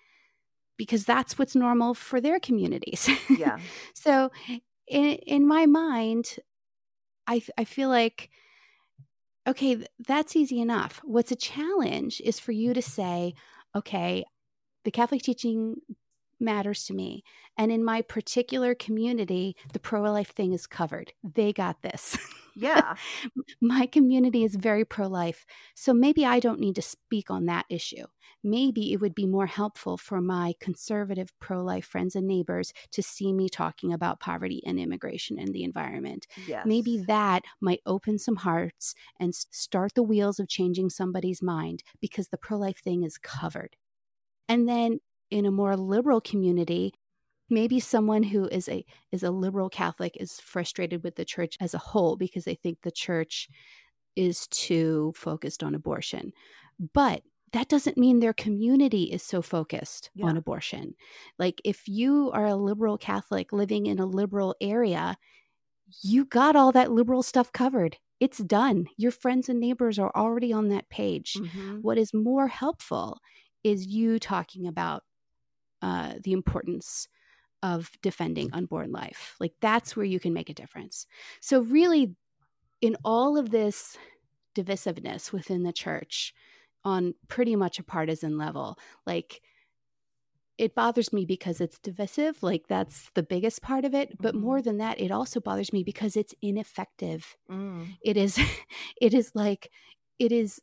because 0.76 1.07
that's 1.07 1.38
what's 1.38 1.57
normal 1.57 1.94
for 1.94 2.20
their 2.20 2.38
communities. 2.38 3.09
Yeah. 3.31 3.59
so 3.94 4.31
in 4.87 5.14
in 5.14 5.48
my 5.48 5.64
mind 5.64 6.37
I 7.26 7.40
I 7.57 7.64
feel 7.64 7.88
like 7.88 8.28
okay, 9.46 9.85
that's 10.07 10.37
easy 10.37 10.61
enough. 10.61 11.00
What's 11.05 11.33
a 11.33 11.37
challenge 11.37 12.20
is 12.24 12.38
for 12.38 12.52
you 12.52 12.74
to 12.74 12.83
say, 12.83 13.35
okay, 13.74 14.24
the 14.85 14.90
Catholic 14.90 15.22
teaching 15.22 15.76
matters 16.42 16.85
to 16.85 16.94
me. 16.94 17.24
And 17.57 17.70
in 17.70 17.85
my 17.85 18.02
particular 18.02 18.74
community, 18.74 19.57
the 19.72 19.78
pro 19.78 20.02
life 20.02 20.35
thing 20.35 20.52
is 20.52 20.66
covered. 20.66 21.12
They 21.22 21.52
got 21.52 21.83
this. 21.83 22.16
Yeah. 22.55 22.96
my 23.61 23.87
community 23.87 24.44
is 24.44 24.57
very 24.57 24.85
pro 24.85 25.07
life. 25.07 25.46
So 25.74 25.92
maybe 25.92 26.24
I 26.26 26.40
don't 26.40 26.61
need 26.61 26.74
to 26.76 26.83
speak 26.83 27.31
on 27.31 27.46
that 27.46 27.66
issue. 27.68 28.05
Maybe 28.44 28.92
it 28.92 29.00
would 29.00 29.14
be 29.14 29.26
more 29.26 29.46
helpful 29.46 29.96
for 29.96 30.20
my 30.20 30.55
conservative 30.61 31.33
pro 31.40 31.62
life 31.62 31.87
friends 31.87 32.16
and 32.16 32.26
neighbors 32.26 32.72
to 32.90 33.02
see 33.02 33.33
me 33.33 33.48
talking 33.48 33.92
about 33.92 34.20
poverty 34.20 34.62
and 34.66 34.78
immigration 34.78 35.38
and 35.38 35.55
the 35.55 35.62
environment. 35.64 36.26
Yes. 36.46 36.66
Maybe 36.66 36.98
that 37.07 37.44
might 37.61 37.81
open 37.87 38.18
some 38.18 38.37
hearts 38.37 38.94
and 39.18 39.35
start 39.35 39.94
the 39.94 40.02
wheels 40.02 40.40
of 40.40 40.48
changing 40.48 40.90
somebody's 40.90 41.42
mind 41.42 41.83
because 42.00 42.28
the 42.28 42.38
pro 42.38 42.59
life 42.59 42.78
thing 42.78 43.02
is 43.02 43.18
covered. 43.18 43.76
And 44.48 44.68
then 44.68 44.98
in 45.33 45.47
a 45.47 45.51
more 45.51 45.77
liberal 45.77 46.21
community, 46.21 46.92
maybe 47.49 47.81
someone 47.81 48.23
who 48.23 48.47
is 48.49 48.68
a 48.68 48.85
is 49.11 49.23
a 49.23 49.31
liberal 49.31 49.68
catholic 49.68 50.16
is 50.18 50.40
frustrated 50.40 51.03
with 51.03 51.16
the 51.16 51.25
church 51.25 51.57
as 51.61 51.75
a 51.75 51.79
whole 51.79 52.16
because 52.16 52.45
they 52.45 52.55
think 52.55 52.79
the 52.83 52.90
church 52.90 53.49
is 54.16 54.47
too 54.49 55.12
focused 55.16 55.62
on 55.62 55.75
abortion 55.75 56.33
but 56.92 57.23
that 57.53 57.68
doesn't 57.68 57.99
mean 57.99 58.21
their 58.21 58.33
community 58.33 59.05
is 59.05 59.23
so 59.23 59.42
focused 59.42 60.11
yeah. 60.14 60.27
on 60.27 60.37
abortion 60.37 60.95
like 61.38 61.61
if 61.64 61.87
you 61.87 62.31
are 62.33 62.47
a 62.47 62.57
liberal 62.57 62.97
catholic 62.97 63.53
living 63.53 63.87
in 63.87 63.99
a 63.99 64.07
liberal 64.07 64.55
area 64.61 65.16
you 66.03 66.25
got 66.25 66.57
all 66.57 66.73
that 66.73 66.90
liberal 66.90 67.23
stuff 67.23 67.53
covered 67.53 67.97
it's 68.21 68.38
done. 68.38 68.87
Your 68.97 69.11
friends 69.11 69.49
and 69.49 69.59
neighbors 69.59 69.99
are 69.99 70.12
already 70.14 70.53
on 70.53 70.68
that 70.68 70.88
page. 70.88 71.33
Mm-hmm. 71.33 71.79
What 71.79 71.99
is 71.99 72.14
more 72.14 72.47
helpful 72.47 73.18
is 73.64 73.88
you 73.88 74.21
talking 74.21 74.68
about 74.68 75.03
uh, 75.83 76.14
the 76.23 76.33
importance 76.33 77.09
of 77.62 77.90
defending 78.03 78.53
unborn 78.53 78.92
life. 78.92 79.37
Like 79.40 79.55
that's 79.61 79.97
where 79.97 80.07
you 80.07 80.21
can 80.21 80.35
make 80.35 80.51
a 80.51 80.55
difference. 80.55 81.07
So, 81.40 81.61
really, 81.62 82.16
in 82.81 82.97
all 83.05 83.38
of 83.38 83.51
this 83.51 83.99
divisiveness 84.57 85.33
within 85.33 85.62
the 85.64 85.73
church 85.73 86.35
on 86.85 87.14
pretty 87.29 87.57
much 87.57 87.79
a 87.79 87.85
partisan 87.85 88.38
level, 88.38 88.79
like 89.07 89.42
it 90.59 90.75
bothers 90.75 91.12
me 91.12 91.25
because 91.25 91.61
it's 91.61 91.79
divisive 91.79 92.42
like 92.42 92.66
that's 92.68 93.11
the 93.14 93.23
biggest 93.23 93.62
part 93.62 93.85
of 93.85 93.95
it 93.95 94.21
but 94.21 94.35
Mhm. 94.35 94.35
more 94.35 94.61
than 94.62 94.79
that 94.79 95.01
it 95.01 95.11
also 95.11 95.40
bothers 95.40 95.73
me 95.73 95.83
because 95.83 96.16
it's 96.16 96.35
ineffective 96.42 97.37
Mm. 97.49 97.99
it 98.03 98.16
is 98.16 98.38
it 99.01 99.14
is 99.14 99.33
like 99.35 99.71
it 100.18 100.33
is 100.33 100.61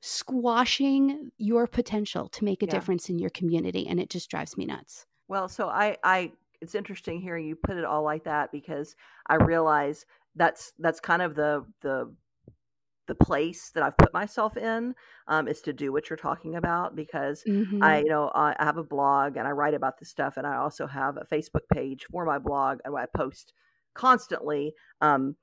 squashing 0.00 1.30
your 1.38 1.66
potential 1.66 2.28
to 2.30 2.44
make 2.44 2.62
a 2.62 2.66
Yeah. 2.66 2.84
difference 2.84 3.08
in 3.08 3.18
your 3.18 3.30
community 3.30 3.86
and 3.86 4.00
it 4.00 4.10
just 4.10 4.30
drives 4.30 4.56
me 4.56 4.66
nuts 4.66 5.06
Well, 5.28 5.48
so 5.48 5.68
I, 5.68 5.96
I, 6.02 6.32
it's 6.60 6.74
interesting 6.74 7.20
hearing 7.20 7.46
you 7.46 7.56
put 7.56 7.76
it 7.76 7.84
all 7.84 8.02
like 8.02 8.24
that 8.24 8.52
because 8.52 8.96
I 9.26 9.36
realize 9.36 10.06
that's 10.34 10.72
that's 10.78 11.00
kind 11.00 11.22
of 11.22 11.34
the 11.34 11.64
the 11.80 12.14
the 13.06 13.14
place 13.14 13.70
that 13.72 13.82
I've 13.82 13.98
put 13.98 14.14
myself 14.14 14.56
in 14.56 14.94
um, 15.28 15.48
is 15.48 15.62
to 15.62 15.72
do 15.74 15.92
what 15.92 16.10
you're 16.10 16.16
talking 16.16 16.56
about 16.56 16.96
because 16.96 17.46
Mhm. 17.46 17.82
I, 17.82 18.00
you 18.00 18.08
know, 18.08 18.30
I 18.34 18.56
have 18.60 18.78
a 18.78 18.84
blog 18.84 19.36
and 19.36 19.48
I 19.48 19.52
write 19.52 19.74
about 19.74 19.98
this 19.98 20.10
stuff, 20.10 20.36
and 20.38 20.46
I 20.46 20.56
also 20.56 20.86
have 20.86 21.16
a 21.18 21.26
Facebook 21.26 21.68
page 21.72 22.06
for 22.10 22.24
my 22.26 22.38
blog, 22.38 22.80
and 22.84 22.96
I 22.96 23.06
post 23.06 23.52
constantly. 23.94 24.74
Um, 25.00 25.36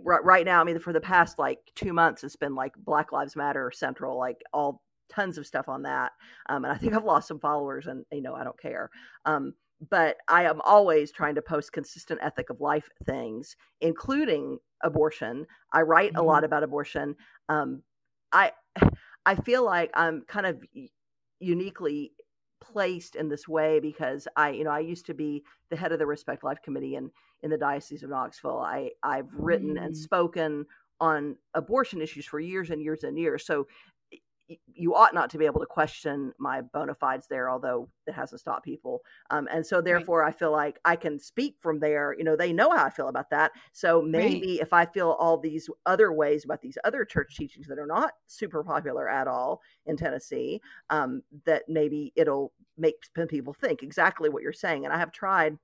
right, 0.00 0.24
right 0.24 0.44
now, 0.44 0.60
I 0.60 0.64
mean, 0.64 0.78
for 0.78 0.92
the 0.92 1.00
past 1.00 1.38
like 1.38 1.70
two 1.74 1.92
months, 1.92 2.24
it's 2.24 2.36
been 2.36 2.54
like 2.54 2.74
Black 2.76 3.12
Lives 3.12 3.36
Matter 3.36 3.70
Central, 3.70 4.18
like 4.18 4.42
all 4.52 4.82
tons 5.08 5.38
of 5.38 5.46
stuff 5.46 5.68
on 5.68 5.82
that. 5.82 6.12
Um, 6.48 6.64
and 6.64 6.72
I 6.72 6.76
think 6.76 6.94
I've 6.94 7.04
lost 7.04 7.28
some 7.28 7.40
followers, 7.40 7.86
and 7.86 8.04
you 8.12 8.22
know, 8.22 8.34
I 8.34 8.44
don't 8.44 8.58
care. 8.60 8.90
Um, 9.24 9.54
but 9.90 10.18
I 10.28 10.44
am 10.44 10.60
always 10.62 11.10
trying 11.12 11.34
to 11.34 11.42
post 11.42 11.72
consistent 11.72 12.20
ethic 12.22 12.50
of 12.50 12.60
life 12.60 12.88
things, 13.04 13.56
including 13.80 14.58
abortion. 14.82 15.46
I 15.72 15.82
write 15.82 16.12
a 16.16 16.22
Mhm. 16.22 16.22
lot 16.22 16.44
about 16.44 16.62
abortion. 16.62 17.16
Um, 17.48 17.82
I 18.32 18.52
I 19.26 19.36
feel 19.36 19.64
like 19.64 19.90
I'm 19.94 20.22
kind 20.22 20.46
of 20.46 20.64
uniquely 21.40 22.12
placed 22.62 23.16
in 23.16 23.28
this 23.28 23.48
way 23.48 23.80
because 23.80 24.28
I, 24.36 24.50
you 24.50 24.64
know, 24.64 24.70
I 24.70 24.80
used 24.80 25.06
to 25.06 25.14
be 25.14 25.44
the 25.70 25.76
head 25.76 25.92
of 25.92 25.98
the 25.98 26.06
Respect 26.06 26.44
Life 26.44 26.62
Committee 26.62 26.96
in 26.96 27.10
in 27.42 27.50
the 27.50 27.58
Diocese 27.58 28.02
of 28.02 28.10
Knoxville. 28.10 28.58
I 28.60 28.90
I've 29.02 29.30
written 29.34 29.76
and 29.78 29.94
Mm. 29.94 29.96
spoken 29.96 30.66
on 31.00 31.36
abortion 31.54 32.00
issues 32.00 32.26
for 32.26 32.38
years 32.38 32.70
and 32.70 32.80
years 32.80 33.02
and 33.02 33.18
years. 33.18 33.44
So 33.44 33.66
you 34.66 34.94
ought 34.94 35.14
not 35.14 35.30
to 35.30 35.38
be 35.38 35.46
able 35.46 35.60
to 35.60 35.66
question 35.66 36.32
my 36.38 36.60
bona 36.60 36.94
fides 36.94 37.26
there, 37.28 37.48
although 37.48 37.88
it 38.06 38.12
hasn't 38.12 38.40
stopped 38.40 38.64
people. 38.64 39.00
Um, 39.30 39.48
and 39.50 39.64
so, 39.64 39.80
therefore, 39.80 40.24
I 40.24 40.32
feel 40.32 40.52
like 40.52 40.78
I 40.84 40.96
can 40.96 41.18
speak 41.18 41.56
from 41.60 41.80
there. 41.80 42.14
You 42.16 42.24
know, 42.24 42.36
they 42.36 42.52
know 42.52 42.70
how 42.70 42.84
I 42.84 42.90
feel 42.90 43.08
about 43.08 43.30
that. 43.30 43.52
So 43.72 44.02
maybe 44.02 44.60
if 44.60 44.72
I 44.72 44.86
feel 44.86 45.10
all 45.10 45.38
these 45.38 45.68
other 45.86 46.12
ways 46.12 46.44
about 46.44 46.60
these 46.60 46.78
other 46.84 47.04
church 47.04 47.36
teachings 47.36 47.66
that 47.68 47.78
are 47.78 47.86
not 47.86 48.12
super 48.26 48.62
popular 48.62 49.08
at 49.08 49.28
all 49.28 49.60
in 49.86 49.96
Tennessee, 49.96 50.60
um, 50.90 51.22
that 51.46 51.62
maybe 51.68 52.12
it'll 52.16 52.52
make 52.76 52.96
people 53.28 53.54
think 53.54 53.82
exactly 53.82 54.28
what 54.28 54.42
you're 54.42 54.52
saying. 54.52 54.84
And 54.84 54.92
I 54.92 54.98
have 54.98 55.12
tried 55.12 55.58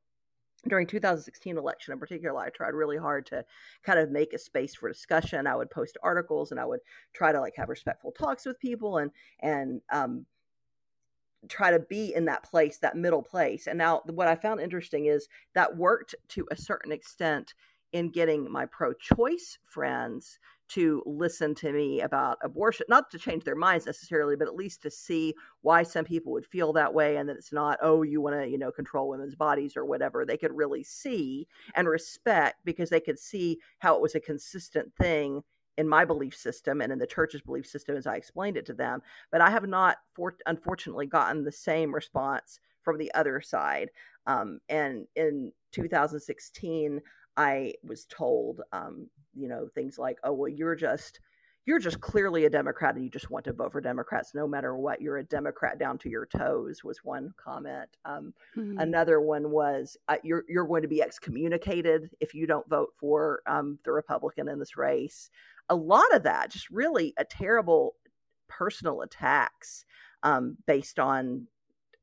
during 0.66 0.86
2016 0.86 1.56
election 1.56 1.92
in 1.92 2.00
particular 2.00 2.36
i 2.38 2.48
tried 2.50 2.74
really 2.74 2.96
hard 2.96 3.24
to 3.24 3.44
kind 3.84 3.98
of 3.98 4.10
make 4.10 4.32
a 4.32 4.38
space 4.38 4.74
for 4.74 4.88
discussion. 4.88 5.46
I 5.46 5.54
would 5.54 5.70
post 5.70 5.96
articles 6.02 6.50
and 6.50 6.58
i 6.58 6.64
would 6.64 6.80
try 7.12 7.30
to 7.32 7.40
like 7.40 7.54
have 7.56 7.68
respectful 7.68 8.12
talks 8.12 8.44
with 8.44 8.58
people 8.58 8.98
and 8.98 9.10
and 9.40 9.80
um 9.92 10.26
try 11.48 11.70
to 11.70 11.78
be 11.78 12.14
in 12.14 12.24
that 12.24 12.42
place 12.42 12.78
that 12.78 12.96
middle 12.96 13.22
place. 13.22 13.68
And 13.68 13.78
now 13.78 14.02
what 14.06 14.26
i 14.26 14.34
found 14.34 14.60
interesting 14.60 15.06
is 15.06 15.28
that 15.54 15.76
worked 15.76 16.14
to 16.30 16.46
a 16.50 16.56
certain 16.56 16.90
extent 16.90 17.54
in 17.92 18.10
getting 18.10 18.50
my 18.50 18.66
pro-choice 18.66 19.58
friends 19.64 20.38
to 20.68 21.02
listen 21.06 21.54
to 21.54 21.72
me 21.72 22.00
about 22.00 22.38
abortion 22.42 22.86
not 22.88 23.10
to 23.10 23.18
change 23.18 23.44
their 23.44 23.56
minds 23.56 23.86
necessarily 23.86 24.36
but 24.36 24.48
at 24.48 24.54
least 24.54 24.82
to 24.82 24.90
see 24.90 25.34
why 25.62 25.82
some 25.82 26.04
people 26.04 26.32
would 26.32 26.46
feel 26.46 26.72
that 26.72 26.92
way 26.92 27.16
and 27.16 27.28
that 27.28 27.36
it's 27.36 27.52
not 27.52 27.78
oh 27.82 28.02
you 28.02 28.20
want 28.20 28.36
to 28.36 28.48
you 28.48 28.58
know 28.58 28.70
control 28.70 29.08
women's 29.08 29.34
bodies 29.34 29.76
or 29.76 29.84
whatever. 29.84 30.24
They 30.24 30.36
could 30.36 30.56
really 30.56 30.82
see 30.82 31.46
and 31.74 31.88
respect 31.88 32.56
because 32.64 32.90
they 32.90 33.00
could 33.00 33.18
see 33.18 33.58
how 33.78 33.94
it 33.94 34.02
was 34.02 34.14
a 34.14 34.20
consistent 34.20 34.92
thing 34.94 35.42
in 35.76 35.88
my 35.88 36.04
belief 36.04 36.36
system 36.36 36.80
and 36.80 36.92
in 36.92 36.98
the 36.98 37.06
church's 37.06 37.40
belief 37.40 37.66
system 37.66 37.96
as 37.96 38.06
I 38.06 38.16
explained 38.16 38.56
it 38.56 38.66
to 38.66 38.74
them 38.74 39.00
but 39.30 39.40
I 39.40 39.50
have 39.50 39.66
not 39.66 39.98
for, 40.14 40.36
unfortunately 40.46 41.06
gotten 41.06 41.44
the 41.44 41.52
same 41.52 41.94
response 41.94 42.58
from 42.88 42.96
the 42.96 43.12
other 43.12 43.40
side. 43.42 43.90
Um, 44.26 44.60
and 44.70 45.06
in 45.14 45.52
2016 45.72 47.00
I 47.38 47.74
was 47.84 48.06
told 48.06 48.62
um, 48.72 49.10
you 49.34 49.48
know 49.48 49.68
things 49.74 49.98
like 49.98 50.18
oh 50.24 50.34
well 50.34 50.50
you're 50.50 50.76
just 50.76 51.20
you're 51.66 51.78
just 51.80 52.00
clearly 52.00 52.46
a 52.46 52.50
democrat 52.50 52.96
and 52.96 53.04
you 53.04 53.10
just 53.10 53.30
want 53.30 53.44
to 53.46 53.52
vote 53.52 53.72
for 53.72 53.80
democrats 53.82 54.34
no 54.34 54.48
matter 54.48 54.76
what 54.76 55.02
you're 55.02 55.18
a 55.18 55.24
democrat 55.24 55.78
down 55.78 55.98
to 55.98 56.10
your 56.10 56.26
toes 56.26 56.82
was 56.84 57.04
one 57.04 57.32
comment 57.36 57.96
um, 58.06 58.34
Mhm. 58.54 58.78
another 58.78 59.20
one 59.20 59.50
was 59.50 59.96
uh, 60.08 60.16
you're 60.24 60.44
you're 60.48 60.66
going 60.66 60.82
to 60.82 60.88
be 60.88 61.02
excommunicated 61.02 62.10
if 62.20 62.34
you 62.34 62.46
don't 62.46 62.68
vote 62.68 62.94
for 62.98 63.42
um, 63.46 63.78
the 63.84 63.92
republican 63.92 64.48
in 64.48 64.58
this 64.58 64.76
race 64.76 65.30
a 65.68 65.76
lot 65.76 66.14
of 66.14 66.22
that 66.24 66.50
just 66.50 66.70
really 66.70 67.14
a 67.18 67.24
terrible 67.24 67.96
personal 68.48 69.02
attacks 69.02 69.84
um, 70.22 70.56
based 70.66 70.98
on 70.98 71.46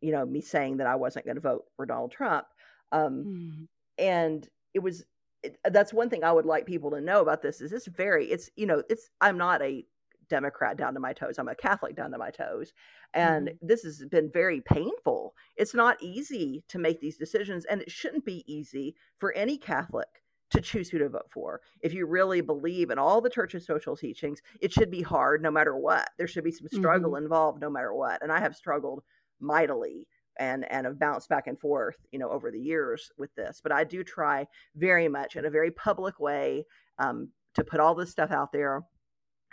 you 0.02 0.12
know 0.12 0.26
me 0.26 0.42
saying 0.42 0.78
that 0.78 0.88
i 0.88 0.96
wasn't 0.96 1.26
going 1.26 1.36
to 1.36 1.42
vote 1.42 1.66
for 1.76 1.86
donald 1.86 2.12
trump 2.12 2.48
um, 2.94 3.28
Mm. 3.28 3.68
and 3.98 4.50
it 4.74 4.80
was 4.80 5.06
it, 5.46 5.58
uh, 5.66 5.70
that's 5.70 5.94
one 5.94 6.10
thing 6.10 6.24
I 6.24 6.32
would 6.32 6.46
like 6.46 6.66
people 6.66 6.92
to 6.92 7.02
know 7.02 7.22
about 7.22 7.42
this 7.42 7.62
is 7.62 7.72
it's 7.72 7.88
very 7.88 8.26
it's 8.28 8.50
you 8.56 8.66
know 8.66 8.84
it's 8.90 9.10
I'm 9.22 9.38
not 9.38 9.62
a 9.62 9.86
Democrat 10.28 10.76
down 10.76 10.94
to 10.96 11.00
my 11.00 11.14
toes 11.14 11.38
I'm 11.38 11.48
a 11.48 11.56
Catholic 11.56 11.96
down 11.96 12.12
to 12.12 12.18
my 12.18 12.32
toes 12.32 12.74
and 13.14 13.48
mm-hmm. 13.48 13.68
this 13.68 13.84
has 13.84 14.04
been 14.10 14.30
very 14.32 14.62
painful. 14.62 15.36
It's 15.56 15.76
not 15.76 16.02
easy 16.02 16.64
to 16.70 16.80
make 16.80 17.00
these 17.00 17.18
decisions 17.18 17.66
and 17.66 17.82
it 17.82 17.92
shouldn't 17.92 18.26
be 18.26 18.44
easy 18.52 18.96
for 19.20 19.34
any 19.34 19.58
Catholic 19.58 20.08
to 20.52 20.62
choose 20.62 20.90
who 20.90 21.00
to 21.00 21.10
vote 21.10 21.30
for. 21.32 21.62
If 21.82 21.94
you 21.94 22.06
really 22.06 22.42
believe 22.42 22.90
in 22.90 23.00
all 23.00 23.22
the 23.22 23.30
church's 23.30 23.66
social 23.66 23.96
teachings 23.96 24.42
it 24.62 24.74
should 24.74 24.90
be 24.90 25.02
hard 25.02 25.44
no 25.44 25.52
matter 25.52 25.76
what. 25.76 26.10
There 26.18 26.28
should 26.28 26.44
be 26.44 26.52
some 26.52 26.70
struggle 26.70 27.12
mm-hmm. 27.12 27.24
involved 27.24 27.62
no 27.62 27.70
matter 27.70 27.94
what 27.94 28.24
and 28.24 28.32
I 28.32 28.40
have 28.40 28.56
struggled 28.56 29.04
mightily 29.40 30.08
and 30.40 30.70
and 30.72 30.86
have 30.86 31.00
bounced 31.00 31.30
back 31.30 31.48
and 31.48 31.60
forth 31.60 31.98
you 32.12 32.20
know 32.20 32.30
over 32.30 32.52
the 32.52 32.60
years 32.60 33.12
with 33.18 33.34
this 33.36 33.60
but 33.62 33.72
i 33.72 33.84
do 33.84 34.04
try 34.04 34.46
very 34.76 35.08
much 35.08 35.36
in 35.36 35.46
a 35.46 35.50
very 35.50 35.72
public 35.72 36.20
way 36.20 36.66
um, 37.00 37.30
to 37.54 37.64
put 37.64 37.80
all 37.80 37.96
this 37.96 38.12
stuff 38.12 38.32
out 38.32 38.52
there 38.52 38.82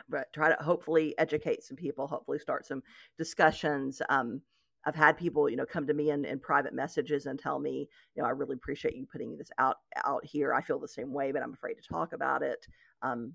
but 0.09 0.33
try 0.33 0.49
to 0.49 0.62
hopefully 0.62 1.14
educate 1.18 1.62
some 1.62 1.77
people 1.77 2.07
hopefully 2.07 2.38
start 2.38 2.66
some 2.66 2.83
discussions. 3.18 4.03
Um, 4.09 4.40
i've 4.85 4.97
had 4.97 5.16
people 5.16 5.49
you 5.49 5.57
know 5.57 5.66
come 5.66 5.87
to 5.87 5.95
me 5.95 6.11
in, 6.11 6.25
in 6.25 6.40
private 6.40 6.75
messages 6.75 7.27
and 7.27 7.38
tell 7.38 7.61
me 7.61 7.88
you 8.14 8.23
know 8.23 8.29
i 8.29 8.33
really 8.33 8.55
appreciate 8.55 8.97
you 8.97 9.07
putting 9.11 9.37
this 9.37 9.51
out 9.59 9.77
out 10.05 10.25
here. 10.25 10.53
I 10.53 10.61
feel 10.61 10.81
the 10.81 10.88
same 10.88 11.12
way 11.12 11.31
but 11.33 11.42
i'm 11.42 11.53
afraid 11.53 11.75
to 11.75 11.88
talk 11.88 12.12
about 12.12 12.42
it. 12.42 12.66
Um, 13.03 13.35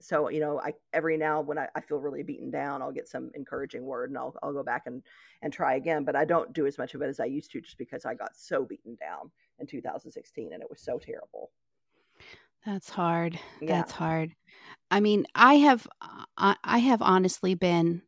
so 0.00 0.28
you 0.28 0.40
know 0.40 0.60
i 0.60 0.72
every 0.92 1.16
now 1.16 1.40
when 1.40 1.58
I, 1.58 1.68
I 1.74 1.80
feel 1.80 1.98
really 1.98 2.22
beaten 2.22 2.50
down 2.50 2.82
i'll 2.82 2.92
get 2.92 3.08
some 3.08 3.30
encouraging 3.34 3.84
word 3.84 4.10
and 4.10 4.18
I'll, 4.18 4.34
I'll 4.42 4.52
go 4.52 4.62
back 4.62 4.84
and 4.86 5.02
and 5.42 5.52
try 5.52 5.74
again 5.74 6.04
but 6.04 6.16
i 6.16 6.24
don't 6.24 6.52
do 6.52 6.66
as 6.66 6.78
much 6.78 6.94
of 6.94 7.02
it 7.02 7.08
as 7.08 7.20
i 7.20 7.24
used 7.26 7.50
to 7.52 7.60
just 7.60 7.78
because 7.78 8.04
i 8.04 8.14
got 8.14 8.36
so 8.36 8.64
beaten 8.64 8.96
down 8.96 9.30
in 9.58 9.66
2016 9.66 10.52
and 10.52 10.62
it 10.62 10.70
was 10.70 10.80
so 10.80 10.98
terrible 10.98 11.50
That's 12.64 12.90
hard. 12.90 13.38
Yeah. 13.60 13.68
That's 13.68 13.92
hard. 13.92 14.34
I 14.90 15.00
mean, 15.00 15.26
I 15.34 15.54
have 15.56 15.86
I, 16.36 16.56
I 16.64 16.78
have 16.78 17.02
honestly 17.02 17.54
been 17.54 18.02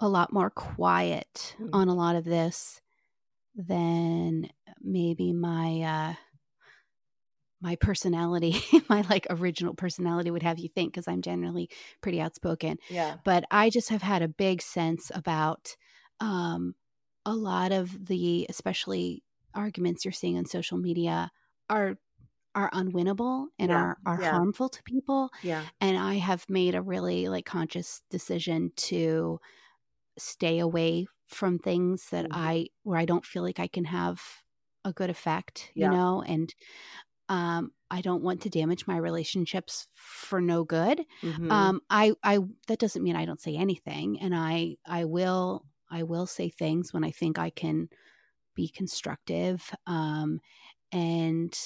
a 0.00 0.08
lot 0.08 0.32
more 0.32 0.50
quiet 0.50 1.56
Mm. 1.60 1.70
on 1.72 1.88
a 1.88 1.94
lot 1.94 2.16
of 2.16 2.24
this 2.24 2.80
than 3.56 4.50
maybe 4.80 5.32
my 5.32 5.82
uh 5.82 6.14
my 7.64 7.76
personality, 7.76 8.56
my 8.90 9.02
like 9.10 9.26
original 9.30 9.74
personality 9.74 10.30
would 10.30 10.44
have 10.44 10.60
you 10.60 10.68
think 10.70 10.92
because 10.94 11.08
I'm 11.08 11.22
generally 11.22 11.70
pretty 12.02 12.20
outspoken. 12.20 12.78
yeah 12.88 13.18
But 13.24 13.44
I 13.50 13.70
just 13.70 13.90
have 13.90 14.02
had 14.02 14.22
a 14.22 14.28
big 14.28 14.62
sense 14.62 15.10
about 15.14 15.76
um 16.20 16.76
a 17.26 17.34
lot 17.34 17.72
of 17.72 18.06
the 18.06 18.46
especially 18.50 19.24
arguments 19.54 20.04
you're 20.04 20.12
seeing 20.12 20.38
on 20.38 20.46
social 20.46 20.78
media 20.78 21.30
are 21.70 21.96
are 22.54 22.70
unwinnable 22.72 23.48
and 23.58 23.70
Yeah, 23.70 23.72
are 23.72 23.98
are 24.06 24.16
yeah. 24.16 24.30
harmful 24.30 24.68
to 24.68 24.82
people 24.84 25.30
yeah 25.42 25.68
and 25.80 25.98
i 25.98 26.14
have 26.16 26.48
made 26.48 26.74
a 26.74 26.82
really 26.82 27.28
like 27.28 27.46
conscious 27.46 28.02
decision 28.10 28.72
to 28.76 29.40
stay 30.18 30.58
away 30.58 31.06
from 31.28 31.58
things 31.58 32.10
that 32.10 32.26
Mhm. 32.26 32.26
i 32.30 32.66
where 32.82 32.98
i 32.98 33.04
don't 33.04 33.26
feel 33.26 33.42
like 33.42 33.58
i 33.60 33.66
can 33.68 33.84
have 33.84 34.22
a 34.84 34.92
good 34.92 35.10
effect 35.10 35.72
Yeah. 35.74 35.78
you 35.78 35.88
know 35.88 36.22
and 36.22 36.54
Um, 37.28 37.72
I 37.90 38.00
don't 38.00 38.22
want 38.22 38.42
to 38.42 38.50
damage 38.50 38.86
my 38.86 38.96
relationships 38.96 39.88
for 39.94 40.40
no 40.40 40.64
good. 40.64 41.06
Mhm. 41.22 41.50
Um, 41.50 41.80
I, 41.90 42.14
I, 42.22 42.38
that 42.68 42.78
doesn't 42.78 43.02
mean 43.02 43.16
I 43.16 43.24
don't 43.24 43.40
say 43.40 43.56
anything, 43.56 44.20
and 44.20 44.34
I, 44.34 44.76
I 44.86 45.04
will, 45.04 45.66
I 45.90 46.02
will 46.02 46.26
say 46.26 46.48
things 46.50 46.92
when 46.92 47.04
I 47.04 47.10
think 47.10 47.38
I 47.38 47.50
can 47.50 47.88
be 48.54 48.68
constructive. 48.68 49.70
Um, 49.86 50.40
and 50.92 51.58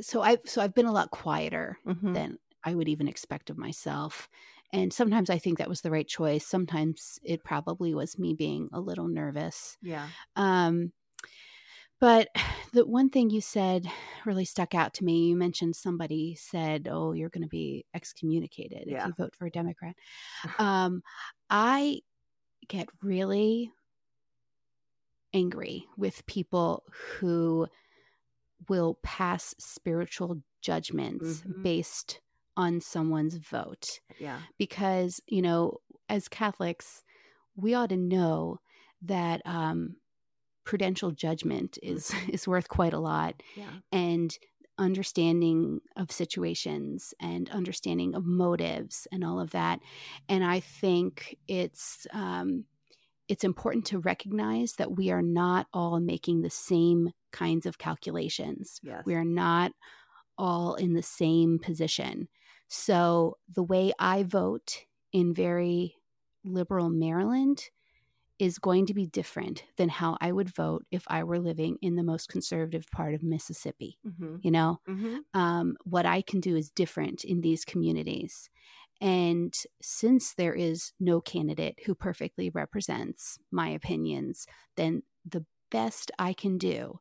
so 0.00 0.22
I, 0.22 0.38
so 0.46 0.60
I've 0.62 0.74
been 0.74 0.86
a 0.86 0.92
lot 0.92 1.10
quieter 1.10 1.78
Mhm. 1.84 2.14
than 2.14 2.38
I 2.64 2.74
would 2.74 2.88
even 2.88 3.08
expect 3.08 3.50
of 3.50 3.58
myself. 3.58 4.28
And 4.72 4.92
sometimes 4.92 5.30
I 5.30 5.38
think 5.38 5.58
that 5.58 5.68
was 5.68 5.80
the 5.80 5.90
right 5.90 6.06
choice. 6.06 6.46
Sometimes 6.46 7.18
it 7.24 7.42
probably 7.42 7.94
was 7.94 8.18
me 8.18 8.34
being 8.34 8.68
a 8.72 8.80
little 8.80 9.08
nervous. 9.08 9.76
yeah. 9.80 10.10
Um, 10.36 10.92
but 12.00 12.28
the 12.72 12.86
one 12.86 13.10
thing 13.10 13.30
you 13.30 13.40
said 13.40 13.86
really 14.26 14.44
stuck 14.44 14.74
out 14.74 14.94
to 14.94 15.04
me. 15.04 15.28
You 15.28 15.36
mentioned 15.36 15.76
somebody 15.76 16.34
said, 16.34 16.88
"Oh, 16.90 17.12
you're 17.12 17.30
going 17.30 17.42
to 17.42 17.48
be 17.48 17.86
excommunicated 17.94 18.88
if 18.88 19.04
you 19.06 19.12
vote 19.14 19.34
for 19.36 19.46
a 19.46 19.50
Democrat." 19.50 19.96
Um, 20.58 21.02
I 21.50 22.02
get 22.68 22.88
really 23.02 23.72
angry 25.32 25.86
with 25.96 26.26
people 26.26 26.84
who 26.90 27.66
will 28.68 28.98
pass 29.02 29.54
spiritual 29.58 30.42
judgments 30.60 31.42
Mhm. 31.44 31.62
based 31.62 32.20
on 32.56 32.80
someone's 32.80 33.36
vote 33.36 34.00
Yeah. 34.18 34.42
because 34.58 35.20
you 35.28 35.42
know 35.42 35.78
as 36.08 36.28
catholics 36.28 37.02
we 37.56 37.74
ought 37.74 37.90
to 37.90 37.96
know 37.96 38.58
that 39.02 39.42
um, 39.46 39.96
prudential 40.70 41.10
judgment 41.10 41.78
is 41.82 42.12
is 42.36 42.46
worth 42.46 42.68
quite 42.68 42.92
a 42.92 42.98
lot 43.00 43.34
Yeah. 43.56 43.70
and 43.90 44.30
understanding 44.78 45.80
of 45.96 46.10
situations 46.10 47.12
and 47.20 47.50
understanding 47.50 48.14
of 48.14 48.24
motives 48.24 49.06
and 49.12 49.22
all 49.24 49.38
of 49.40 49.50
that 49.50 49.80
and 50.28 50.42
i 50.44 50.58
think 50.60 51.36
it's 51.48 52.06
um, 52.12 52.64
it's 53.28 53.44
important 53.44 53.84
to 53.86 53.98
recognize 53.98 54.70
that 54.78 54.96
we 54.96 55.10
are 55.10 55.22
not 55.22 55.66
all 55.72 55.98
making 56.00 56.42
the 56.42 56.50
same 56.50 57.10
kinds 57.32 57.66
of 57.66 57.78
calculations 57.78 58.80
Yes. 58.82 59.02
we 59.06 59.14
are 59.14 59.24
not 59.44 59.72
all 60.38 60.74
in 60.76 60.94
the 60.94 61.02
same 61.02 61.58
position. 61.58 62.26
So 62.68 63.36
the 63.54 63.62
way 63.62 63.92
I 63.98 64.22
vote 64.22 64.86
in 65.12 65.34
very 65.34 65.96
liberal 66.44 66.88
Maryland 66.88 67.58
is 68.40 68.58
going 68.58 68.86
to 68.86 68.94
be 68.94 69.06
different 69.06 69.64
than 69.76 69.90
how 69.90 70.18
I 70.20 70.32
would 70.32 70.54
vote 70.54 70.84
if 70.90 71.04
I 71.08 71.24
were 71.24 71.38
living 71.38 71.78
in 71.82 71.96
the 71.96 72.02
most 72.02 72.28
conservative 72.28 72.86
part 72.92 73.14
of 73.14 73.22
Mississippi. 73.22 73.98
hmm 74.04 74.36
You 74.42 74.50
know, 74.50 74.80
hmm 74.86 75.18
um, 75.34 75.76
what 75.84 76.06
I 76.06 76.22
can 76.22 76.40
do 76.40 76.56
is 76.56 76.70
different 76.70 77.24
in 77.24 77.42
these 77.42 77.64
communities. 77.64 78.50
And 79.00 79.54
since 79.80 80.34
there 80.34 80.54
is 80.54 80.92
no 81.00 81.20
candidate 81.20 81.78
who 81.86 81.94
perfectly 81.94 82.50
represents 82.50 83.38
my 83.50 83.68
opinions, 83.70 84.46
then 84.76 85.02
the 85.24 85.46
best 85.70 86.10
I 86.18 86.32
can 86.32 86.58
do 86.58 87.00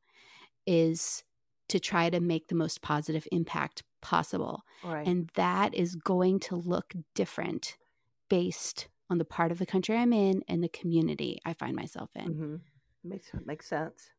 is 0.65 1.23
to 1.69 1.79
try 1.79 2.09
to 2.09 2.19
make 2.19 2.47
the 2.47 2.55
most 2.55 2.81
positive 2.81 3.27
impact 3.31 3.83
possible. 4.01 4.63
Right. 4.83 5.07
And 5.07 5.29
that 5.35 5.73
is 5.75 5.95
going 5.95 6.39
to 6.41 6.55
look 6.55 6.93
different 7.15 7.77
based 8.29 8.87
on 9.09 9.17
the 9.17 9.25
part 9.25 9.51
of 9.51 9.57
the 9.59 9.65
country 9.65 9.97
I'm 9.97 10.13
in 10.13 10.43
and 10.47 10.63
the 10.63 10.69
community 10.69 11.39
I 11.45 11.53
find 11.53 11.75
myself 11.75 12.09
in. 12.15 12.25
hmm 12.25 12.55
Makes 13.03 13.31
makes 13.45 13.67
sense. 13.67 14.09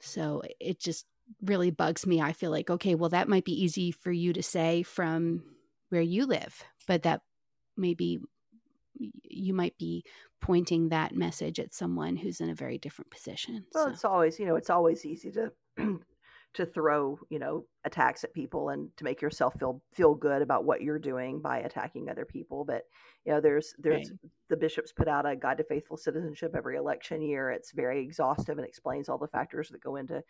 So 0.00 0.42
it 0.60 0.78
just 0.78 1.06
really 1.42 1.70
bugs 1.70 2.06
me. 2.06 2.20
I 2.20 2.32
feel 2.32 2.50
like, 2.50 2.70
okay, 2.70 2.94
well, 2.94 3.10
that 3.10 3.28
might 3.28 3.44
be 3.44 3.62
easy 3.64 3.90
for 3.92 4.10
you 4.12 4.32
to 4.34 4.42
say 4.42 4.82
from 4.82 5.42
where 5.88 6.00
you 6.02 6.26
live, 6.26 6.62
but 6.86 7.02
that 7.04 7.22
maybe 7.76 8.20
you 9.22 9.54
might 9.54 9.76
be 9.78 10.04
pointing 10.40 10.88
that 10.90 11.14
message 11.14 11.58
at 11.58 11.72
someone 11.74 12.16
who's 12.16 12.40
in 12.40 12.50
a 12.50 12.54
very 12.54 12.78
different 12.78 13.10
position. 13.10 13.64
Well, 13.74 13.86
So- 13.86 13.90
it's 13.92 14.04
always 14.04 14.38
you 14.38 14.46
know 14.46 14.56
it's 14.56 14.70
always 14.70 15.04
easy 15.06 15.30
to 15.32 15.52
to 16.52 16.66
throw 16.66 17.18
you 17.28 17.38
know 17.38 17.64
attacks 17.84 18.24
at 18.24 18.34
people 18.34 18.70
and 18.70 18.88
to 18.96 19.04
make 19.04 19.22
yourself 19.22 19.54
feel 19.58 19.82
feel 19.92 20.14
good 20.14 20.42
about 20.42 20.64
what 20.64 20.82
you're 20.82 20.98
doing 20.98 21.40
by 21.40 21.58
attacking 21.58 22.08
other 22.08 22.24
people. 22.24 22.64
But 22.64 22.82
you 23.24 23.32
know 23.32 23.40
there's 23.40 23.74
there's 23.78 24.12
the 24.48 24.56
bishops 24.56 24.92
put 24.92 25.08
out 25.08 25.30
a 25.30 25.36
guide 25.36 25.58
to 25.58 25.64
faithful 25.64 25.96
citizenship 25.96 26.54
every 26.56 26.76
election 26.76 27.22
year. 27.22 27.50
It's 27.50 27.72
very 27.72 28.02
exhaustive 28.02 28.58
and 28.58 28.66
explains 28.66 29.08
all 29.08 29.18
the 29.18 29.28
factors 29.28 29.68
that 29.70 29.82
go 29.82 29.96
into 29.96 30.22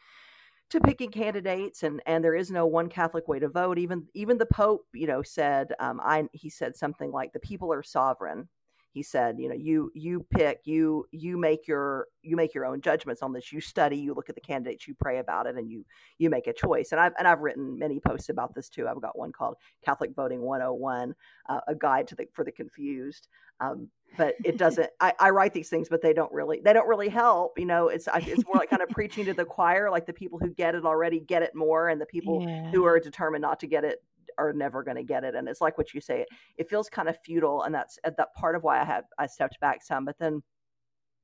to 0.71 0.81
picking 0.81 1.11
candidates 1.11 1.83
and 1.83 2.01
and 2.07 2.25
there 2.25 2.35
is 2.35 2.51
no 2.51 2.65
one 2.65 2.89
catholic 2.89 3.27
way 3.29 3.39
to 3.39 3.49
vote 3.49 3.77
even 3.77 4.07
even 4.15 4.39
the 4.39 4.47
pope 4.47 4.87
you 4.93 5.07
know 5.07 5.21
said 5.21 5.73
um 5.81 6.01
i 6.03 6.23
he 6.33 6.49
said 6.49 6.77
something 6.77 7.11
like 7.11 7.33
the 7.33 7.41
people 7.41 7.73
are 7.73 7.83
sovereign 7.83 8.49
he 8.93 9.03
said 9.03 9.37
you 9.39 9.49
know 9.49 9.55
you 9.55 9.91
you 9.95 10.27
pick 10.31 10.61
you 10.65 11.07
you 11.13 11.37
make 11.39 11.67
your 11.69 12.07
you 12.23 12.37
make 12.37 12.55
your 12.55 12.67
own 12.67 12.81
judgments 12.81 13.23
on 13.23 13.33
this. 13.33 13.53
You 13.53 13.61
study 13.61 13.97
you 13.97 14.15
look 14.15 14.29
at 14.29 14.35
the 14.35 14.41
candidates 14.41 14.87
you 14.89 14.95
pray 14.95 15.19
about 15.19 15.47
it 15.47 15.57
and 15.57 15.71
you 15.71 15.85
you 16.19 16.29
make 16.31 16.47
a 16.47 16.53
choice. 16.53 16.93
And 16.93 17.01
i've 17.01 17.13
and 17.19 17.27
i've 17.29 17.41
written 17.41 17.79
many 17.79 18.01
posts 18.01 18.29
about 18.29 18.55
this 18.55 18.69
too. 18.69 18.89
I've 18.89 19.01
got 19.01 19.17
one 19.19 19.33
called 19.33 19.57
catholic 19.85 20.15
voting 20.15 20.41
101 20.43 21.15
uh, 21.49 21.61
a 21.69 21.75
guide 21.75 22.09
to 22.09 22.15
the 22.17 22.27
for 22.33 22.45
the 22.45 22.53
confused. 22.53 23.29
Um, 23.61 23.89
but 24.19 24.35
it 24.45 24.57
doesn't 24.65 24.91
I, 25.01 25.13
I 25.19 25.31
write 25.31 25.55
these 25.55 25.69
things 25.69 25.89
but 25.89 26.03
they 26.03 26.13
don't 26.13 26.33
really 26.33 26.61
they 26.65 26.73
don't 26.73 26.89
really 26.89 27.09
help 27.09 27.59
you 27.59 27.67
know? 27.67 27.89
It's 27.89 28.09
it's 28.15 28.45
more 28.47 28.57
like 28.57 28.71
kind 28.71 28.83
of 28.83 28.89
preaching 28.99 29.25
to 29.27 29.35
the 29.35 29.45
choir 29.45 29.91
like 29.91 30.07
the 30.07 30.13
people 30.13 30.39
who 30.39 30.51
get 30.51 30.75
it 30.75 30.85
already 30.85 31.21
get 31.21 31.43
it 31.43 31.55
more 31.55 31.89
and 31.89 32.01
the 32.01 32.07
people 32.07 32.45
Yeah. 32.47 32.71
who 32.71 32.85
are 32.85 32.99
determined 32.99 33.43
not 33.43 33.61
to 33.61 33.67
get 33.67 33.85
it 33.85 34.03
are 34.41 34.53
never 34.53 34.83
going 34.83 34.97
to 34.97 35.03
get 35.03 35.25
it 35.25 35.35
and 35.35 35.49
it's 35.49 35.61
like 35.61 35.77
what 35.79 35.93
you 35.95 36.01
say 36.01 36.25
it 36.57 36.69
feels 36.69 36.89
kind 36.89 37.09
of 37.09 37.19
futile 37.25 37.63
and 37.63 37.75
that's 37.75 37.99
uh, 38.05 38.11
that 38.17 38.35
part 38.35 38.57
of 38.57 38.63
why 38.63 38.81
i 38.81 38.85
had 38.85 39.05
i 39.19 39.27
stepped 39.27 39.59
back 39.61 39.83
some 39.83 40.05
but 40.05 40.19
then 40.19 40.43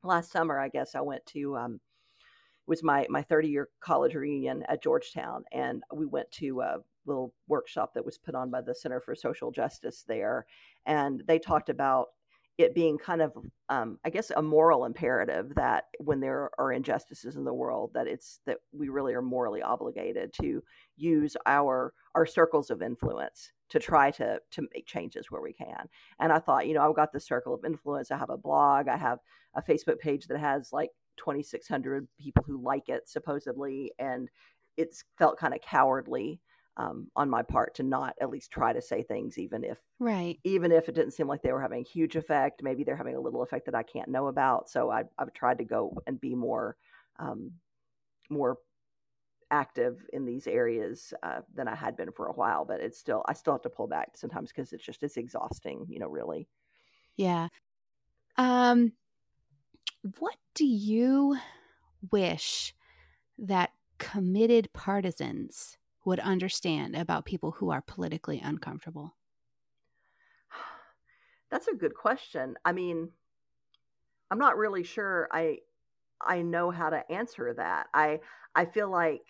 last 0.02 0.30
summer 0.30 0.58
i 0.58 0.68
guess 0.68 0.94
i 0.94 1.00
went 1.00 1.24
to 1.26 1.56
um 1.56 1.80
was 2.66 2.82
my 2.82 3.06
my 3.08 3.22
30 3.22 3.48
year 3.48 3.68
college 3.80 4.14
reunion 4.14 4.62
at 4.68 4.82
georgetown 4.82 5.44
and 5.52 5.82
we 5.92 6.06
went 6.06 6.30
to 6.30 6.60
a 6.60 6.76
little 7.06 7.32
workshop 7.48 7.94
that 7.94 8.04
was 8.04 8.18
put 8.18 8.34
on 8.34 8.50
by 8.50 8.60
the 8.60 8.74
center 8.74 9.00
for 9.00 9.14
social 9.14 9.50
justice 9.50 10.04
there 10.06 10.46
and 10.86 11.22
they 11.26 11.38
talked 11.38 11.68
about 11.68 12.08
it 12.58 12.74
being 12.74 12.96
kind 12.98 13.20
of 13.20 13.32
um, 13.68 13.98
i 14.04 14.10
guess 14.10 14.30
a 14.36 14.42
moral 14.42 14.84
imperative 14.84 15.54
that 15.54 15.84
when 15.98 16.20
there 16.20 16.50
are 16.58 16.72
injustices 16.72 17.36
in 17.36 17.44
the 17.44 17.52
world 17.52 17.90
that 17.94 18.06
it's 18.06 18.40
that 18.46 18.58
we 18.72 18.88
really 18.88 19.14
are 19.14 19.22
morally 19.22 19.62
obligated 19.62 20.32
to 20.32 20.62
use 20.96 21.36
our 21.46 21.92
our 22.16 22.26
circles 22.26 22.70
of 22.70 22.82
influence 22.82 23.52
to 23.68 23.78
try 23.78 24.10
to 24.10 24.40
to 24.50 24.68
make 24.74 24.86
changes 24.86 25.30
where 25.30 25.42
we 25.42 25.52
can. 25.52 25.86
And 26.18 26.32
i 26.32 26.38
thought 26.38 26.66
you 26.66 26.74
know 26.74 26.88
i've 26.88 26.96
got 26.96 27.12
this 27.12 27.26
circle 27.26 27.54
of 27.54 27.64
influence. 27.64 28.10
I 28.10 28.18
have 28.18 28.30
a 28.30 28.36
blog. 28.36 28.88
I 28.88 28.96
have 28.96 29.18
a 29.54 29.62
facebook 29.62 30.00
page 30.00 30.26
that 30.26 30.38
has 30.38 30.72
like 30.72 30.90
2600 31.18 32.08
people 32.18 32.44
who 32.46 32.62
like 32.62 32.88
it 32.88 33.08
supposedly. 33.08 33.92
And 33.98 34.28
it's 34.76 35.04
felt 35.18 35.38
kind 35.38 35.54
of 35.54 35.60
cowardly 35.60 36.40
um, 36.78 37.08
on 37.16 37.30
my 37.30 37.42
part 37.42 37.74
to 37.76 37.82
not 37.82 38.14
at 38.20 38.30
least 38.30 38.50
try 38.50 38.72
to 38.72 38.82
say 38.82 39.02
things 39.02 39.38
even 39.38 39.64
if 39.64 39.80
right. 39.98 40.38
even 40.44 40.70
if 40.72 40.88
it 40.88 40.94
didn't 40.94 41.12
seem 41.12 41.26
like 41.26 41.40
they 41.42 41.52
were 41.52 41.62
having 41.62 41.80
a 41.80 41.88
huge 41.88 42.16
effect, 42.16 42.62
maybe 42.62 42.84
they're 42.84 42.96
having 42.96 43.16
a 43.16 43.20
little 43.20 43.42
effect 43.42 43.66
that 43.66 43.74
I 43.74 43.82
can't 43.82 44.10
know 44.10 44.26
about. 44.26 44.68
So 44.68 44.90
I, 44.90 45.04
I've 45.18 45.32
tried 45.32 45.58
to 45.58 45.64
go 45.64 45.96
and 46.06 46.20
be 46.20 46.34
more, 46.34 46.76
um, 47.18 47.52
more 48.28 48.58
active 49.50 50.04
in 50.12 50.24
these 50.24 50.46
areas 50.46 51.14
uh, 51.22 51.40
than 51.54 51.68
I 51.68 51.74
had 51.74 51.96
been 51.96 52.12
for 52.12 52.26
a 52.26 52.32
while. 52.32 52.64
But 52.64 52.80
it's 52.80 52.98
still, 52.98 53.24
I 53.28 53.34
still 53.34 53.54
have 53.54 53.62
to 53.62 53.70
pull 53.70 53.86
back 53.86 54.16
sometimes 54.16 54.50
because 54.50 54.72
it's 54.72 54.84
just 54.84 55.02
it's 55.02 55.16
exhausting, 55.16 55.86
you 55.88 55.98
know. 55.98 56.08
Really, 56.08 56.48
Yeah. 57.16 57.48
Um, 58.36 58.92
what 60.18 60.36
do 60.54 60.64
you 60.66 61.38
wish 62.10 62.74
that 63.38 63.72
committed 63.98 64.72
partisans 64.72 65.78
would 66.04 66.20
understand 66.20 66.94
about 66.96 67.24
people 67.24 67.52
who 67.52 67.70
are 67.70 67.82
politically 67.82 68.40
uncomfortable? 68.40 69.16
that's 71.50 71.68
a 71.68 71.74
good 71.74 71.94
question. 71.94 72.56
I 72.64 72.72
mean, 72.72 73.10
I'm 74.30 74.38
not 74.38 74.56
really 74.56 74.82
sure. 74.84 75.28
I 75.32 75.58
I 76.20 76.42
know 76.42 76.70
how 76.70 76.90
to 76.90 77.10
answer 77.12 77.54
that. 77.54 77.88
I 77.94 78.20
I 78.54 78.66
feel 78.66 78.90
like 78.90 79.22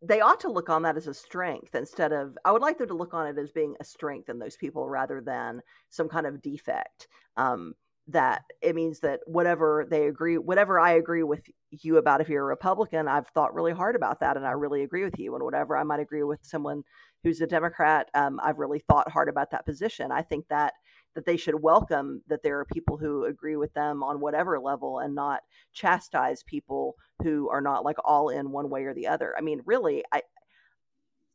they 0.00 0.20
ought 0.20 0.40
to 0.40 0.50
look 0.50 0.68
on 0.70 0.82
that 0.82 0.96
as 0.96 1.06
a 1.08 1.14
strength 1.14 1.74
instead 1.74 2.12
of 2.12 2.38
I 2.44 2.52
would 2.52 2.62
like 2.62 2.78
them 2.78 2.88
to 2.88 2.94
look 2.94 3.14
on 3.14 3.26
it 3.26 3.38
as 3.38 3.50
being 3.50 3.74
a 3.80 3.84
strength 3.84 4.28
in 4.28 4.38
those 4.38 4.56
people 4.56 4.88
rather 4.88 5.20
than 5.20 5.60
some 5.90 6.08
kind 6.08 6.26
of 6.26 6.40
defect. 6.42 7.08
Um, 7.36 7.74
that 8.10 8.42
it 8.62 8.74
means 8.74 9.00
that 9.00 9.20
whatever 9.26 9.86
they 9.90 10.06
agree, 10.06 10.38
whatever 10.38 10.80
I 10.80 10.92
agree 10.92 11.22
with 11.24 11.42
you 11.70 11.98
about, 11.98 12.22
if 12.22 12.28
you're 12.30 12.42
a 12.42 12.46
Republican, 12.46 13.06
I've 13.06 13.28
thought 13.28 13.54
really 13.54 13.72
hard 13.72 13.96
about 13.96 14.20
that, 14.20 14.36
and 14.38 14.46
I 14.46 14.52
really 14.52 14.82
agree 14.82 15.04
with 15.04 15.18
you. 15.18 15.34
And 15.34 15.44
whatever 15.44 15.76
I 15.76 15.82
might 15.82 16.00
agree 16.00 16.22
with 16.22 16.40
someone 16.42 16.84
who's 17.22 17.42
a 17.42 17.46
Democrat, 17.46 18.08
um, 18.14 18.40
I've 18.42 18.58
really 18.58 18.78
thought 18.78 19.10
hard 19.10 19.28
about 19.28 19.50
that 19.50 19.66
position. 19.66 20.10
I 20.10 20.22
think 20.22 20.48
that 20.48 20.72
that 21.18 21.26
they 21.26 21.36
should 21.36 21.60
welcome 21.60 22.22
that 22.28 22.44
there 22.44 22.60
are 22.60 22.64
people 22.64 22.96
who 22.96 23.24
agree 23.24 23.56
with 23.56 23.74
them 23.74 24.04
on 24.04 24.20
whatever 24.20 24.60
level 24.60 25.00
and 25.00 25.16
not 25.16 25.40
chastise 25.72 26.44
people 26.44 26.94
who 27.24 27.50
are 27.50 27.60
not 27.60 27.84
like 27.84 27.96
all 28.04 28.28
in 28.28 28.52
one 28.52 28.70
way 28.70 28.84
or 28.84 28.94
the 28.94 29.08
other. 29.08 29.34
I 29.36 29.40
mean, 29.40 29.60
really, 29.66 30.04
I 30.12 30.22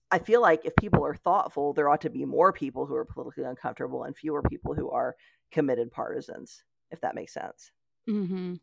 I 0.09 0.19
feel 0.19 0.41
like 0.41 0.63
if 0.63 0.73
people 0.77 1.05
are 1.05 1.17
thoughtful, 1.17 1.73
there 1.73 1.89
ought 1.89 1.99
to 1.99 2.09
be 2.09 2.23
more 2.23 2.53
people 2.53 2.85
who 2.85 2.95
are 2.95 3.03
politically 3.03 3.43
uncomfortable 3.43 4.05
and 4.05 4.15
fewer 4.15 4.41
people 4.41 4.73
who 4.73 4.89
are 4.89 5.17
committed 5.51 5.91
partisans, 5.91 6.63
if 6.89 7.01
that 7.01 7.13
makes 7.13 7.33
sense. 7.33 7.71
Mm-hmm. 8.09 8.53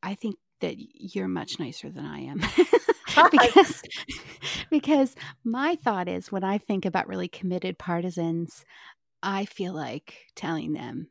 I 0.00 0.14
think 0.14 0.36
that 0.60 0.76
you're 0.78 1.26
much 1.26 1.58
nicer 1.58 1.90
than 1.90 2.04
I 2.04 2.20
am. 2.20 2.40
because 3.30 3.82
because 4.70 5.14
my 5.44 5.76
thought 5.76 6.08
is 6.08 6.32
when 6.32 6.44
I 6.44 6.58
think 6.58 6.84
about 6.84 7.08
really 7.08 7.28
committed 7.28 7.78
partisans, 7.78 8.64
I 9.26 9.44
feel 9.44 9.74
like 9.74 10.26
telling 10.36 10.72
them, 10.72 11.08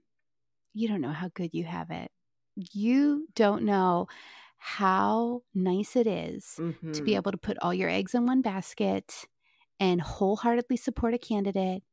you 0.74 0.88
don't 0.88 1.01
know 1.01 1.11
how 1.11 1.30
good 1.34 1.53
you 1.53 1.66
have 1.66 1.91
it. 1.91 2.09
You 2.55 3.28
don't 3.36 3.63
know 3.63 4.07
how 4.57 5.41
nice 5.53 5.97
it 5.97 6.07
is 6.07 6.55
mm-hmm. 6.57 6.93
to 6.93 7.03
be 7.03 7.11
mm-hmm. 7.11 7.18
able 7.18 7.32
to 7.34 7.38
put 7.38 7.57
all 7.61 7.74
your 7.74 7.89
eggs 7.89 8.16
in 8.16 8.26
one 8.26 8.41
basket 8.41 9.26
and 9.82 9.99
wholeheartedly 9.99 10.78
support 10.78 11.13
a 11.13 11.18
candidate 11.18 11.84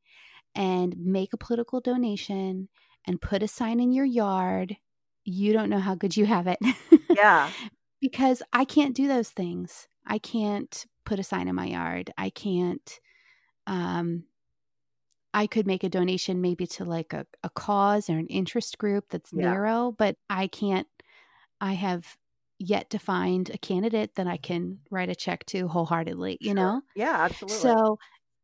and 0.55 0.95
make 0.97 1.33
a 1.33 1.37
political 1.37 1.81
donation 1.81 2.69
and 3.05 3.19
put 3.19 3.43
a 3.43 3.47
sign 3.47 3.81
in 3.81 3.91
your 3.91 4.05
yard. 4.05 4.77
You 5.25 5.51
don't 5.51 5.69
know 5.69 5.79
how 5.79 5.93
good 5.93 6.15
you 6.15 6.25
have 6.25 6.47
it. 6.47 6.59
Yeah. 7.09 7.49
because 8.01 8.41
I 8.53 8.63
can't 8.63 8.95
do 8.95 9.09
those 9.09 9.29
things. 9.29 9.89
I 10.07 10.19
can't 10.19 10.85
put 11.05 11.19
a 11.19 11.23
sign 11.23 11.49
in 11.49 11.55
my 11.55 11.65
yard. 11.65 12.13
I 12.17 12.29
can't 12.29 12.99
um 13.67 14.23
I 15.33 15.47
could 15.47 15.65
make 15.65 15.83
a 15.83 15.89
donation 15.89 16.41
maybe 16.41 16.67
to 16.67 16.85
like 16.85 17.13
a, 17.13 17.25
a 17.43 17.49
cause 17.49 18.09
or 18.09 18.17
an 18.17 18.27
interest 18.27 18.77
group 18.77 19.05
that's 19.09 19.31
yeah. 19.33 19.51
narrow, 19.51 19.95
but 19.97 20.17
I 20.29 20.47
can't 20.47 20.87
I 21.59 21.73
have 21.73 22.17
yet 22.59 22.89
to 22.91 22.99
find 22.99 23.49
a 23.49 23.57
candidate 23.57 24.15
that 24.15 24.27
I 24.27 24.37
can 24.37 24.79
write 24.91 25.09
a 25.09 25.15
check 25.15 25.45
to 25.47 25.67
wholeheartedly, 25.67 26.37
you 26.39 26.47
sure. 26.47 26.55
know? 26.55 26.81
Yeah, 26.95 27.23
absolutely. 27.23 27.57
So 27.57 27.99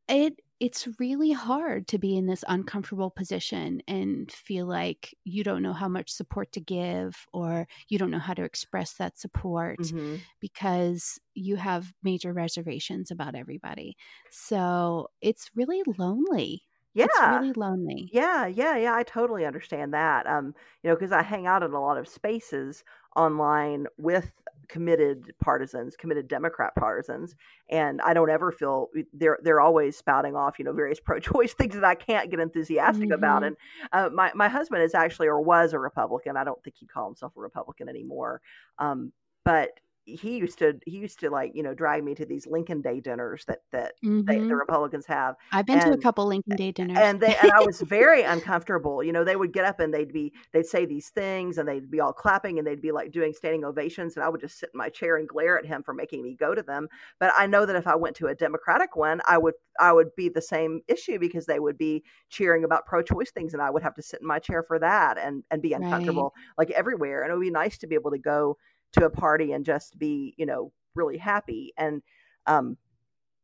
it 0.07 0.41
it's 0.59 0.89
really 0.99 1.31
hard 1.31 1.87
to 1.87 1.97
be 1.97 2.17
in 2.17 2.25
this 2.25 2.43
uncomfortable 2.47 3.09
position 3.09 3.81
and 3.87 4.29
feel 4.29 4.65
like 4.65 5.15
you 5.23 5.41
don't 5.41 5.61
know 5.61 5.71
how 5.71 5.87
much 5.87 6.11
support 6.11 6.51
to 6.51 6.59
give 6.59 7.25
or 7.31 7.65
you 7.87 7.97
don't 7.97 8.11
know 8.11 8.19
how 8.19 8.33
to 8.33 8.43
express 8.43 8.93
that 8.93 9.17
support 9.17 9.79
mm-hmm. 9.79 10.15
because 10.41 11.17
you 11.33 11.55
have 11.55 11.93
major 12.03 12.33
reservations 12.33 13.09
about 13.09 13.35
everybody. 13.35 13.95
So 14.31 15.07
it's 15.21 15.49
really 15.55 15.81
lonely 15.97 16.63
yeah 16.93 17.05
it's 17.05 17.19
really 17.19 17.53
lonely 17.53 18.09
yeah 18.11 18.47
yeah 18.47 18.75
yeah 18.75 18.95
i 18.95 19.03
totally 19.03 19.45
understand 19.45 19.93
that 19.93 20.25
um 20.27 20.53
you 20.83 20.89
know 20.89 20.95
because 20.95 21.11
i 21.11 21.21
hang 21.21 21.45
out 21.45 21.63
in 21.63 21.71
a 21.71 21.81
lot 21.81 21.97
of 21.97 22.07
spaces 22.07 22.83
online 23.15 23.85
with 23.97 24.31
committed 24.67 25.33
partisans 25.41 25.95
committed 25.95 26.27
democrat 26.27 26.73
partisans 26.75 27.35
and 27.69 28.01
i 28.01 28.13
don't 28.13 28.29
ever 28.29 28.51
feel 28.51 28.87
they're 29.13 29.39
they're 29.43 29.59
always 29.59 29.97
spouting 29.97 30.35
off 30.35 30.59
you 30.59 30.65
know 30.65 30.73
various 30.73 30.99
pro-choice 31.03 31.53
things 31.53 31.73
that 31.73 31.83
i 31.83 31.95
can't 31.95 32.29
get 32.29 32.39
enthusiastic 32.39 33.05
mm-hmm. 33.05 33.13
about 33.13 33.43
and 33.43 33.55
uh, 33.93 34.09
my, 34.13 34.31
my 34.35 34.47
husband 34.47 34.83
is 34.83 34.93
actually 34.93 35.27
or 35.27 35.41
was 35.41 35.73
a 35.73 35.79
republican 35.79 36.37
i 36.37 36.43
don't 36.43 36.63
think 36.63 36.75
he'd 36.77 36.91
call 36.91 37.05
himself 37.05 37.33
a 37.35 37.39
republican 37.39 37.89
anymore 37.89 38.41
um, 38.77 39.11
but 39.43 39.69
he 40.15 40.37
used 40.37 40.59
to 40.59 40.79
he 40.85 40.97
used 40.97 41.19
to 41.19 41.29
like 41.29 41.51
you 41.53 41.63
know 41.63 41.73
drag 41.73 42.03
me 42.03 42.15
to 42.15 42.25
these 42.25 42.47
Lincoln 42.47 42.81
Day 42.81 42.99
dinners 42.99 43.45
that 43.47 43.59
that 43.71 43.93
mm-hmm. 44.03 44.25
they, 44.25 44.35
the 44.35 44.41
mm-hmm. 44.41 44.53
Republicans 44.53 45.05
have. 45.05 45.35
I've 45.51 45.65
been 45.65 45.79
and, 45.79 45.91
to 45.91 45.97
a 45.97 46.01
couple 46.01 46.25
Lincoln 46.27 46.55
Day 46.55 46.71
dinners, 46.71 46.97
and 46.99 47.19
they 47.19 47.35
and 47.35 47.51
I 47.51 47.61
was 47.61 47.81
very 47.87 48.23
uncomfortable. 48.23 49.03
You 49.03 49.11
know, 49.11 49.23
they 49.23 49.35
would 49.35 49.53
get 49.53 49.65
up 49.65 49.79
and 49.79 49.93
they'd 49.93 50.13
be 50.13 50.33
they'd 50.53 50.65
say 50.65 50.85
these 50.85 51.09
things 51.09 51.57
and 51.57 51.67
they'd 51.67 51.89
be 51.89 51.99
all 51.99 52.13
clapping 52.13 52.57
and 52.57 52.67
they'd 52.67 52.81
be 52.81 52.91
like 52.91 53.11
doing 53.11 53.33
standing 53.33 53.63
ovations, 53.63 54.15
and 54.15 54.23
I 54.23 54.29
would 54.29 54.41
just 54.41 54.59
sit 54.59 54.69
in 54.73 54.77
my 54.77 54.89
chair 54.89 55.17
and 55.17 55.27
glare 55.27 55.57
at 55.57 55.65
him 55.65 55.83
for 55.83 55.93
making 55.93 56.23
me 56.23 56.35
go 56.35 56.55
to 56.55 56.61
them. 56.61 56.87
But 57.19 57.31
I 57.37 57.47
know 57.47 57.65
that 57.65 57.75
if 57.75 57.87
I 57.87 57.95
went 57.95 58.15
to 58.17 58.27
a 58.27 58.35
Democratic 58.35 58.95
one, 58.95 59.21
I 59.27 59.37
would 59.37 59.55
I 59.79 59.93
would 59.93 60.15
be 60.15 60.29
the 60.29 60.41
same 60.41 60.81
issue 60.87 61.19
because 61.19 61.45
they 61.45 61.59
would 61.59 61.77
be 61.77 62.03
cheering 62.29 62.63
about 62.63 62.85
pro-choice 62.85 63.31
things, 63.31 63.53
and 63.53 63.61
I 63.61 63.69
would 63.69 63.83
have 63.83 63.95
to 63.95 64.01
sit 64.01 64.21
in 64.21 64.27
my 64.27 64.39
chair 64.39 64.63
for 64.63 64.79
that 64.79 65.17
and 65.17 65.43
and 65.51 65.61
be 65.61 65.73
uncomfortable 65.73 66.33
right. 66.35 66.67
like 66.67 66.71
everywhere. 66.71 67.23
And 67.23 67.31
it 67.31 67.35
would 67.35 67.43
be 67.43 67.51
nice 67.51 67.77
to 67.79 67.87
be 67.87 67.95
able 67.95 68.11
to 68.11 68.17
go 68.17 68.57
to 68.93 69.05
a 69.05 69.09
party 69.09 69.51
and 69.51 69.65
just 69.65 69.97
be, 69.97 70.33
you 70.37 70.45
know, 70.45 70.71
really 70.95 71.17
happy. 71.17 71.73
And 71.77 72.01
um, 72.45 72.77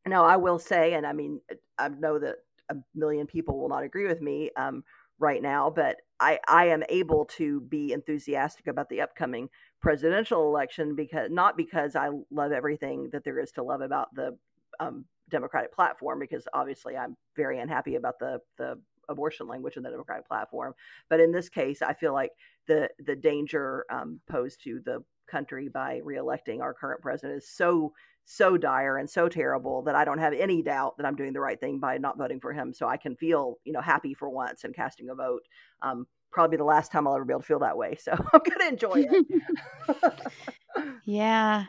now 0.05 0.25
I 0.25 0.37
will 0.37 0.59
say, 0.59 0.93
and 0.93 1.05
I 1.05 1.13
mean, 1.13 1.41
I 1.77 1.89
know 1.89 2.19
that 2.19 2.35
a 2.69 2.75
million 2.93 3.27
people 3.27 3.59
will 3.59 3.69
not 3.69 3.83
agree 3.83 4.07
with 4.07 4.21
me 4.21 4.51
um, 4.55 4.83
right 5.19 5.41
now, 5.41 5.69
but 5.69 5.97
I, 6.19 6.39
I 6.47 6.67
am 6.67 6.83
able 6.89 7.25
to 7.37 7.61
be 7.61 7.93
enthusiastic 7.93 8.67
about 8.67 8.89
the 8.89 9.01
upcoming 9.01 9.49
presidential 9.81 10.47
election 10.47 10.95
because 10.95 11.29
not 11.29 11.57
because 11.57 11.95
I 11.95 12.09
love 12.31 12.51
everything 12.51 13.09
that 13.11 13.23
there 13.23 13.39
is 13.39 13.51
to 13.51 13.63
love 13.63 13.81
about 13.81 14.13
the 14.15 14.37
um, 14.79 15.05
Democratic 15.29 15.73
platform, 15.73 16.19
because 16.19 16.47
obviously 16.53 16.97
I'm 16.97 17.15
very 17.35 17.59
unhappy 17.59 17.95
about 17.95 18.19
the 18.19 18.39
the 18.57 18.79
abortion 19.07 19.47
language 19.47 19.77
in 19.77 19.83
the 19.83 19.89
Democratic 19.89 20.27
platform. 20.27 20.73
But 21.09 21.19
in 21.19 21.31
this 21.31 21.49
case, 21.49 21.81
I 21.81 21.93
feel 21.93 22.13
like 22.13 22.31
the 22.67 22.89
the 23.05 23.15
danger 23.15 23.85
um, 23.91 24.19
posed 24.29 24.63
to 24.63 24.81
the 24.83 25.03
country 25.27 25.67
by 25.67 26.01
reelecting 26.05 26.61
our 26.61 26.73
current 26.73 27.01
president 27.01 27.37
is 27.37 27.49
so 27.49 27.93
so 28.25 28.57
dire 28.57 28.97
and 28.97 29.09
so 29.09 29.29
terrible 29.29 29.83
that 29.83 29.95
I 29.95 30.03
don't 30.03 30.17
have 30.17 30.33
any 30.33 30.63
doubt 30.63 30.97
that 30.97 31.05
I'm 31.05 31.15
doing 31.15 31.31
the 31.31 31.39
right 31.39 31.59
thing 31.59 31.79
by 31.79 31.97
not 31.99 32.17
voting 32.17 32.39
for 32.39 32.51
him. 32.51 32.73
So 32.73 32.87
I 32.87 32.97
can 32.97 33.15
feel, 33.15 33.59
you 33.63 33.71
know, 33.71 33.81
happy 33.81 34.15
for 34.15 34.29
once 34.29 34.63
and 34.63 34.75
casting 34.75 35.09
a 35.09 35.15
vote. 35.15 35.43
Um, 35.83 36.07
probably 36.31 36.57
the 36.57 36.63
last 36.63 36.91
time 36.91 37.07
I'll 37.07 37.15
ever 37.15 37.23
be 37.23 37.33
able 37.33 37.41
to 37.41 37.47
feel 37.47 37.59
that 37.59 37.77
way. 37.77 37.95
So 37.99 38.11
I'm 38.33 38.41
going 38.43 38.59
to 38.59 38.67
enjoy 38.67 39.05
it. 39.09 40.31
yeah, 41.05 41.65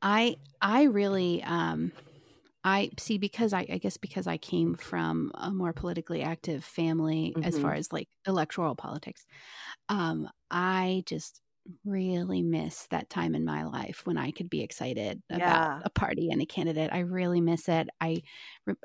I 0.00 0.36
I 0.62 0.84
really 0.84 1.42
um, 1.42 1.92
I 2.64 2.90
see 2.98 3.18
because 3.18 3.52
I, 3.52 3.66
I, 3.70 3.78
guess 3.78 3.96
because 3.96 4.26
I 4.26 4.36
came 4.36 4.74
from 4.74 5.30
a 5.34 5.50
more 5.50 5.72
politically 5.72 6.22
active 6.22 6.62
family 6.64 7.32
mm-hmm. 7.34 7.46
as 7.46 7.58
far 7.58 7.74
as 7.74 7.92
like 7.92 8.08
electoral 8.26 8.74
politics. 8.74 9.26
Um, 9.88 10.28
I 10.50 11.02
just 11.06 11.40
really 11.84 12.42
miss 12.42 12.86
that 12.90 13.10
time 13.10 13.34
in 13.34 13.44
my 13.44 13.64
life 13.64 14.02
when 14.04 14.18
I 14.18 14.30
could 14.30 14.50
be 14.50 14.62
excited 14.62 15.22
about 15.30 15.40
yeah. 15.40 15.80
a 15.84 15.90
party 15.90 16.30
and 16.30 16.40
a 16.42 16.46
candidate. 16.46 16.90
I 16.92 17.00
really 17.00 17.40
miss 17.40 17.68
it. 17.68 17.88
I 18.00 18.22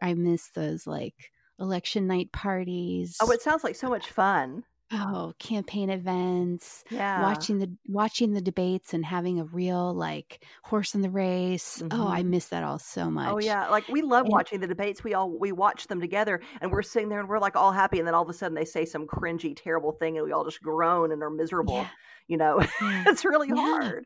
I 0.02 0.14
miss 0.14 0.50
those 0.52 0.88
like 0.88 1.16
election 1.60 2.08
night 2.08 2.32
parties. 2.32 3.18
Oh, 3.22 3.32
it 3.32 3.42
sounds 3.42 3.64
like 3.64 3.76
so 3.76 3.90
much 3.90 4.10
fun. 4.10 4.64
Oh, 4.92 5.34
campaign 5.40 5.90
events. 5.90 6.84
Yeah. 6.92 7.24
Watching 7.24 7.58
the 7.58 7.72
watching 7.88 8.34
the 8.34 8.42
debates 8.42 8.94
and 8.94 9.04
having 9.04 9.40
a 9.40 9.46
real 9.46 9.94
like 9.94 10.46
horse 10.64 10.94
in 10.94 11.02
the 11.02 11.10
race. 11.10 11.82
Mm-hmm. 11.82 12.00
Oh, 12.00 12.08
I 12.08 12.22
mm-hmm. 12.22 12.30
miss 12.30 12.48
that 12.48 12.64
all 12.64 12.78
so 12.78 13.04
oh, 13.04 13.10
much. 13.12 13.34
Oh 13.34 13.40
yeah. 13.40 13.68
Like 13.70 13.88
we 13.88 14.04
love 14.04 14.26
and, 14.26 14.32
watching 14.32 14.60
the 14.60 14.68
debates. 14.68 15.04
We 15.04 15.16
all 15.16 15.30
we 15.30 15.52
watch 15.52 15.88
them 15.88 16.00
together 16.00 16.40
and 16.62 16.72
we're 16.72 16.84
sitting 16.84 17.10
there 17.10 17.20
and 17.20 17.28
we're 17.28 17.40
like 17.40 17.56
all 17.56 17.72
happy 17.72 17.98
and 17.98 18.08
then 18.08 18.14
all 18.14 18.22
of 18.22 18.30
a 18.30 18.34
sudden 18.34 18.54
they 18.54 18.66
say 18.66 18.86
some 18.86 19.08
cringy, 19.08 19.56
terrible 19.56 19.92
thing 19.94 20.18
and 20.18 20.26
we 20.26 20.32
all 20.32 20.46
just 20.46 20.62
groan 20.62 21.12
and 21.12 21.24
are 21.24 21.32
miserable. 21.32 21.76
Yeah. 21.76 21.88
You 22.28 22.38
know, 22.38 22.60
it's 23.08 23.26
really 23.26 23.50
yeah. 23.50 23.56
hard. 23.56 24.06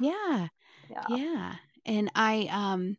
Yeah. 0.00 0.48
yeah. 0.90 1.04
Yeah. 1.08 1.54
And 1.86 2.10
I 2.14 2.48
um 2.52 2.98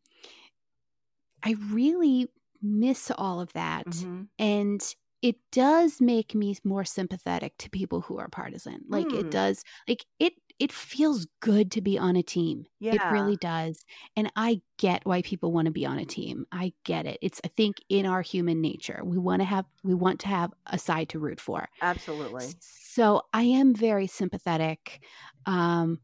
I 1.44 1.56
really 1.72 2.30
miss 2.64 3.12
all 3.16 3.42
of 3.42 3.54
that. 3.54 3.86
Mm-hmm. 3.86 4.24
And 4.40 4.96
it 5.22 5.36
does 5.52 6.02
make 6.02 6.34
me 6.34 6.56
more 6.64 6.84
sympathetic 6.84 7.58
to 7.60 7.70
people 7.70 8.02
who 8.02 8.18
are 8.18 8.28
partisan. 8.28 8.82
Like 8.88 9.08
mm. 9.08 9.20
it 9.20 9.32
does 9.32 9.64
like 9.88 10.06
it 10.20 10.34
it 10.60 10.72
feels 10.72 11.28
good 11.40 11.72
to 11.72 11.82
be 11.82 11.98
on 11.98 12.16
a 12.16 12.24
team. 12.24 12.66
Yeah. 12.80 12.94
It 12.94 13.12
really 13.12 13.36
does. 13.36 13.84
And 14.16 14.32
I 14.36 14.62
get 14.78 15.06
why 15.06 15.24
people 15.24 15.52
want 15.52 15.66
to 15.66 15.72
be 15.72 15.86
on 15.86 15.98
a 15.98 16.06
team. 16.06 16.46
I 16.52 16.74
get 16.86 17.06
it. 17.06 17.18
It's 17.22 17.42
I 17.44 17.48
think 17.48 17.78
in 17.90 18.06
our 18.06 18.22
human 18.22 18.62
nature. 18.62 19.02
We 19.04 19.18
want 19.18 19.42
to 19.42 19.46
have 19.46 19.66
we 19.84 19.94
want 19.94 20.20
to 20.22 20.28
have 20.28 20.52
a 20.68 20.78
side 20.78 21.10
to 21.10 21.20
root 21.20 21.40
for. 21.40 21.68
Absolutely. 21.82 22.46
So 22.60 23.24
I 23.34 23.44
am 23.44 23.74
very 23.74 24.08
sympathetic. 24.08 25.04
Um 25.46 26.00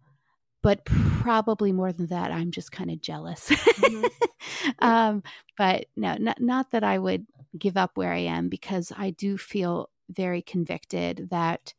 but 0.63 0.84
probably 0.86 1.72
more 1.72 1.93
than 1.93 2.07
that, 2.07 2.32
I'm 2.32 2.51
just 2.51 2.72
kind 2.72 2.91
of 2.91 2.99
jealous. 2.99 3.47
Mm-hmm. 3.47 4.05
um, 4.86 5.24
but 5.57 5.86
no, 5.95 6.15
not, 6.15 6.41
not 6.41 6.72
that 6.72 6.84
I 6.84 6.97
would 6.97 7.26
give 7.58 7.78
up 7.78 7.91
where 7.95 8.14
I 8.14 8.20
am 8.20 8.50
because 8.50 8.91
I 8.98 9.12
do 9.12 9.38
feel 9.38 9.89
very 10.10 10.41
convicted 10.41 11.28
that 11.32 11.74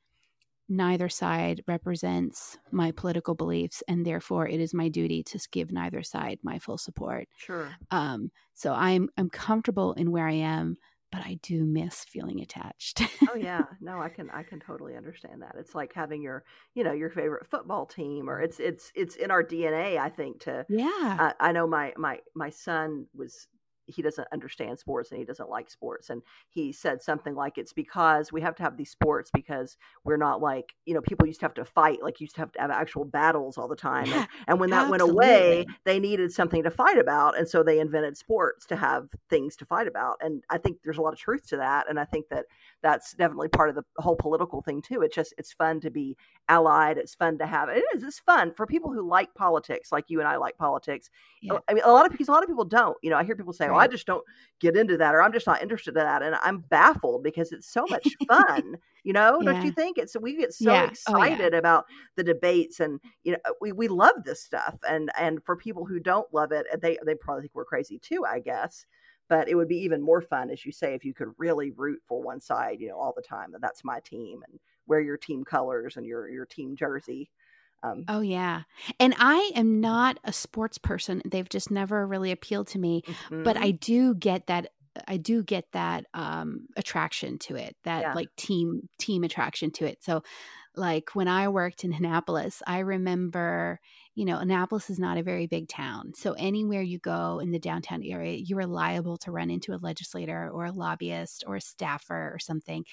neither 0.69 1.09
side 1.09 1.63
represents 1.67 2.59
my 2.71 2.91
political 2.93 3.35
beliefs 3.35 3.83
and 3.89 4.05
therefore 4.05 4.47
it 4.47 4.61
is 4.61 4.75
my 4.75 4.89
duty 4.89 5.23
to 5.23 5.39
give 5.51 5.73
neither 5.73 6.03
side 6.03 6.39
my 6.43 6.59
full 6.59 6.77
support. 6.77 7.27
Sure. 7.39 7.71
Um 7.91 8.31
so 8.55 8.75
i'm 8.75 9.09
i'm 9.17 9.31
comfortable 9.31 9.95
in 9.95 10.11
where 10.11 10.29
i 10.29 10.33
am 10.33 10.77
but 11.11 11.23
i 11.23 11.39
do 11.43 11.65
miss 11.65 12.05
feeling 12.05 12.41
attached. 12.41 13.03
Oh 13.31 13.35
yeah. 13.35 13.65
No 13.81 14.01
i 14.01 14.11
can 14.11 14.29
i 14.31 14.43
can 14.43 14.61
totally 14.61 14.95
understand 14.95 15.41
that. 15.41 15.55
It's 15.59 15.75
like 15.75 15.93
having 15.95 16.21
your 16.23 16.45
you 16.75 16.85
know 16.85 16.93
your 16.93 17.11
favorite 17.11 17.47
football 17.47 17.87
team 17.87 18.29
or 18.29 18.43
it's 18.43 18.61
it's 18.61 18.93
it's 18.95 19.17
in 19.17 19.31
our 19.31 19.43
dna 19.43 19.99
i 19.99 20.11
think 20.11 20.41
to 20.41 20.67
yeah. 20.69 21.17
Uh, 21.19 21.33
i 21.41 21.53
know 21.53 21.67
my 21.67 21.95
my 21.97 22.19
my 22.35 22.51
son 22.51 23.07
was 23.15 23.47
he 23.89 24.03
doesn't 24.03 24.29
understand 24.33 24.79
sports 24.79 25.11
and 25.11 25.19
he 25.19 25.25
doesn't 25.25 25.49
like 25.49 25.71
sports. 25.71 26.11
And 26.11 26.23
he 26.49 26.73
said 26.73 27.03
something 27.03 27.35
like 27.35 27.59
it's 27.59 27.73
because 27.73 28.33
we 28.33 28.41
have 28.43 28.55
to 28.57 28.63
have 28.63 28.77
these 28.77 28.91
sports 28.91 29.31
because 29.33 29.77
we're 30.05 30.17
not 30.17 30.41
like 30.41 30.75
you 30.85 30.95
know 30.95 31.01
people 31.01 31.27
used 31.27 31.41
to 31.41 31.47
have 31.47 31.55
to 31.55 31.65
fight 31.65 32.03
like 32.03 32.21
used 32.21 32.35
to 32.35 32.43
have 32.43 32.53
to 32.53 32.61
have 32.61 32.71
actual 32.71 33.05
battles 33.05 33.59
all 33.59 33.69
the 33.69 33.77
time. 33.77 34.07
Yeah, 34.07 34.19
and, 34.19 34.29
and 34.49 34.61
when 34.61 34.71
that 34.71 34.91
absolutely. 34.91 35.17
went 35.17 35.31
away 35.31 35.67
they 35.85 35.99
needed 35.99 36.33
something 36.33 36.63
to 36.63 36.71
fight 36.71 36.99
about. 36.99 37.39
And 37.39 37.49
so 37.49 37.63
they 37.63 37.81
invented 37.81 38.17
sports 38.17 38.67
to 38.67 38.77
have 38.77 39.09
things 39.31 39.57
to 39.57 39.65
fight 39.65 39.89
about. 39.89 40.17
And 40.21 40.43
i 40.51 40.59
think 40.59 40.79
there's 40.85 40.99
a 40.99 41.03
lot 41.03 41.13
of 41.13 41.19
truth 41.19 41.47
to 41.49 41.57
that. 41.57 41.89
And 41.89 41.99
i 41.99 42.05
think 42.05 42.29
that 42.29 42.47
that's 42.83 43.13
definitely 43.15 43.49
part 43.49 43.71
of 43.71 43.75
the 43.75 43.85
whole 43.99 44.17
political 44.17 44.63
thing 44.63 44.83
too. 44.83 45.03
It's 45.03 45.15
just 45.15 45.35
it's 45.39 45.53
fun 45.53 45.81
to 45.81 45.91
be 45.91 46.17
allied. 46.49 46.99
It's 46.99 47.15
fun 47.15 47.39
to 47.39 47.47
have 47.47 47.69
it 47.69 47.85
is 47.95 48.03
it's 48.03 48.19
fun 48.19 48.53
for 48.53 48.67
people 48.67 48.93
who 48.93 49.09
like 49.09 49.35
politics 49.35 49.93
like 49.93 50.05
you 50.09 50.19
and 50.21 50.29
i 50.29 50.37
like 50.37 50.57
politics. 50.57 51.11
Yeah. 51.41 51.59
i 51.69 51.75
mean 51.75 51.83
a 51.85 51.93
lot 51.93 52.07
of 52.07 52.13
because 52.13 52.29
a 52.29 52.33
lot 52.33 52.43
of 52.43 52.49
people 52.49 52.65
don't. 52.65 52.97
You 53.03 53.11
know 53.11 53.17
i 53.17 53.25
hear 53.25 53.37
people 53.37 53.53
say 53.53 53.69
oh 53.69 53.78
i 53.79 53.87
just 53.87 54.07
don't 54.07 54.25
get 54.61 54.77
into 54.77 54.97
that 54.97 55.15
or 55.15 55.23
i'm 55.23 55.33
just 55.33 55.47
not 55.47 55.63
interested 55.63 55.91
in 55.91 56.05
that 56.05 56.23
and 56.23 56.35
i'm 56.43 56.59
baffled 56.69 57.23
because 57.23 57.53
it's 57.53 57.73
so 57.73 57.87
much 57.89 58.17
fun 58.29 58.77
you 59.05 59.15
know? 59.15 59.43
Don't 59.43 59.65
you 59.65 59.71
think? 59.71 59.97
It's 59.97 60.17
we 60.21 60.37
get 60.37 60.53
so 60.53 60.73
Yeah. 60.73 60.91
Oh, 61.07 61.25
yeah. 61.25 61.33
excited 61.33 61.55
about 61.55 61.87
the 62.17 62.23
debates 62.23 62.81
and 62.81 63.01
you 63.25 63.33
know 63.33 63.39
we, 63.61 63.73
we 63.73 63.89
love 63.89 64.23
this 64.25 64.43
stuff 64.43 64.77
and 64.87 65.11
and 65.19 65.43
for 65.45 65.57
people 65.57 65.87
who 65.87 65.99
don't 65.99 66.33
love 66.35 66.53
it 66.53 66.67
they 66.83 66.99
they 67.07 67.15
probably 67.15 67.43
think 67.43 67.55
we're 67.55 67.65
crazy 67.65 67.99
too 67.99 68.25
i 68.29 68.39
guess 68.39 68.85
but 69.31 69.49
it 69.49 69.55
would 69.55 69.69
be 69.69 69.79
even 69.79 70.03
more 70.03 70.21
fun 70.21 70.51
as 70.51 70.67
you 70.67 70.73
say 70.73 70.95
if 70.95 71.05
you 71.07 71.15
could 71.15 71.29
really 71.39 71.71
root 71.71 72.01
for 72.07 72.21
one 72.23 72.41
side 72.41 72.81
you 72.81 72.89
know 72.89 72.99
all 72.99 73.15
the 73.17 73.23
time 73.23 73.51
that 73.53 73.63
that's 73.63 73.85
my 73.85 74.01
team 74.01 74.43
and 74.49 74.59
wear 74.87 75.01
your 75.01 75.17
team 75.17 75.43
colors 75.45 75.97
and 75.97 76.05
your 76.05 76.29
your 76.29 76.45
team 76.45 76.77
jersey 76.77 77.31
um, 77.83 78.11
Oh 78.11 78.21
yeah. 78.21 78.63
And 78.99 79.15
I 79.19 79.51
am 79.55 79.81
not 79.81 80.19
a 80.25 80.33
sports 80.33 80.79
person. 80.79 81.21
They've 81.27 81.49
just 81.49 81.71
never 81.71 82.07
really 82.07 82.33
appealed 82.33 82.69
to 82.69 82.79
me, 82.79 83.03
but 83.45 83.57
mhm. 83.57 83.63
I 83.63 83.73
do 83.73 84.15
get 84.15 84.47
that 84.47 84.73
I 85.07 85.17
do 85.19 85.43
get 85.45 85.71
that 85.73 86.07
um 86.15 86.67
attraction 86.77 87.39
to 87.41 87.57
it. 87.57 87.77
That 87.85 88.07
Yeah. 88.07 88.15
like 88.15 88.35
team 88.37 88.89
team 88.99 89.25
attraction 89.25 89.71
to 89.73 89.85
it. 89.87 90.03
So 90.03 90.23
like 90.79 91.11
when 91.15 91.29
I 91.29 91.49
worked 91.49 91.85
in 91.85 91.93
Annapolis, 91.93 92.63
I 92.67 92.79
remember, 92.79 93.81
you 94.15 94.25
know, 94.25 94.39
Annapolis 94.39 94.89
is 94.89 94.99
not 94.99 95.19
a 95.19 95.23
very 95.23 95.47
big 95.47 95.69
town. 95.69 96.13
So 96.15 96.33
anywhere 96.35 96.83
you 96.83 96.99
go 96.99 97.41
in 97.41 97.51
the 97.51 97.59
downtown 97.59 98.03
area, 98.05 98.37
you 98.37 98.57
are 98.59 98.67
liable 98.67 99.17
to 99.19 99.33
run 99.33 99.51
into 99.51 99.75
a 99.75 99.83
legislator 99.83 100.51
or 100.51 100.67
a 100.67 100.73
lobbyist 100.73 101.45
or 101.47 101.57
a 101.57 101.61
staffer 101.61 102.31
or 102.33 102.39
something. 102.39 102.85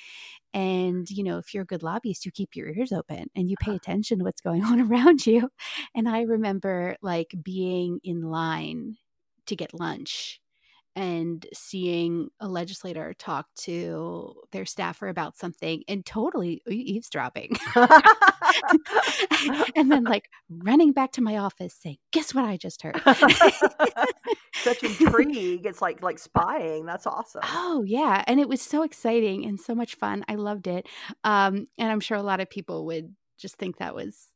And, 0.53 1.09
you 1.09 1.23
know, 1.23 1.37
if 1.37 1.53
you're 1.53 1.63
a 1.63 1.67
good 1.67 1.83
lobbyist, 1.83 2.25
you 2.25 2.31
keep 2.31 2.55
your 2.55 2.69
ears 2.69 2.91
open 2.91 3.27
and 3.35 3.49
you 3.49 3.55
pay 3.59 3.71
uh-huh. 3.71 3.77
attention 3.77 4.19
to 4.19 4.25
what's 4.25 4.41
going 4.41 4.63
on 4.65 4.81
around 4.81 5.25
you. 5.25 5.49
And 5.93 6.09
I 6.09 6.21
remember 6.21 6.97
like 7.01 7.33
being 7.43 7.99
in 8.03 8.21
line 8.21 8.97
to 9.45 9.55
get 9.55 9.73
lunch 9.73 10.41
and 10.95 11.45
seeing 11.53 12.29
a 12.39 12.47
legislator 12.47 13.13
talk 13.13 13.47
to 13.55 14.33
their 14.51 14.65
staffer 14.65 15.07
about 15.07 15.37
something 15.37 15.83
and 15.87 16.05
totally 16.05 16.61
eavesdropping. 16.67 17.55
and 19.75 19.91
then 19.91 20.03
like 20.03 20.29
running 20.49 20.93
back 20.93 21.11
to 21.13 21.21
my 21.21 21.37
office 21.37 21.73
saying, 21.73 21.97
"Guess 22.11 22.33
what 22.33 22.45
I 22.45 22.57
just 22.57 22.81
heard?" 22.81 23.01
such 24.55 24.83
intrigue 24.83 25.65
it's 25.65 25.81
like 25.81 26.01
like 26.01 26.17
spying 26.17 26.85
that's 26.85 27.05
awesome 27.05 27.41
Oh 27.43 27.83
yeah, 27.85 28.23
and 28.27 28.39
it 28.39 28.49
was 28.49 28.61
so 28.61 28.83
exciting 28.83 29.45
and 29.45 29.59
so 29.59 29.75
much 29.75 29.95
fun. 29.95 30.23
I 30.27 30.35
loved 30.35 30.67
it, 30.67 30.87
um, 31.23 31.67
and 31.77 31.91
I'm 31.91 31.99
sure 31.99 32.17
a 32.17 32.23
lot 32.23 32.39
of 32.39 32.49
people 32.49 32.85
would 32.85 33.13
just 33.37 33.55
think 33.55 33.77
that 33.77 33.95
was 33.95 34.27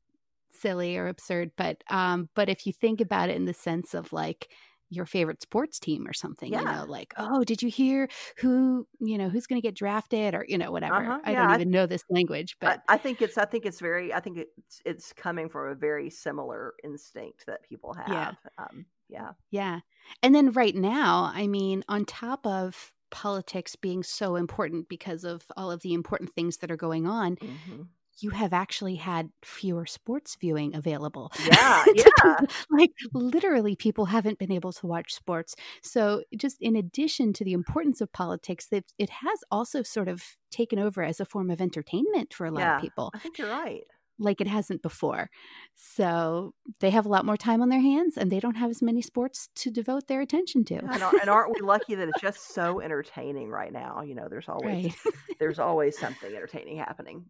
silly 0.51 0.97
or 0.97 1.07
absurd. 1.07 1.51
But 1.57 1.83
um, 1.89 2.29
but 2.35 2.49
if 2.49 2.65
you 2.65 2.73
think 2.73 3.01
about 3.01 3.29
it 3.29 3.35
in 3.35 3.45
the 3.45 3.53
sense 3.53 3.93
of 3.93 4.11
like 4.13 4.49
your 4.89 5.05
favorite 5.05 5.41
sports 5.41 5.79
team 5.79 6.07
or 6.07 6.13
something, 6.13 6.55
you 6.57 6.65
know, 6.65 6.85
like 6.87 7.13
oh, 7.17 7.43
did 7.43 7.61
you 7.61 7.69
hear 7.69 8.09
who 8.37 8.87
you 8.99 9.17
know 9.17 9.29
who's 9.29 9.47
going 9.47 9.61
to 9.61 9.65
get 9.67 9.75
drafted 9.75 10.33
or 10.35 10.45
you 10.47 10.57
know 10.57 10.71
whatever. 10.71 11.11
Uh-huh, 11.11 11.19
I 11.23 11.35
don't 11.35 11.51
I- 11.51 11.53
even 11.53 11.69
know 11.71 11.85
this 11.85 12.03
language, 12.09 12.57
but 12.59 12.73
I, 12.73 12.79
I 12.87 12.97
think 12.97 13.21
it's 13.21 13.37
I 13.37 13.45
think 13.45 13.65
it's 13.65 13.79
very 13.79 14.13
I 14.13 14.19
think 14.19 14.37
it's 14.57 14.81
it's 14.85 15.13
coming 15.13 15.49
from 15.49 15.71
a 15.71 15.75
very 15.75 16.09
similar 16.09 16.75
instinct 16.83 17.45
that 17.47 17.63
people 17.63 17.93
have. 17.93 18.09
Yeah. 18.11 18.35
Um, 18.57 18.85
yeah. 19.07 19.33
Yeah. 19.51 19.79
And 20.21 20.35
then 20.35 20.51
right 20.51 20.75
now, 20.75 21.31
I 21.33 21.47
mean, 21.47 21.83
on 21.87 22.05
top 22.05 22.45
of 22.45 22.93
politics 23.11 23.75
being 23.75 24.03
so 24.03 24.35
important 24.35 24.87
because 24.89 25.23
of 25.23 25.45
all 25.57 25.71
of 25.71 25.81
the 25.81 25.93
important 25.93 26.33
things 26.33 26.57
that 26.57 26.69
are 26.71 26.77
going 26.77 27.07
on, 27.07 27.37
Mhm. 27.41 27.89
You 28.21 28.31
have 28.31 28.53
actually 28.53 28.95
had 28.95 29.29
fewer 29.43 29.85
sports 29.85 30.35
viewing 30.39 30.75
available. 30.75 31.31
Yeah, 31.45 31.85
yeah. 31.95 32.35
like 32.69 32.91
literally, 33.13 33.75
people 33.75 34.05
haven't 34.05 34.39
been 34.39 34.51
able 34.51 34.71
to 34.73 34.87
watch 34.87 35.13
sports. 35.13 35.55
So, 35.81 36.23
just 36.37 36.57
in 36.61 36.75
addition 36.75 37.33
to 37.33 37.43
the 37.43 37.53
importance 37.53 38.01
of 38.01 38.11
politics, 38.11 38.67
that 38.67 38.85
it 38.97 39.09
has 39.09 39.39
also 39.51 39.83
sort 39.83 40.07
of 40.07 40.23
taken 40.51 40.79
over 40.79 41.03
as 41.03 41.19
a 41.19 41.25
form 41.25 41.49
of 41.49 41.61
entertainment 41.61 42.33
for 42.33 42.45
a 42.45 42.51
lot 42.51 42.61
Yeah. 42.61 42.75
of 42.77 42.81
people, 42.81 43.11
I 43.13 43.19
think 43.19 43.37
you're 43.37 43.49
right. 43.49 43.83
like 44.17 44.41
it 44.41 44.47
hasn't 44.47 44.81
before. 44.81 45.29
So, 45.75 46.53
they 46.81 46.89
have 46.89 47.05
a 47.05 47.09
lot 47.09 47.25
more 47.25 47.37
time 47.37 47.61
on 47.61 47.69
their 47.69 47.79
hands 47.81 48.17
and 48.17 48.29
they 48.31 48.39
don't 48.39 48.55
have 48.55 48.69
as 48.69 48.81
many 48.81 49.01
sports 49.01 49.49
to 49.55 49.71
devote 49.71 50.07
their 50.07 50.21
attention 50.21 50.65
to. 50.65 50.75
And, 50.75 51.01
and 51.21 51.29
aren't 51.29 51.53
we 51.53 51.61
lucky 51.61 51.95
that 51.95 52.09
it's 52.09 52.21
just 52.29 52.53
so 52.53 52.81
entertaining 52.81 53.49
right 53.49 53.71
now? 53.71 54.01
You 54.01 54.15
know, 54.15 54.27
there's 54.29 54.49
always 54.49 54.85
Right. 55.05 55.13
there's 55.39 55.59
always 55.59 55.97
something 55.97 56.33
entertaining 56.33 56.77
happening. 56.77 57.25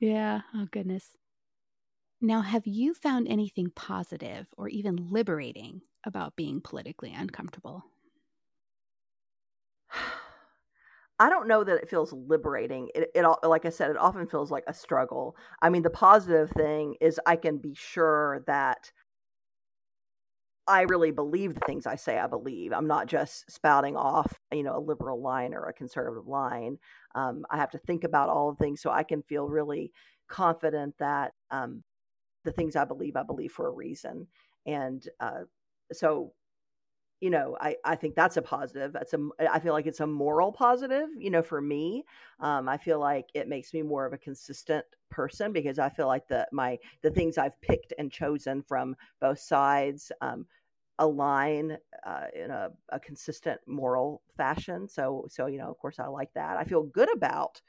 Yeah. 0.00 0.42
Oh, 0.54 0.66
goodness. 0.70 1.16
Now, 2.20 2.42
have 2.42 2.64
you 2.64 2.94
found 2.94 3.26
anything 3.26 3.70
positive 3.70 4.46
or 4.56 4.68
even 4.68 5.10
liberating 5.10 5.82
about 6.04 6.36
being 6.36 6.60
politically 6.60 7.12
uncomfortable? 7.12 7.86
I 11.20 11.28
don't 11.28 11.48
know 11.48 11.64
that 11.64 11.78
it 11.82 11.88
feels 11.88 12.12
liberating. 12.12 12.90
It, 12.94 13.10
it 13.14 13.24
like 13.44 13.64
I 13.64 13.70
said, 13.70 13.90
it 13.90 13.96
often 13.96 14.26
feels 14.28 14.50
like 14.50 14.64
a 14.68 14.74
struggle. 14.74 15.36
I 15.62 15.68
mean, 15.68 15.82
the 15.82 15.90
positive 15.90 16.50
thing 16.50 16.94
is 17.00 17.20
I 17.26 17.36
can 17.36 17.58
be 17.58 17.74
sure 17.74 18.44
that 18.46 18.92
I 20.68 20.82
really 20.82 21.10
believe 21.10 21.54
the 21.54 21.66
things 21.66 21.86
I 21.86 21.96
say 21.96 22.18
I 22.18 22.26
believe. 22.26 22.72
I'm 22.72 22.86
not 22.86 23.06
just 23.06 23.50
spouting 23.50 23.96
off, 23.96 24.38
you 24.52 24.62
know, 24.62 24.76
a 24.76 24.80
liberal 24.80 25.20
line 25.20 25.54
or 25.54 25.64
a 25.64 25.72
conservative 25.72 26.28
line. 26.28 26.78
Um, 27.14 27.46
I 27.50 27.56
have 27.56 27.70
to 27.70 27.78
think 27.78 28.04
about 28.04 28.28
all 28.28 28.52
the 28.52 28.62
things 28.62 28.82
so 28.82 28.90
I 28.90 29.02
can 29.02 29.22
feel 29.22 29.48
really 29.48 29.92
confident 30.28 30.94
that 30.98 31.32
um, 31.50 31.82
the 32.44 32.52
things 32.52 32.76
I 32.76 32.84
believe, 32.84 33.16
I 33.16 33.22
believe 33.22 33.52
for 33.52 33.68
a 33.68 33.72
reason. 33.72 34.28
And 34.66 35.06
uh, 35.20 35.44
so 35.92 36.32
you 37.20 37.30
know 37.30 37.56
I, 37.60 37.76
I 37.84 37.96
think 37.96 38.14
that's 38.14 38.36
a 38.36 38.42
positive 38.42 38.92
that's 38.92 39.12
a 39.12 39.28
i 39.50 39.58
feel 39.58 39.72
like 39.72 39.86
it's 39.86 40.00
a 40.00 40.06
moral 40.06 40.52
positive 40.52 41.08
you 41.18 41.30
know 41.30 41.42
for 41.42 41.60
me 41.60 42.04
um, 42.40 42.68
i 42.68 42.76
feel 42.76 43.00
like 43.00 43.26
it 43.34 43.48
makes 43.48 43.74
me 43.74 43.82
more 43.82 44.06
of 44.06 44.12
a 44.12 44.18
consistent 44.18 44.84
person 45.10 45.52
because 45.52 45.78
i 45.78 45.88
feel 45.88 46.06
like 46.06 46.28
the 46.28 46.46
my 46.52 46.78
the 47.02 47.10
things 47.10 47.38
i've 47.38 47.60
picked 47.60 47.92
and 47.98 48.12
chosen 48.12 48.62
from 48.62 48.94
both 49.20 49.40
sides 49.40 50.12
um, 50.20 50.46
align 50.98 51.78
uh, 52.04 52.26
in 52.34 52.50
a, 52.50 52.70
a 52.90 53.00
consistent 53.00 53.60
moral 53.66 54.22
fashion 54.36 54.88
so 54.88 55.26
so 55.28 55.46
you 55.46 55.58
know 55.58 55.70
of 55.70 55.78
course 55.78 55.98
i 55.98 56.06
like 56.06 56.32
that 56.34 56.56
i 56.56 56.64
feel 56.64 56.82
good 56.82 57.12
about 57.14 57.60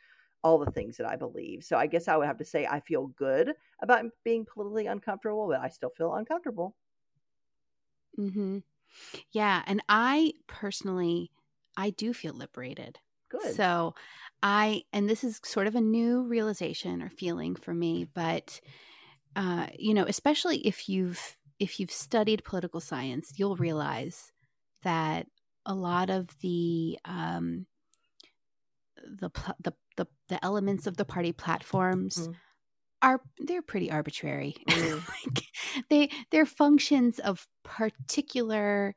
all 0.44 0.58
the 0.58 0.72
things 0.72 0.98
that 0.98 1.08
i 1.08 1.16
believe 1.16 1.64
so 1.64 1.78
i 1.78 1.88
guess 1.88 2.08
i 2.08 2.16
would 2.18 2.28
have 2.28 2.38
to 2.38 2.46
say 2.46 2.66
i 2.68 2.80
feel 2.80 3.08
good 3.08 3.54
about 3.82 4.06
being 4.24 4.46
politically 4.46 4.88
uncomfortable 4.88 5.48
but 5.48 5.60
i 5.62 5.70
still 5.70 5.92
feel 5.92 6.14
uncomfortable 6.16 6.76
Mm-hmm. 8.18 8.60
Yeah. 9.32 9.64
And 9.68 9.82
I 9.90 10.34
personally, 10.48 11.32
I 11.78 11.92
do 11.92 12.14
feel 12.14 12.34
liberated. 12.34 13.00
good 13.30 13.64
So 13.64 13.96
I, 14.44 14.84
and 14.94 15.10
this 15.10 15.24
is 15.24 15.42
sort 15.46 15.68
of 15.68 15.76
a 15.76 15.82
new 15.82 16.24
realization 16.24 17.04
or 17.04 17.10
feeling 17.10 17.56
for 17.56 17.74
me, 17.74 18.06
but, 18.06 18.62
uh, 19.36 19.70
you 19.80 19.94
know, 19.96 20.06
especially 20.06 20.68
if 20.68 20.90
you've, 20.90 21.39
if 21.60 21.80
you've 21.80 21.92
studied 21.92 22.44
political 22.44 22.80
science, 22.82 23.34
you'll 23.38 23.58
realize 23.58 24.32
that 24.84 25.28
a 25.66 25.76
lot 25.76 26.10
of 26.10 26.30
the, 26.40 26.98
um, 27.06 27.68
the, 28.98 29.30
the, 29.64 29.74
the, 29.98 30.08
the 30.28 30.44
elements 30.44 30.88
of 30.88 30.98
the 30.98 31.06
party 31.06 31.32
platforms 31.32 32.28
Mhm. 32.28 32.40
are 33.02 33.22
they're 33.40 33.62
pretty 33.64 33.92
arbitrary. 33.92 34.56
Mm. 34.70 35.08
like 35.26 35.46
they 35.90 36.10
they're 36.32 36.46
functions 36.46 37.20
of 37.20 37.48
particular 37.64 38.96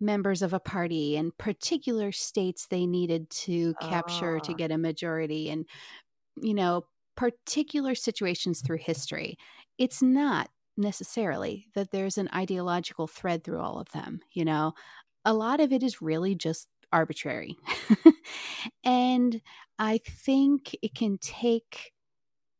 members 0.00 0.42
of 0.42 0.52
a 0.54 0.60
party 0.60 1.16
and 1.16 1.36
particular 1.38 2.12
states 2.12 2.68
they 2.68 2.86
needed 2.86 3.30
to 3.30 3.74
capture 3.76 4.40
to 4.40 4.54
Ah. 4.54 4.56
get 4.56 4.72
a 4.72 4.78
majority 4.78 5.50
and 5.50 5.66
you 6.40 6.54
know 6.54 6.84
particular 7.16 7.94
situations 7.94 8.62
through 8.62 8.78
history. 8.78 9.36
It's 9.78 10.02
not 10.02 10.50
necessarily 10.76 11.66
that 11.74 11.90
there's 11.90 12.18
an 12.18 12.28
ideological 12.34 13.06
thread 13.06 13.44
through 13.44 13.60
all 13.60 13.78
of 13.78 13.90
them, 13.92 14.20
you 14.32 14.44
know. 14.44 14.72
A 15.24 15.34
lot 15.34 15.60
of 15.60 15.72
it 15.72 15.82
is 15.82 16.02
really 16.02 16.34
just 16.34 16.68
arbitrary. 16.92 17.56
and 18.84 19.40
I 19.78 19.98
think 20.04 20.76
it 20.82 20.94
can 20.94 21.18
take 21.18 21.92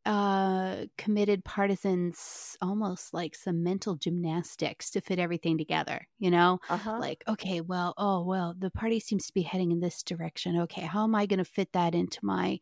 uh, 0.04 0.86
committed 0.98 1.44
partisans 1.44 2.56
almost 2.60 3.14
like 3.14 3.36
some 3.36 3.62
mental 3.62 3.94
gymnastics 3.94 4.90
to 4.90 5.00
fit 5.00 5.18
everything 5.18 5.56
together, 5.56 6.08
you 6.18 6.30
know? 6.30 6.58
Uh-huh. 6.68 6.98
Like, 6.98 7.22
okay, 7.28 7.60
well, 7.60 7.94
oh, 7.96 8.24
well, 8.24 8.54
the 8.58 8.70
party 8.70 8.98
seems 8.98 9.26
to 9.26 9.34
be 9.34 9.42
heading 9.42 9.70
in 9.70 9.80
this 9.80 10.02
direction. 10.02 10.58
Okay, 10.62 10.82
how 10.82 11.04
am 11.04 11.14
I 11.14 11.26
going 11.26 11.38
to 11.38 11.44
fit 11.44 11.72
that 11.72 11.94
into 11.94 12.18
my 12.22 12.58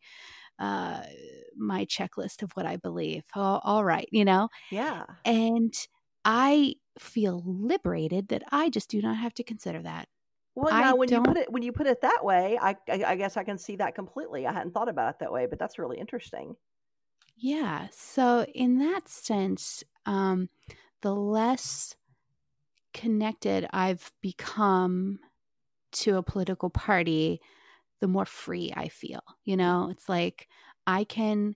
uh 0.61 1.03
my 1.57 1.85
checklist 1.85 2.43
of 2.43 2.53
what 2.53 2.67
I 2.67 2.77
believe? 2.77 3.25
Oh, 3.35 3.61
all 3.63 3.85
right, 3.85 4.09
you 4.11 4.25
know? 4.25 4.49
yeah. 4.69 5.05
And 5.25 5.73
I 6.25 6.75
feel 6.99 7.43
liberated 7.45 8.29
that 8.29 8.43
I 8.51 8.69
just 8.69 8.89
do 8.89 9.01
not 9.01 9.17
have 9.17 9.33
to 9.35 9.43
consider 9.43 9.81
that. 9.83 10.09
Well, 10.55 10.71
I 10.71 10.73
now 10.73 10.95
when 10.95 11.11
you 11.11 11.21
don't 11.21 11.23
put 11.23 11.37
it 11.37 11.51
when 11.51 11.61
you 11.63 11.71
put 11.71 11.87
it 11.87 12.01
that 12.01 12.23
way, 12.23 12.57
I, 12.61 12.71
I 12.89 13.03
I 13.05 13.15
guess 13.15 13.37
I 13.37 13.43
can 13.43 13.57
see 13.57 13.77
that 13.77 13.95
completely. 13.95 14.45
I 14.47 14.51
hadn't 14.53 14.73
thought 14.73 14.89
about 14.89 15.15
it 15.15 15.19
that 15.19 15.31
way, 15.31 15.45
but 15.45 15.59
that's 15.59 15.79
really 15.79 15.97
interesting. 15.99 16.55
Yeah. 17.35 17.87
So, 17.91 18.45
in 18.53 18.77
that 18.79 19.07
sense, 19.07 19.83
um, 20.05 20.49
the 21.01 21.15
less 21.15 21.95
connected 22.93 23.67
I've 23.71 24.11
become 24.21 25.19
to 25.93 26.17
a 26.17 26.23
political 26.23 26.69
party, 26.69 27.41
the 28.01 28.07
more 28.07 28.25
free 28.25 28.73
I 28.75 28.89
feel. 28.89 29.21
You 29.45 29.55
know, 29.55 29.89
it's 29.89 30.09
like 30.09 30.49
I 30.85 31.05
can 31.05 31.55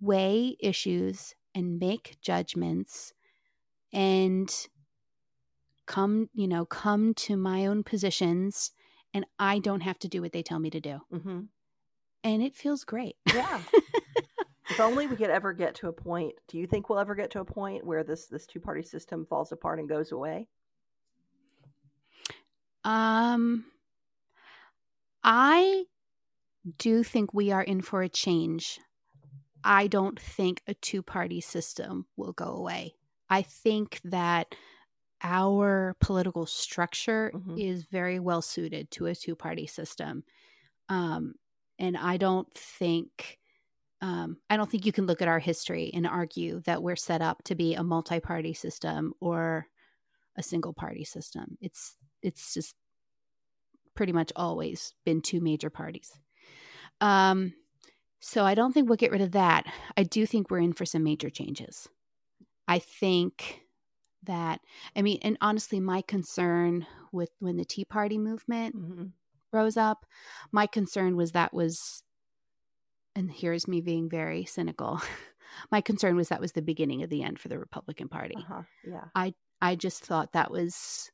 weigh 0.00 0.56
issues 0.60 1.34
and 1.54 1.78
make 1.78 2.16
judgments 2.22 3.12
and 3.92 4.50
come, 5.86 6.30
you 6.32 6.48
know, 6.48 6.64
come 6.64 7.12
to 7.14 7.36
my 7.36 7.66
own 7.66 7.82
positions 7.82 8.72
and 9.12 9.26
I 9.38 9.58
don't 9.58 9.82
have 9.82 9.98
to 10.00 10.08
do 10.08 10.22
what 10.22 10.32
they 10.32 10.42
tell 10.42 10.58
me 10.58 10.70
to 10.70 10.80
do. 10.80 11.00
hmm 11.12 11.40
And 12.24 12.42
it 12.42 12.56
feels 12.56 12.84
great. 12.84 13.16
Yeah. 13.26 13.60
if 14.70 14.80
only 14.80 15.06
we 15.06 15.16
could 15.16 15.30
ever 15.30 15.52
get 15.52 15.74
to 15.76 15.88
a 15.88 15.92
point. 15.92 16.34
Do 16.48 16.56
you 16.56 16.66
think 16.66 16.88
we'll 16.88 16.98
ever 16.98 17.14
get 17.14 17.30
to 17.32 17.40
a 17.40 17.44
point 17.44 17.84
where 17.84 18.04
this 18.04 18.26
this 18.26 18.46
two 18.46 18.60
party 18.60 18.82
system 18.82 19.26
falls 19.26 19.52
apart 19.52 19.80
and 19.80 19.88
goes 19.88 20.12
away? 20.12 20.48
Um, 22.84 23.64
I 25.24 25.84
do 26.78 27.02
think 27.04 27.34
we 27.34 27.50
are 27.50 27.62
in 27.62 27.80
for 27.82 28.02
a 28.02 28.08
change. 28.08 28.80
I 29.64 29.86
don't 29.88 30.20
think 30.20 30.62
a 30.66 30.74
two 30.74 31.02
party 31.02 31.40
system 31.40 32.06
will 32.16 32.32
go 32.32 32.46
away. 32.46 32.96
I 33.30 33.42
think 33.42 34.00
that 34.04 34.54
our 35.22 35.96
political 36.00 36.46
structure 36.46 37.34
Mhm. 37.34 37.56
is 37.56 37.84
very 37.84 38.20
well 38.20 38.42
suited 38.42 38.90
to 38.92 39.06
a 39.06 39.14
two 39.14 39.36
party 39.36 39.66
system. 39.66 40.24
Um, 40.88 41.36
and 41.78 41.96
I 41.96 42.16
don't 42.18 42.52
think. 42.54 43.38
Um, 44.02 44.38
I 44.50 44.56
don't 44.56 44.70
think 44.70 44.86
you 44.86 44.92
can 44.92 45.06
look 45.06 45.22
at 45.22 45.28
our 45.28 45.38
history 45.40 45.90
and 45.94 46.06
argue 46.06 46.60
that 46.62 46.82
we're 46.82 46.96
set 46.96 47.22
up 47.22 47.44
to 47.44 47.54
be 47.54 47.74
a 47.74 47.84
multi-party 47.84 48.54
system 48.54 49.14
or 49.20 49.68
a 50.36 50.42
single 50.42 50.74
party 50.74 51.04
system. 51.04 51.58
It's 51.60 51.96
it's 52.22 52.54
just 52.54 52.76
pretty 53.94 54.12
much 54.12 54.32
always 54.36 54.94
been 55.04 55.20
two 55.20 55.40
major 55.40 55.70
parties. 55.70 56.18
Um, 57.00 57.54
so 58.20 58.44
I 58.44 58.54
don't 58.54 58.72
think 58.72 58.88
we'll 58.88 58.96
get 58.96 59.10
rid 59.10 59.20
of 59.20 59.32
that. 59.32 59.66
I 59.96 60.04
do 60.04 60.26
think 60.26 60.50
we're 60.50 60.60
in 60.60 60.72
for 60.72 60.86
some 60.86 61.02
major 61.02 61.30
changes. 61.30 61.88
I 62.68 62.78
think 62.78 63.62
that 64.22 64.60
I 64.94 65.02
mean, 65.02 65.18
and 65.22 65.36
honestly, 65.40 65.80
my 65.80 66.02
concern 66.02 66.86
with 67.12 67.30
when 67.40 67.56
the 67.56 67.64
Tea 67.64 67.84
Party 67.84 68.18
movement 68.18 68.74
hmm 68.74 69.06
rose 69.52 69.76
up, 69.76 70.06
my 70.50 70.66
concern 70.66 71.14
was 71.14 71.32
that 71.32 71.52
was, 71.52 72.02
and 73.14 73.30
here's 73.30 73.68
me 73.68 73.82
being 73.82 74.08
very 74.08 74.44
cynical. 74.46 75.02
my 75.70 75.82
concern 75.82 76.16
was 76.16 76.28
that 76.28 76.40
was 76.40 76.52
the 76.52 76.62
beginning 76.62 77.02
of 77.02 77.10
the 77.10 77.22
end 77.22 77.38
for 77.38 77.48
the 77.48 77.58
Republican 77.58 78.08
Party. 78.08 78.36
Uh-huh. 78.38 78.62
Yeah. 78.86 79.08
I 79.62 79.76
just 79.76 80.04
thought 80.04 80.32
that 80.32 80.50
was 80.50 81.11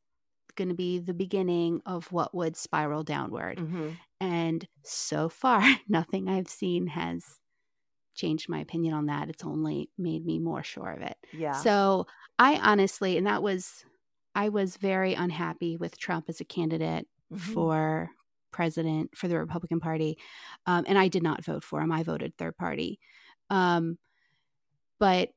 going 0.59 0.70
to 0.70 0.76
be 0.76 1.00
the 1.00 1.14
beginning 1.14 1.82
of 1.86 2.12
what 2.12 2.34
would 2.34 2.56
spiral 2.59 3.04
downward. 3.04 3.59
hmm 3.59 4.00
And 4.20 4.68
so 4.84 5.28
far, 5.30 5.62
nothing 5.88 6.28
I've 6.28 6.48
seen 6.48 6.88
has 6.88 7.40
changed 8.14 8.48
my 8.48 8.61
opinion 8.61 8.94
on 8.94 9.06
that. 9.06 9.28
It's 9.28 9.44
only 9.44 9.90
made 9.98 10.26
me 10.26 10.38
more 10.38 10.62
sure 10.64 10.90
of 10.90 11.02
it. 11.02 11.16
Yeah. 11.32 11.52
So 11.54 12.06
I 12.38 12.56
honestly, 12.59 13.16
and 13.16 13.26
that 13.26 13.42
was, 13.42 13.84
I 14.34 14.48
was 14.48 14.76
very 14.76 15.14
unhappy 15.14 15.76
with 15.76 15.98
Trump 15.98 16.26
as 16.28 16.40
a 16.40 16.44
candidate 16.44 17.06
Mhm. 17.30 17.40
for 17.42 18.11
president 18.50 19.16
for 19.16 19.28
the 19.28 19.38
Republican 19.38 19.80
Party. 19.80 20.18
Um, 20.66 20.84
and 20.88 20.98
I 20.98 21.09
did 21.09 21.22
not 21.22 21.44
vote 21.44 21.64
for 21.64 21.80
him. 21.80 21.92
I 21.92 22.02
voted 22.02 22.36
third 22.36 22.56
party. 22.56 22.98
Um, 23.50 23.98
but 24.98 25.30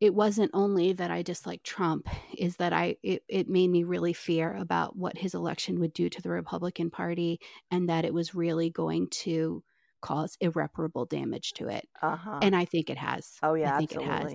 it 0.00 0.14
wasn't 0.14 0.50
only 0.52 0.92
that 0.92 1.10
I 1.10 1.22
disliked 1.22 1.64
Trump, 1.64 2.08
is 2.36 2.56
that 2.56 2.72
I 2.72 2.96
it, 3.02 3.22
it 3.28 3.48
made 3.48 3.68
me 3.68 3.84
really 3.84 4.12
fear 4.12 4.54
about 4.54 4.96
what 4.96 5.18
his 5.18 5.34
election 5.34 5.80
would 5.80 5.92
do 5.92 6.08
to 6.08 6.22
the 6.22 6.30
Republican 6.30 6.90
Party 6.90 7.40
and 7.70 7.88
that 7.88 8.04
it 8.04 8.14
was 8.14 8.34
really 8.34 8.70
going 8.70 9.08
to 9.08 9.62
cause 10.02 10.36
irreparable 10.40 11.06
damage 11.06 11.52
to 11.54 11.68
it. 11.68 11.88
uh-huh. 12.02 12.40
And 12.42 12.54
I 12.54 12.64
think 12.64 12.90
it 12.90 12.98
has. 12.98 13.38
oh 13.42 13.54
yeah, 13.54 13.74
I 13.74 13.78
think 13.78 13.94
it 13.94 14.02
has 14.02 14.34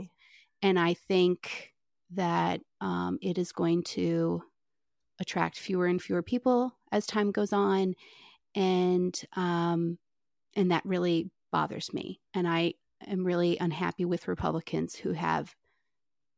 and 0.61 0.79
I 0.79 0.93
think 0.93 1.73
that 2.11 2.61
um, 2.79 3.17
it 3.21 3.37
is 3.37 3.51
going 3.51 3.83
to 3.83 4.43
attract 5.19 5.57
fewer 5.57 5.85
and 5.85 6.01
fewer 6.01 6.21
people 6.21 6.75
as 6.91 7.05
time 7.05 7.31
goes 7.31 7.53
on, 7.53 7.95
and 8.55 9.19
um, 9.35 9.97
and 10.55 10.71
that 10.71 10.85
really 10.85 11.31
bothers 11.51 11.93
me. 11.93 12.19
And 12.33 12.47
I 12.47 12.73
am 13.07 13.23
really 13.25 13.57
unhappy 13.59 14.05
with 14.05 14.27
Republicans 14.27 14.95
who 14.95 15.13
have 15.13 15.55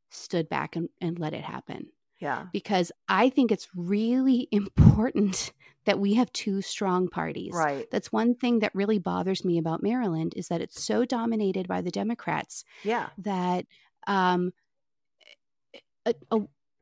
stood 0.10 0.48
back 0.50 0.76
and, 0.76 0.90
and 1.02 1.18
let 1.20 1.34
it 1.34 1.44
happen 1.44 1.88
Yeah. 2.20 2.46
because 2.54 2.92
I 3.08 3.30
think 3.30 3.52
it's 3.52 3.68
really 3.76 4.48
important 4.52 5.52
that 5.86 6.00
we 6.00 6.14
have 6.14 6.32
two 6.32 6.62
strong 6.62 7.10
parties. 7.10 7.52
Right. 7.54 7.90
That's 7.92 8.12
one 8.12 8.36
thing 8.36 8.60
that 8.60 8.74
really 8.74 9.00
bothers 9.00 9.44
me 9.44 9.58
about 9.58 9.84
Maryland 9.84 10.34
is 10.38 10.48
that 10.48 10.62
it's 10.62 10.82
so 10.82 11.04
dominated 11.04 11.68
by 11.68 11.82
the 11.82 11.92
Democrats 11.92 12.64
Yeah. 12.84 13.10
that 13.18 13.66
um, 14.08 14.54
a, 16.06 16.14
a, 16.32 16.40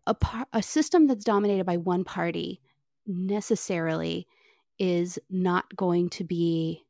a, 0.07 0.13
par- 0.13 0.47
a 0.53 0.61
system 0.61 1.07
that's 1.07 1.23
dominated 1.23 1.65
by 1.65 1.77
one 1.77 2.03
party 2.03 2.61
necessarily 3.07 4.27
is 4.77 5.17
not 5.29 5.75
going 5.75 6.09
to 6.09 6.23
be 6.23 6.83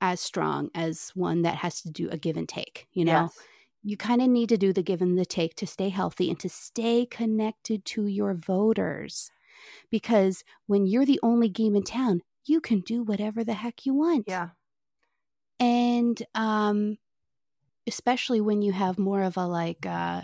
as 0.00 0.20
strong 0.20 0.70
as 0.74 1.10
one 1.14 1.42
that 1.42 1.56
has 1.56 1.82
to 1.82 1.90
do 1.90 2.08
a 2.10 2.16
give 2.18 2.36
and 2.36 2.48
take. 2.48 2.86
You 2.92 3.04
know, 3.04 3.32
Yes. 3.32 3.38
you 3.82 3.96
kind 3.96 4.22
of 4.22 4.28
need 4.28 4.48
to 4.50 4.58
do 4.58 4.72
the 4.72 4.82
give 4.82 5.02
and 5.02 5.18
the 5.18 5.26
take 5.26 5.54
to 5.56 5.66
stay 5.66 5.88
healthy 5.88 6.30
and 6.30 6.38
to 6.40 6.48
stay 6.48 7.06
connected 7.06 7.84
to 7.86 8.06
your 8.06 8.34
voters. 8.34 9.30
Because 9.90 10.44
when 10.66 10.86
you're 10.86 11.06
the 11.06 11.20
only 11.22 11.48
game 11.48 11.76
in 11.76 11.84
town, 11.84 12.22
you 12.44 12.60
can 12.60 12.80
do 12.80 13.02
whatever 13.02 13.44
the 13.44 13.54
heck 13.54 13.86
you 13.86 13.94
want 13.94 14.26
Yeah. 14.26 14.50
and 15.60 16.22
um 16.34 16.98
especially 17.86 18.40
when 18.40 18.62
you 18.62 18.72
have 18.72 18.98
more 18.98 19.22
of 19.22 19.36
a 19.36 19.46
like 19.46 19.86
uh 19.86 20.22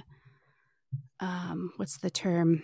um 1.21 1.73
what's 1.77 1.99
the 1.99 2.11
term 2.11 2.63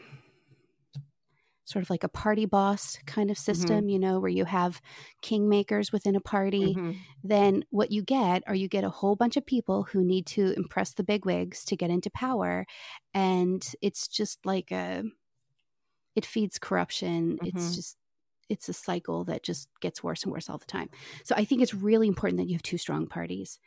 sort 1.70 1.82
of 1.82 1.90
like 1.90 2.04
a 2.04 2.08
party 2.08 2.46
boss 2.46 2.98
kind 3.06 3.30
of 3.30 3.38
system 3.38 3.88
you 3.88 3.98
know 3.98 4.20
where 4.20 4.30
you 4.30 4.44
have 4.44 4.80
kingmakers 5.22 5.92
within 5.92 6.16
a 6.16 6.20
party. 6.20 6.78
Mhm. 6.78 7.06
then 7.22 7.64
what 7.70 7.90
you 7.92 8.02
get 8.02 8.42
are 8.46 8.54
you 8.54 8.68
get 8.68 8.84
a 8.84 8.90
whole 8.90 9.14
bunch 9.16 9.36
of 9.36 9.44
people 9.46 9.84
who 9.84 10.04
need 10.04 10.26
to 10.26 10.52
impress 10.56 10.94
the 10.94 11.04
bigwigs 11.04 11.64
to 11.64 11.76
get 11.76 11.90
into 11.90 12.10
power 12.10 12.66
and 13.14 13.74
it's 13.82 14.08
just 14.08 14.44
like 14.46 14.70
a 14.72 15.04
it 16.16 16.26
feeds 16.26 16.58
corruption. 16.58 17.38
It's 17.44 17.72
Mhm. 17.72 17.74
just 17.74 17.96
it's 18.48 18.68
a 18.68 18.72
cycle 18.72 19.22
that 19.24 19.44
just 19.44 19.68
gets 19.80 20.02
worse 20.02 20.24
and 20.24 20.32
worse 20.32 20.50
all 20.50 20.58
the 20.58 20.66
time. 20.66 20.90
So 21.24 21.34
i 21.36 21.44
think 21.44 21.62
it's 21.62 21.74
really 21.74 22.08
important 22.08 22.38
that 22.38 22.48
you 22.48 22.54
have 22.54 22.62
two 22.62 22.78
strong 22.78 23.06
parties. 23.06 23.58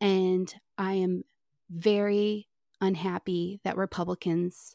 And 0.00 0.54
i 0.78 0.94
am 0.94 1.24
very 1.70 2.48
unhappy 2.80 3.60
that 3.64 3.76
republicans 3.76 4.74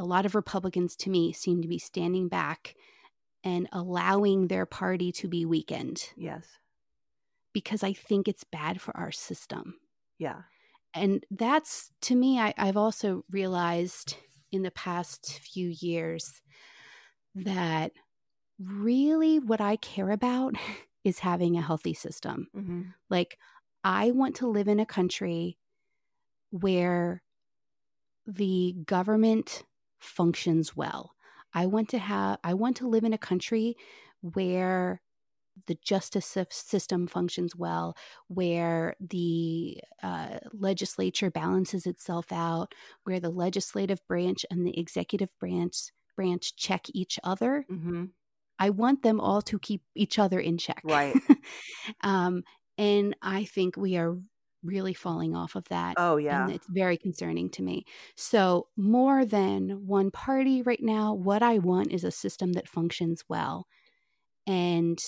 a 0.00 0.04
lot 0.04 0.24
of 0.26 0.34
republicans 0.34 0.96
to 0.96 1.10
me 1.10 1.32
seem 1.32 1.60
to 1.62 1.68
be 1.68 1.78
standing 1.78 2.26
back 2.28 2.74
and 3.44 3.68
allowing 3.72 4.48
their 4.48 4.66
party 4.66 5.12
to 5.12 5.28
be 5.28 5.44
weakened 5.44 6.10
Yes. 6.16 6.46
because 7.52 7.82
I 7.82 7.92
think 7.92 8.28
it's 8.28 8.44
bad 8.44 8.80
for 8.80 8.96
our 8.96 9.12
system. 9.12 9.76
Yeah. 10.18 10.42
And 10.94 11.24
that's 11.30 11.90
to 12.02 12.14
me, 12.14 12.38
I, 12.40 12.52
I've 12.58 12.76
also 12.76 13.24
realized 13.30 14.16
in 14.52 14.62
the 14.62 14.70
past 14.70 15.38
few 15.40 15.68
years 15.80 16.42
that 17.34 17.92
really 18.58 19.38
what 19.38 19.60
I 19.60 19.76
care 19.76 20.10
about 20.10 20.54
is 21.04 21.20
having 21.20 21.56
a 21.56 21.62
healthy 21.62 21.94
system. 21.94 22.48
hmm 22.52 22.82
Like, 23.08 23.38
I 23.82 24.10
want 24.10 24.36
to 24.36 24.46
live 24.48 24.68
in 24.68 24.80
a 24.80 24.86
country 24.86 25.58
where 26.50 27.22
the 28.26 28.74
government 28.84 29.64
functions 30.00 30.76
well. 30.76 31.14
I 31.54 31.66
want 31.66 31.88
to 31.90 31.98
have 31.98 32.38
I 32.44 32.54
want 32.54 32.76
to 32.78 32.88
live 32.88 33.04
in 33.04 33.12
a 33.12 33.18
country 33.18 33.76
where 34.20 35.00
the 35.66 35.76
justice 35.82 36.36
system 36.50 37.06
functions 37.06 37.54
well, 37.54 37.96
where 38.28 38.94
the 39.00 39.78
uh, 40.02 40.38
legislature 40.52 41.30
balances 41.30 41.86
itself 41.86 42.26
out, 42.32 42.74
where 43.04 43.20
the 43.20 43.30
legislative 43.30 44.00
branch 44.06 44.46
and 44.50 44.66
the 44.66 44.78
executive 44.78 45.28
branch 45.38 45.90
branch 46.16 46.56
check 46.56 46.86
each 46.92 47.18
other. 47.24 47.64
Mm-hmm. 47.70 48.06
I 48.58 48.70
want 48.70 49.02
them 49.02 49.20
all 49.20 49.40
to 49.42 49.58
keep 49.58 49.82
each 49.94 50.18
other 50.18 50.38
in 50.38 50.58
check. 50.58 50.82
Right. 50.84 51.16
um, 52.02 52.42
and 52.76 53.16
I 53.22 53.44
think 53.44 53.76
we 53.76 53.96
are 53.96 54.18
really 54.62 54.94
falling 54.94 55.34
off 55.34 55.54
of 55.54 55.68
that. 55.68 55.94
Oh, 55.96 56.16
yeah. 56.16 56.44
And 56.44 56.52
it's 56.52 56.66
very 56.68 56.96
concerning 56.96 57.50
to 57.50 57.62
me. 57.62 57.84
So, 58.16 58.66
more 58.76 59.24
than 59.24 59.86
one 59.86 60.10
party 60.10 60.62
right 60.62 60.82
now, 60.82 61.14
what 61.14 61.42
I 61.42 61.58
want 61.58 61.92
is 61.92 62.04
a 62.04 62.10
system 62.10 62.52
that 62.54 62.68
functions 62.68 63.24
well. 63.28 63.66
And 64.46 64.98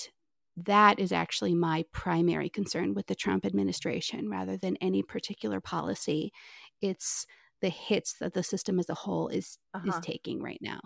that 0.56 0.98
is 0.98 1.12
actually 1.12 1.54
my 1.54 1.84
primary 1.92 2.48
concern 2.48 2.94
with 2.94 3.06
the 3.06 3.14
Trump 3.14 3.46
administration 3.46 4.28
rather 4.28 4.56
than 4.56 4.76
any 4.80 5.02
particular 5.02 5.60
policy. 5.60 6.32
It's 6.80 7.26
the 7.60 7.70
hits 7.70 8.14
that 8.20 8.34
the 8.34 8.42
system 8.42 8.78
as 8.78 8.90
a 8.90 8.94
whole 8.94 9.28
is 9.28 9.58
uh-huh. 9.72 9.88
is 9.88 9.94
taking 10.02 10.42
right 10.42 10.60
now. 10.60 10.80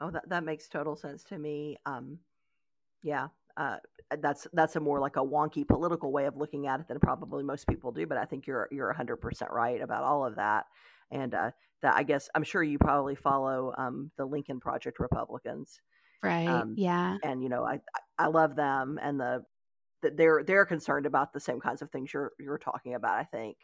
Oh, 0.00 0.10
that, 0.10 0.28
that 0.28 0.44
makes 0.44 0.68
total 0.68 0.96
sense 0.96 1.22
to 1.24 1.38
me. 1.38 1.76
Um, 1.86 2.18
yeah, 3.02 3.28
uh, 3.56 3.76
that's 4.20 4.46
that's 4.52 4.76
a 4.76 4.80
more 4.80 5.00
like 5.00 5.16
a 5.16 5.20
wonky 5.20 5.66
political 5.66 6.12
way 6.12 6.26
of 6.26 6.36
looking 6.36 6.66
at 6.66 6.80
it 6.80 6.88
than 6.88 7.00
probably 7.00 7.42
most 7.42 7.66
people 7.66 7.92
do. 7.92 8.06
But 8.06 8.18
I 8.18 8.24
think 8.24 8.46
you're 8.46 8.68
you're 8.70 8.88
100 8.88 9.16
percent 9.16 9.50
right 9.50 9.80
about 9.80 10.04
all 10.04 10.26
of 10.26 10.36
that. 10.36 10.66
And 11.10 11.34
uh, 11.34 11.50
that 11.82 11.94
I 11.94 12.02
guess 12.02 12.28
I'm 12.34 12.42
sure 12.44 12.62
you 12.62 12.78
probably 12.78 13.14
follow 13.14 13.74
um, 13.76 14.10
the 14.16 14.24
Lincoln 14.24 14.60
Project 14.60 14.98
Republicans, 14.98 15.80
right? 16.22 16.48
Um, 16.48 16.74
yeah. 16.76 17.18
And 17.22 17.42
you 17.42 17.48
know, 17.48 17.64
I 17.64 17.80
I 18.18 18.28
love 18.28 18.56
them, 18.56 18.98
and 19.02 19.20
the 19.20 19.44
they're 20.02 20.42
they're 20.44 20.66
concerned 20.66 21.06
about 21.06 21.32
the 21.32 21.40
same 21.40 21.60
kinds 21.60 21.82
of 21.82 21.90
things 21.90 22.12
you're 22.12 22.32
you're 22.38 22.58
talking 22.58 22.94
about. 22.94 23.18
I 23.18 23.24
think. 23.24 23.56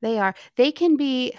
They 0.00 0.18
are. 0.18 0.34
They 0.56 0.70
can 0.70 0.96
be. 0.96 1.32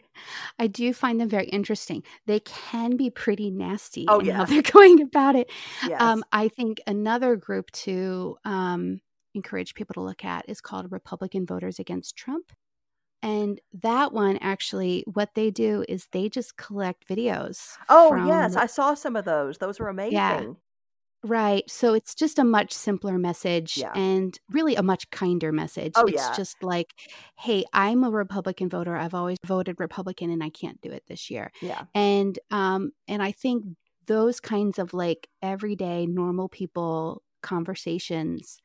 I 0.58 0.66
do 0.66 0.92
find 0.92 1.20
them 1.20 1.28
very 1.28 1.46
interesting. 1.46 2.02
They 2.26 2.40
can 2.40 2.96
be 2.96 3.10
pretty 3.10 3.50
nasty 3.50 4.06
oh, 4.08 4.20
yeah. 4.20 4.36
how 4.36 4.44
they're 4.44 4.62
going 4.72 5.02
about 5.02 5.36
it. 5.36 5.50
Yes. 5.86 6.00
Um, 6.00 6.24
I 6.32 6.48
think 6.48 6.80
another 6.86 7.36
group 7.36 7.70
to 7.72 8.36
um, 8.44 9.00
encourage 9.34 9.74
people 9.74 9.94
to 9.94 10.00
look 10.00 10.24
at 10.24 10.48
is 10.48 10.60
called 10.60 10.90
Republican 10.90 11.46
Voters 11.46 11.78
Against 11.78 12.16
Trump. 12.16 12.52
And 13.22 13.60
that 13.82 14.12
one 14.12 14.38
actually, 14.38 15.04
what 15.12 15.30
they 15.34 15.50
do 15.50 15.84
is 15.88 16.06
they 16.12 16.28
just 16.28 16.56
collect 16.56 17.08
videos. 17.08 17.72
Oh, 17.88 18.14
yes. 18.26 18.56
I 18.56 18.66
saw 18.66 18.94
some 18.94 19.16
of 19.16 19.24
those. 19.24 19.58
Those 19.58 19.80
were 19.80 19.88
amazing. 19.88 20.12
Yeah. 20.12 20.44
Right. 21.26 21.68
So 21.68 21.92
it's 21.94 22.14
just 22.14 22.38
a 22.38 22.44
much 22.44 22.72
simpler 22.72 23.18
message 23.18 23.78
Yeah. 23.78 23.92
and 23.94 24.38
really 24.50 24.76
a 24.76 24.82
much 24.82 25.10
kinder 25.10 25.50
message. 25.50 25.92
Oh, 25.96 26.06
it's 26.06 26.28
yeah. 26.28 26.32
just 26.36 26.62
like, 26.62 26.94
hey, 27.36 27.64
I'm 27.72 28.04
a 28.04 28.10
Republican 28.10 28.68
voter. 28.68 28.94
I've 28.96 29.14
always 29.14 29.38
voted 29.44 29.80
Republican 29.80 30.30
and 30.30 30.44
I 30.44 30.50
can't 30.50 30.80
do 30.82 30.92
it 30.92 31.04
this 31.08 31.28
year. 31.30 31.50
Yeah. 31.60 31.84
And 31.94 32.38
um 32.50 32.92
and 33.08 33.22
I 33.22 33.32
think 33.32 33.64
those 34.06 34.38
kinds 34.40 34.78
of 34.78 34.94
like 34.94 35.28
everyday 35.42 36.06
normal 36.06 36.48
people 36.48 37.22
conversations 37.42 38.58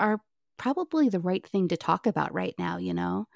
are 0.00 0.20
probably 0.58 1.08
the 1.08 1.20
right 1.20 1.46
thing 1.46 1.68
to 1.68 1.76
talk 1.76 2.06
about 2.06 2.34
right 2.34 2.54
now, 2.58 2.78
you 2.78 2.94
know? 2.94 3.26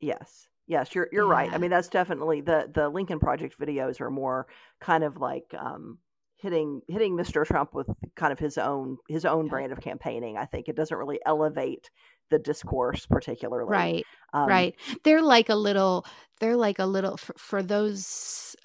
Yes. 0.00 0.48
Yes, 0.66 0.94
you're 0.94 1.08
you're 1.12 1.26
right. 1.26 1.52
I 1.52 1.58
mean, 1.58 1.70
that's 1.70 1.88
definitely 1.88 2.40
the 2.40 2.70
the 2.72 2.88
Lincoln 2.88 3.18
Project 3.18 3.58
videos 3.58 4.00
are 4.00 4.10
more 4.10 4.46
kind 4.80 5.04
of 5.04 5.16
like 5.18 5.52
um 5.58 5.98
hitting 6.42 6.82
hitting 6.88 7.16
Mr. 7.16 7.46
Trump 7.46 7.72
with 7.72 7.88
kind 8.16 8.32
of 8.32 8.38
his 8.38 8.58
own 8.58 8.98
his 9.08 9.24
own 9.24 9.48
brand 9.48 9.72
of 9.72 9.80
campaigning. 9.80 10.36
I 10.36 10.44
think 10.44 10.68
it 10.68 10.76
doesn't 10.76 10.96
really 10.96 11.20
elevate 11.24 11.88
the 12.30 12.38
discourse 12.38 13.06
particularly. 13.06 13.70
Right. 13.70 14.06
Um, 14.32 14.48
Right. 14.48 14.74
They're 15.04 15.22
like 15.22 15.48
a 15.48 15.54
little 15.54 16.04
they're 16.40 16.56
like 16.56 16.80
a 16.80 16.86
little 16.86 17.16
for, 17.16 17.34
for 17.38 17.62
those 17.62 18.56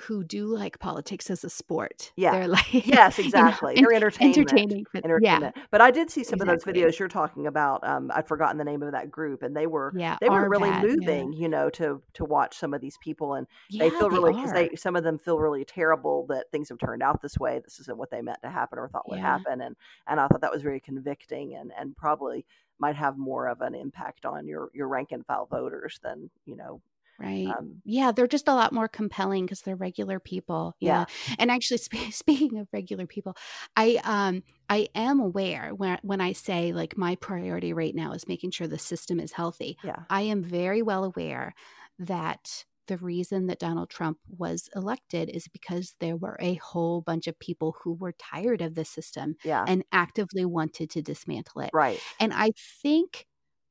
who 0.00 0.24
do 0.24 0.46
like 0.46 0.78
politics 0.78 1.30
as 1.30 1.44
a 1.44 1.50
sport. 1.50 2.12
Yeah. 2.16 2.32
They're 2.32 2.48
like 2.56 2.72
Yes, 2.72 3.18
you 3.18 3.24
know, 3.24 3.28
exactly. 3.28 3.74
They're 3.76 3.92
entertainment. 3.92 4.38
entertaining 4.38 4.84
for 4.84 5.20
yeah. 5.22 5.50
But 5.70 5.80
I 5.80 5.90
did 5.90 6.10
see 6.10 6.24
some 6.24 6.40
of 6.40 6.46
those 6.46 6.64
videos 6.64 6.98
you're 6.98 7.08
talking 7.08 7.46
about. 7.46 7.86
Um, 7.86 8.10
I'd 8.14 8.28
forgotten 8.28 8.58
the 8.58 8.64
name 8.64 8.82
of 8.82 8.92
that 8.92 9.10
group, 9.10 9.42
and 9.42 9.56
they 9.56 9.66
were 9.66 9.92
Yeah. 9.96 10.16
they 10.20 10.28
were 10.28 10.48
really 10.48 10.68
yeah. 10.68 10.82
moving, 10.82 11.32
you 11.32 11.48
know, 11.48 11.70
to 11.70 12.02
to 12.14 12.24
watch 12.24 12.56
some 12.58 12.74
of 12.74 12.80
these 12.80 12.98
people, 12.98 13.34
and 13.34 13.46
they 13.70 13.90
feel 13.90 14.10
really 14.10 14.32
because 14.32 14.50
are. 14.50 14.54
they 14.54 14.76
some 14.76 14.96
of 14.96 15.04
them 15.04 15.18
feel 15.18 15.38
really 15.38 15.64
terrible 15.64 16.26
that 16.28 16.50
things 16.52 16.68
have 16.68 16.78
turned 16.78 17.02
out 17.02 17.22
this 17.22 17.38
way. 17.38 17.60
This 17.64 17.78
isn't 17.80 17.96
what 17.96 18.10
they 18.10 18.22
meant 18.22 18.42
to 18.42 18.50
happen 18.50 18.78
or 18.78 18.88
thought 18.88 19.08
would 19.08 19.18
happen, 19.20 19.60
and 19.60 19.76
and 20.06 20.20
I 20.20 20.28
thought 20.28 20.40
that 20.42 20.52
was 20.52 20.62
very 20.62 20.80
convicting, 20.80 21.54
and 21.54 21.72
and 21.78 21.96
probably 21.96 22.44
might 22.78 22.96
have 22.96 23.16
more 23.16 23.48
of 23.48 23.62
an 23.62 23.74
impact 23.74 24.26
on 24.26 24.46
your 24.46 24.70
your 24.74 24.88
rank 24.88 25.12
and 25.12 25.24
file 25.26 25.46
voters 25.46 25.98
than 26.02 26.30
you 26.44 26.56
know. 26.56 26.80
Right. 27.18 27.58
Um, 27.58 27.82
yeah, 27.84 28.12
they're 28.12 28.26
just 28.26 28.48
a 28.48 28.54
lot 28.54 28.72
more 28.72 28.88
compelling 28.88 29.46
because 29.46 29.62
they're 29.62 29.76
regular 29.76 30.18
people. 30.20 30.76
Yeah. 30.80 31.04
And 31.38 31.50
actually, 31.50 31.78
sp- 31.86 32.10
speaking 32.12 32.58
of 32.58 32.68
regular 32.72 33.06
people, 33.06 33.36
I 33.76 34.00
um 34.04 34.42
I 34.68 34.88
am 34.94 35.20
aware 35.20 35.74
when 35.74 35.98
when 36.02 36.20
I 36.20 36.32
say 36.32 36.72
like 36.72 36.96
my 36.98 37.16
priority 37.16 37.72
right 37.72 37.94
now 37.94 38.12
is 38.12 38.28
making 38.28 38.50
sure 38.50 38.66
the 38.66 38.78
system 38.78 39.20
is 39.20 39.32
healthy. 39.32 39.78
yeah, 39.82 40.06
I 40.10 40.22
am 40.22 40.42
very 40.42 40.82
well 40.82 41.04
aware 41.04 41.54
that 41.98 42.64
the 42.86 42.96
reason 42.98 43.46
that 43.48 43.58
Donald 43.58 43.90
Trump 43.90 44.18
was 44.28 44.68
elected 44.76 45.28
is 45.28 45.48
because 45.48 45.96
there 45.98 46.16
were 46.16 46.36
a 46.40 46.54
whole 46.54 47.00
bunch 47.00 47.26
of 47.26 47.38
people 47.40 47.76
who 47.82 47.92
were 47.94 48.12
tired 48.12 48.62
of 48.62 48.74
the 48.76 48.84
system 48.84 49.34
yeah, 49.42 49.66
and 49.66 49.84
actively 49.90 50.44
wanted 50.44 50.90
to 50.90 51.02
dismantle 51.02 51.62
it. 51.62 51.72
right, 51.72 52.02
And 52.20 52.32
I 52.32 52.52
think 52.56 53.26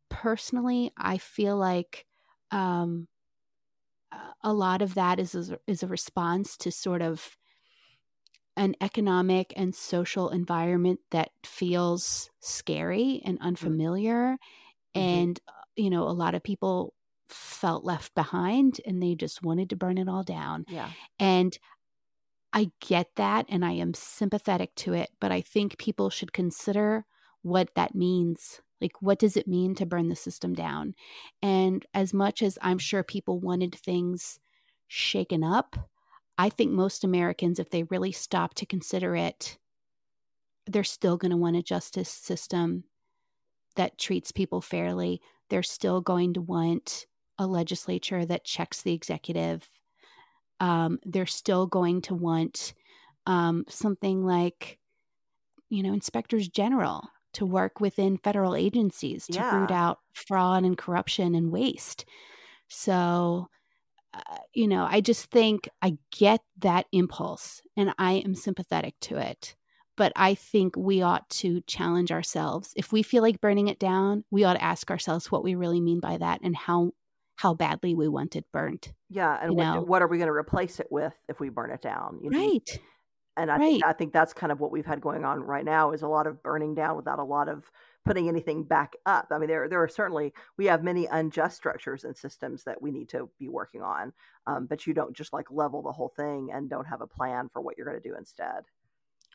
personally, 0.10 0.92
I 0.98 1.18
feel 1.18 1.58
like 1.58 2.06
um, 2.52 3.08
a- 4.44 4.54
lot 4.54 4.82
of 4.82 4.94
that 4.96 5.20
is 5.20 5.36
is 5.36 5.52
a, 5.52 5.60
is 5.68 5.84
a 5.84 5.88
response 5.88 6.58
to 6.58 6.72
sort 6.72 7.02
of 7.02 7.38
an 8.58 8.76
economic 8.82 9.54
and 9.56 9.76
social 9.76 10.30
environment 10.30 11.00
that 11.12 11.32
feels 11.46 12.30
scary 12.40 13.22
and 13.26 13.38
unfamiliar, 13.42 14.38
Mhm. 14.96 15.26
and 15.26 15.40
uh, 15.48 15.54
you 15.78 15.90
know, 15.90 16.04
a 16.08 16.12
lot 16.14 16.36
of 16.36 16.44
people 16.44 16.96
felt 17.30 17.86
left 17.86 18.16
behind 18.16 18.82
and 18.86 19.02
they 19.04 19.16
just 19.16 19.44
wanted 19.44 19.70
to 19.70 19.78
burn 19.78 19.98
it 19.98 20.10
all 20.10 20.24
down. 20.24 20.66
yeah, 20.68 20.94
And 21.20 21.58
I 22.54 22.72
get 22.82 23.16
that 23.16 23.46
and 23.50 23.66
I 23.66 23.74
am 23.74 23.94
sympathetic 23.94 24.76
to 24.78 24.94
it, 24.94 25.12
but 25.20 25.32
I 25.32 25.42
think 25.42 25.78
people 25.80 26.10
should 26.10 26.34
consider 26.34 27.06
what 27.44 27.76
that 27.76 27.96
means. 27.96 28.62
Like, 28.82 29.02
what 29.02 29.20
does 29.20 29.38
it 29.38 29.48
mean 29.48 29.76
to 29.76 29.86
burn 29.86 30.10
the 30.10 30.16
system 30.16 30.54
down? 30.54 30.96
And 31.42 31.86
as 31.94 32.14
much 32.14 32.42
as 32.42 32.58
I'm 32.62 32.78
sure 32.78 33.04
people 33.04 33.40
wanted 33.40 33.74
things 33.74 34.40
shaken 34.88 35.44
up, 35.44 35.90
I 36.38 36.50
think 36.50 36.72
most 36.72 37.04
Americans, 37.04 37.60
if 37.60 37.70
they 37.70 37.84
really 37.84 38.12
stop 38.12 38.54
to 38.56 38.66
consider 38.66 39.16
it, 39.16 39.58
they're 40.68 40.84
still 40.84 41.18
going 41.18 41.32
to 41.32 41.38
want 41.38 41.56
a 41.56 41.64
justice 41.64 42.10
system 42.10 42.84
that 43.76 43.98
treats 43.98 44.32
people 44.32 44.62
fairly. 44.62 45.22
They're 45.50 45.64
still 45.64 46.02
going 46.02 46.34
to 46.34 46.42
want 46.42 47.06
a 47.38 47.48
legislature 47.48 48.26
that 48.26 48.46
checks 48.46 48.82
the 48.82 48.94
executive 48.94 49.68
um, 50.60 51.00
they're 51.04 51.26
still 51.26 51.68
going 51.68 52.02
to 52.04 52.16
want 52.16 52.74
um, 53.26 53.66
something 53.68 54.26
like, 54.26 54.80
you 55.70 55.84
know, 55.84 55.94
inspectors 55.94 56.48
general 56.48 57.10
to 57.36 57.46
work 57.46 57.80
within 57.80 58.18
federal 58.18 58.56
agencies 58.56 59.26
to 59.28 59.40
root 59.56 59.72
out 59.72 60.00
fraud 60.14 60.64
and 60.64 60.78
corruption 60.78 61.36
and 61.36 61.52
waste. 61.52 62.06
So, 62.68 63.48
uh, 64.14 64.38
you 64.54 64.68
know, 64.68 64.88
I 64.90 65.02
just 65.02 65.30
think 65.32 65.70
I 65.82 65.98
get 66.12 66.42
that 66.60 66.86
impulse 66.92 67.62
and 67.78 67.94
I 67.98 68.14
am 68.14 68.36
sympathetic 68.36 68.96
to 69.02 69.18
it. 69.18 69.56
But 69.98 70.12
I 70.16 70.36
think 70.36 70.76
we 70.76 71.02
ought 71.02 71.30
to 71.42 71.62
challenge 71.68 72.12
ourselves. 72.12 72.74
If 72.76 72.92
we 72.92 73.02
feel 73.02 73.24
like 73.24 73.40
burning 73.40 73.70
it 73.70 73.80
down, 73.80 74.26
we 74.30 74.44
ought 74.44 74.56
to 74.56 74.64
ask 74.64 74.92
ourselves 74.92 75.32
what 75.32 75.44
we 75.44 75.56
really 75.56 75.80
mean 75.80 76.02
by 76.02 76.18
that 76.18 76.42
and 76.44 76.56
how 76.56 76.92
how 77.38 77.54
badly 77.54 77.94
we 77.94 78.08
want 78.08 78.36
it 78.38 78.46
burnt. 78.54 78.94
yeah. 79.10 79.38
And 79.42 79.56
what, 79.56 79.88
what 79.88 80.02
are 80.02 80.08
we 80.08 80.18
going 80.18 80.28
to 80.28 80.34
replace 80.34 80.80
it 80.80 80.88
with 80.90 81.14
if 81.28 81.40
we 81.42 81.50
burn 81.50 81.72
it 81.72 81.82
down? 81.82 82.20
You 82.22 82.30
know, 82.30 82.40
Right. 82.40 82.82
And 83.38 83.52
I 83.52 83.58
think 83.58 83.84
Right. 83.84 83.90
I 83.90 83.94
think 83.94 84.14
that's 84.14 84.34
kind 84.34 84.52
of 84.52 84.60
what 84.60 84.72
we've 84.72 84.86
had 84.86 85.02
going 85.02 85.26
on 85.26 85.42
right 85.42 85.66
now 85.66 85.92
is 85.92 86.02
a 86.02 86.08
lot 86.08 86.28
of 86.28 86.42
burning 86.44 86.74
down 86.76 86.96
without 86.96 87.20
a 87.20 87.24
lot 87.24 87.50
of 87.50 87.70
putting 88.06 88.28
anything 88.28 88.64
back 88.64 88.96
up. 89.06 89.28
I 89.32 89.38
mean, 89.40 89.48
there 89.50 89.68
there 89.68 89.82
are 89.82 89.88
certainly 89.88 90.34
we 90.58 90.66
have 90.66 90.84
many 90.84 91.06
unjust 91.08 91.58
structures 91.58 92.04
and 92.04 92.16
systems 92.16 92.64
that 92.64 92.82
we 92.82 92.92
need 92.92 93.10
to 93.10 93.30
be 93.40 93.48
working 93.50 93.82
on, 93.82 94.14
um, 94.48 94.66
but 94.68 94.86
you 94.88 94.94
don't 94.94 95.16
just 95.16 95.34
like 95.34 95.50
level 95.52 95.82
the 95.82 95.92
whole 95.92 96.10
thing 96.16 96.50
and 96.54 96.70
don't 96.70 96.86
have 96.88 97.02
a 97.02 97.08
plan 97.08 97.50
for 97.50 97.62
what 97.62 97.78
you're 97.78 97.88
going 97.88 98.02
to 98.02 98.10
do 98.10 98.16
instead. 98.16 98.64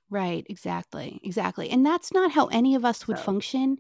Right, 0.09 0.44
exactly. 0.48 1.20
Exactly. 1.22 1.70
And 1.70 1.84
that's 1.86 2.12
not 2.12 2.32
how 2.32 2.46
any 2.46 2.74
of 2.74 2.84
us 2.84 3.07
would 3.07 3.18
So- 3.18 3.24
function 3.24 3.78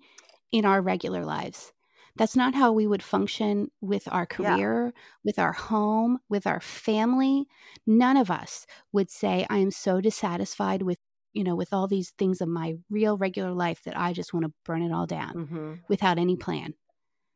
in 0.52 0.64
our 0.64 0.80
regular 0.80 1.24
lives. 1.24 1.72
That's 2.20 2.36
not 2.36 2.54
how 2.54 2.70
we 2.72 2.86
would 2.86 3.02
function 3.02 3.70
with 3.80 4.06
our 4.12 4.26
Yeah. 4.38 4.56
career, 4.56 4.92
with 5.24 5.38
our 5.38 5.54
home, 5.54 6.18
with 6.28 6.46
our 6.46 6.60
family. 6.60 7.46
None 7.86 8.18
of 8.18 8.30
us 8.30 8.66
would 8.92 9.10
say, 9.10 9.46
I 9.48 9.56
am 9.58 9.70
so 9.70 10.00
dissatisfied 10.02 10.82
with 10.82 10.98
you 11.32 11.44
know, 11.44 11.54
with 11.56 11.72
all 11.72 11.86
these 11.88 12.10
things 12.10 12.40
of 12.40 12.48
my 12.48 12.74
real 12.90 13.16
regular 13.16 13.52
life 13.52 13.84
that 13.84 13.96
I 13.96 14.12
just 14.12 14.34
want 14.34 14.46
to 14.46 14.52
burn 14.64 14.82
it 14.82 14.92
all 14.92 15.06
down 15.06 15.36
Mm-hmm. 15.36 15.74
without 15.88 16.18
any 16.18 16.36
plan. 16.36 16.74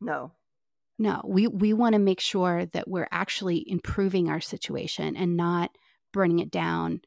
No. 0.01 0.32
No, 0.99 1.22
we 1.24 1.47
we 1.49 1.72
want 1.72 1.95
to 1.95 1.99
make 1.99 2.20
sure 2.20 2.66
that 2.66 2.89
we're 2.89 3.09
actually 3.11 3.68
improving 3.68 4.28
our 4.28 4.41
situation 4.41 5.16
and 5.16 5.37
not 5.37 5.76
burning 6.12 6.39
it 6.41 6.51
down. 6.51 7.01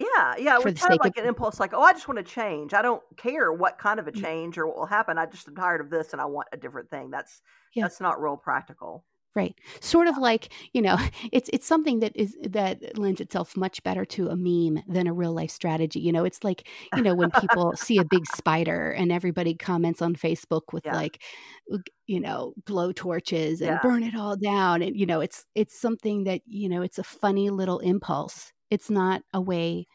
Yeah, 0.00 0.34
yeah. 0.38 0.56
It 0.58 0.64
was 0.64 0.80
kind 0.80 0.94
of 0.94 1.00
like 1.04 1.16
of- 1.18 1.22
an 1.22 1.28
impulse, 1.28 1.60
like, 1.60 1.74
oh, 1.74 1.82
I 1.82 1.92
just 1.92 2.08
want 2.08 2.18
to 2.18 2.24
change. 2.24 2.72
I 2.72 2.80
don't 2.82 3.02
care 3.18 3.52
what 3.52 3.78
kind 3.78 4.00
of 4.00 4.08
a 4.08 4.12
Mm. 4.12 4.22
change 4.22 4.58
or 4.58 4.66
what 4.66 4.76
will 4.76 4.86
happen. 4.86 5.18
I 5.18 5.26
just 5.26 5.46
am 5.46 5.54
tired 5.54 5.80
of 5.82 5.90
this 5.90 6.12
and 6.12 6.20
I 6.22 6.24
want 6.24 6.48
a 6.52 6.56
different 6.56 6.88
thing. 6.90 7.10
That's 7.10 7.42
Yeah. 7.74 7.84
that's 7.84 8.00
not 8.00 8.20
real 8.20 8.36
practical. 8.38 9.04
Right. 9.36 9.54
Sort 9.80 10.08
of 10.08 10.18
like, 10.18 10.52
you 10.72 10.82
know, 10.82 10.96
it's 11.32 11.48
it's 11.52 11.66
something 11.66 12.00
that 12.00 12.12
is 12.16 12.34
that 12.42 12.98
lends 12.98 13.20
itself 13.20 13.56
much 13.56 13.82
better 13.84 14.04
to 14.06 14.28
a 14.30 14.36
meme 14.36 14.82
than 14.88 15.06
a 15.06 15.12
real 15.12 15.32
life 15.34 15.50
strategy. 15.50 16.00
You 16.00 16.12
know, 16.12 16.24
it's 16.24 16.42
like, 16.42 16.66
you 16.96 17.02
know, 17.02 17.14
when 17.14 17.30
people 17.32 17.76
see 17.76 17.98
a 17.98 18.04
big 18.04 18.24
spider 18.34 18.90
and 18.90 19.12
everybody 19.12 19.54
comments 19.54 20.00
on 20.02 20.16
Facebook 20.16 20.72
with 20.72 20.86
Yeah. 20.86 20.96
like 20.96 21.22
you 22.06 22.18
know, 22.20 22.54
blow 22.66 22.90
torches 22.90 23.60
and 23.60 23.70
Yeah. 23.70 23.78
burn 23.82 24.02
it 24.02 24.16
all 24.16 24.36
down 24.36 24.82
and 24.82 24.96
you 24.96 25.06
know, 25.06 25.20
it's 25.20 25.44
it's 25.54 25.78
something 25.78 26.24
that, 26.24 26.40
you 26.46 26.68
know, 26.70 26.82
it's 26.82 26.98
a 26.98 27.04
funny 27.04 27.50
little 27.50 27.78
impulse. 27.80 28.52
It's 28.70 28.88
not 28.90 29.22
a 29.34 29.40
way 29.40 29.86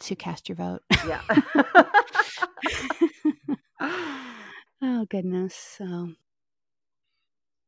to 0.00 0.14
cast 0.14 0.48
your 0.48 0.56
vote. 0.56 0.82
Yeah. 1.06 1.20
Oh, 4.82 5.06
goodness. 5.08 5.54
So, 5.54 6.10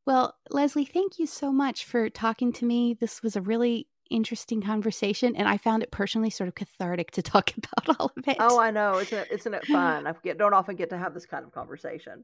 well, 0.05 0.35
Leslie, 0.51 0.85
thank 0.85 1.17
you 1.17 1.25
so 1.25 1.51
much 1.51 1.83
for 1.85 2.09
talking 2.09 2.53
to 2.53 2.65
me. 2.65 2.93
This 2.93 3.23
was 3.23 3.35
a 3.35 3.41
really 3.41 3.87
interesting 4.11 4.61
conversation, 4.61 5.35
and 5.35 5.47
I 5.47 5.57
found 5.57 5.81
it 5.81 5.91
personally 5.91 6.29
sort 6.29 6.47
of 6.47 6.53
cathartic 6.55 7.11
to 7.11 7.21
talk 7.23 7.51
about 7.57 7.99
all 7.99 8.11
of 8.15 8.27
it. 8.27 8.37
oh, 8.39 8.59
I 8.59 8.69
know. 8.71 8.99
Isn't 8.99 9.17
it, 9.17 9.31
isn't 9.31 9.53
it 9.53 9.65
fun? 9.65 10.05
I 10.07 10.13
get, 10.23 10.37
don't 10.37 10.53
often 10.53 10.75
get 10.75 10.91
to 10.91 10.97
have 10.97 11.13
this 11.13 11.25
kind 11.25 11.43
of 11.43 11.51
conversation. 11.51 12.23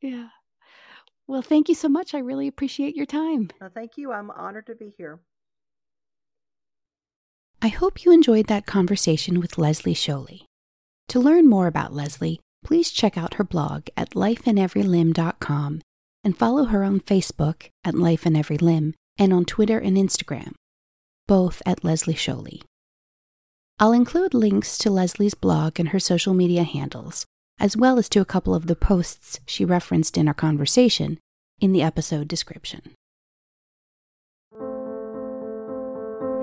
yeah. 0.00 0.28
Well, 1.28 1.42
thank 1.42 1.68
you 1.68 1.74
so 1.74 1.88
much. 1.88 2.14
I 2.14 2.18
really 2.18 2.48
appreciate 2.48 2.96
your 2.96 3.06
time. 3.06 3.50
No, 3.60 3.68
thank 3.72 3.96
you. 3.96 4.12
I'm 4.12 4.30
honored 4.32 4.66
to 4.66 4.74
be 4.74 4.92
here. 4.96 5.20
I 7.64 7.68
hope 7.68 8.04
you 8.04 8.10
enjoyed 8.10 8.48
that 8.48 8.66
conversation 8.66 9.38
with 9.38 9.56
Leslie 9.56 9.94
Sholly. 9.94 10.46
To 11.10 11.20
learn 11.20 11.48
more 11.48 11.68
about 11.68 11.92
Leslie, 11.92 12.40
please 12.64 12.90
check 12.90 13.16
out 13.16 13.34
her 13.34 13.44
blog 13.44 13.86
at 13.96 14.16
lifeineverylimb.com 14.16 15.80
and 16.24 16.36
follow 16.36 16.64
her 16.64 16.82
on 16.82 16.98
Facebook 16.98 17.68
at 17.84 17.94
Life 17.94 18.26
in 18.26 18.34
Every 18.34 18.58
Limb 18.58 18.94
and 19.16 19.32
on 19.32 19.44
Twitter 19.44 19.78
and 19.78 19.96
Instagram, 19.96 20.54
both 21.28 21.62
at 21.64 21.84
Leslie 21.84 22.14
Sholly. 22.14 22.62
I'll 23.78 23.92
include 23.92 24.34
links 24.34 24.76
to 24.78 24.90
Leslie's 24.90 25.34
blog 25.34 25.78
and 25.78 25.90
her 25.90 26.00
social 26.00 26.34
media 26.34 26.64
handles, 26.64 27.26
as 27.60 27.76
well 27.76 27.96
as 27.96 28.08
to 28.08 28.20
a 28.20 28.24
couple 28.24 28.56
of 28.56 28.66
the 28.66 28.74
posts 28.74 29.38
she 29.46 29.64
referenced 29.64 30.18
in 30.18 30.26
our 30.26 30.34
conversation, 30.34 31.20
in 31.60 31.70
the 31.70 31.82
episode 31.82 32.26
description. 32.26 32.92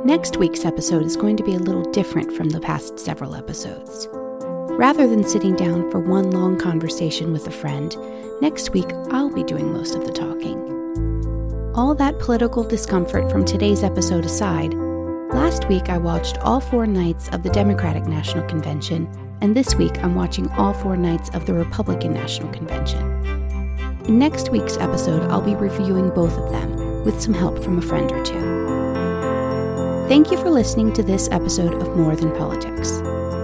Next 0.10 0.38
week's 0.38 0.66
episode 0.66 1.06
is 1.06 1.16
going 1.16 1.38
to 1.38 1.44
be 1.44 1.54
a 1.54 1.60
little 1.60 1.84
different 1.92 2.34
from 2.34 2.50
the 2.50 2.60
past 2.60 2.98
several 2.98 3.36
episodes. 3.36 4.08
Rather 4.12 5.06
than 5.06 5.24
sitting 5.24 5.56
down 5.56 5.92
for 5.92 6.00
one 6.00 6.32
long 6.32 6.58
conversation 6.58 7.32
with 7.32 7.46
a 7.46 7.52
friend, 7.52 7.96
next 8.42 8.72
week 8.72 8.92
I'll 9.12 9.30
be 9.30 9.44
doing 9.44 9.72
most 9.72 9.94
of 9.94 10.08
the 10.08 10.12
talking. 10.12 10.58
All 11.76 11.94
that 11.94 12.18
political 12.18 12.64
discomfort 12.64 13.30
from 13.30 13.46
today's 13.46 13.84
episode 13.84 14.26
aside, 14.26 14.74
last 15.32 15.70
week 15.70 15.90
I 15.90 16.00
watched 16.00 16.40
all 16.40 16.60
four 16.60 16.88
nights 16.88 17.30
of 17.30 17.44
the 17.44 17.52
Democratic 17.52 18.06
National 18.06 18.48
Convention, 18.48 19.08
and 19.42 19.56
this 19.56 19.76
week 19.76 19.96
I'm 20.04 20.16
watching 20.16 20.50
all 20.54 20.74
four 20.74 20.98
nights 20.98 21.30
of 21.36 21.46
the 21.46 21.54
Republican 21.54 22.16
National 22.16 22.52
Convention. 22.52 23.00
In 24.06 24.18
next 24.18 24.50
week's 24.50 24.78
episode, 24.78 25.30
I'll 25.30 25.40
be 25.40 25.54
reviewing 25.54 26.10
both 26.10 26.36
of 26.36 26.52
them 26.52 27.04
with 27.06 27.22
some 27.22 27.36
help 27.36 27.64
from 27.64 27.78
a 27.78 27.84
friend 27.84 28.12
or 28.12 28.26
two. 28.26 28.69
Thank 30.10 30.32
you 30.32 30.38
for 30.38 30.50
listening 30.50 30.92
to 30.94 31.04
this 31.04 31.30
episode 31.32 31.76
of 31.84 31.96
More 31.96 32.16
Than 32.16 32.36
Politics. 32.36 32.94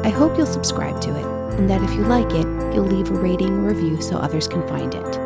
I 0.03 0.09
hope 0.09 0.35
you'll 0.35 0.47
subscribe 0.47 0.99
to 1.01 1.15
it, 1.15 1.25
and 1.59 1.69
that 1.69 1.83
if 1.83 1.93
you 1.93 2.01
like 2.05 2.31
it, 2.31 2.47
you'll 2.73 2.87
leave 2.87 3.11
a 3.11 3.13
rating 3.13 3.49
or 3.49 3.67
review 3.67 4.01
so 4.01 4.17
others 4.17 4.47
can 4.47 4.67
find 4.67 4.95
it. 4.95 5.19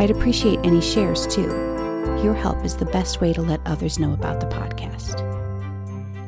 I'd 0.00 0.10
appreciate 0.10 0.60
any 0.64 0.80
shares 0.80 1.26
too. 1.26 1.48
Your 2.24 2.32
help 2.32 2.64
is 2.64 2.78
the 2.78 2.86
best 2.86 3.20
way 3.20 3.34
to 3.34 3.42
let 3.42 3.60
others 3.66 3.98
know 3.98 4.14
about 4.14 4.40
the 4.40 4.46
podcast. 4.46 5.20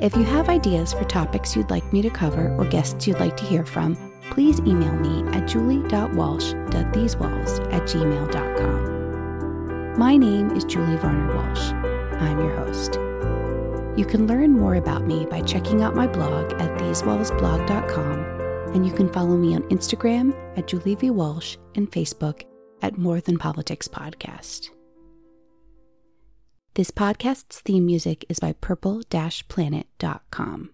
If 0.02 0.14
you 0.14 0.24
have 0.24 0.50
ideas 0.50 0.92
for 0.92 1.04
topics 1.04 1.56
you'd 1.56 1.70
like 1.70 1.90
me 1.90 2.02
to 2.02 2.10
cover 2.10 2.54
or 2.56 2.66
guests 2.66 3.06
you'd 3.06 3.18
like 3.18 3.38
to 3.38 3.44
hear 3.46 3.64
from, 3.64 3.96
please 4.32 4.60
email 4.60 4.92
me 4.96 5.26
at 5.34 5.48
julie.walsh.thesewalls 5.48 7.72
at 7.72 7.82
gmail.com. 7.84 9.98
My 9.98 10.18
name 10.18 10.50
is 10.50 10.64
Julie 10.64 10.98
Varner 10.98 11.34
Walsh. 11.34 11.72
I'm 12.20 12.38
your 12.38 12.54
host. 12.54 12.98
You 13.96 14.04
can 14.04 14.26
learn 14.26 14.52
more 14.52 14.74
about 14.74 15.06
me 15.06 15.24
by 15.24 15.40
checking 15.40 15.82
out 15.82 15.94
my 15.94 16.06
blog 16.06 16.52
at 16.54 16.78
thesewallsblog.com, 16.78 18.18
and 18.74 18.86
you 18.86 18.92
can 18.92 19.10
follow 19.10 19.36
me 19.36 19.54
on 19.54 19.62
Instagram 19.64 20.34
at 20.58 20.66
Julie 20.66 20.96
V. 20.96 21.10
Walsh 21.10 21.56
and 21.74 21.90
Facebook 21.90 22.44
at 22.82 22.98
More 22.98 23.22
Than 23.22 23.38
Politics 23.38 23.88
Podcast. 23.88 24.68
This 26.74 26.90
podcast's 26.90 27.60
theme 27.60 27.86
music 27.86 28.26
is 28.28 28.38
by 28.38 28.52
purple-planet.com. 28.52 30.70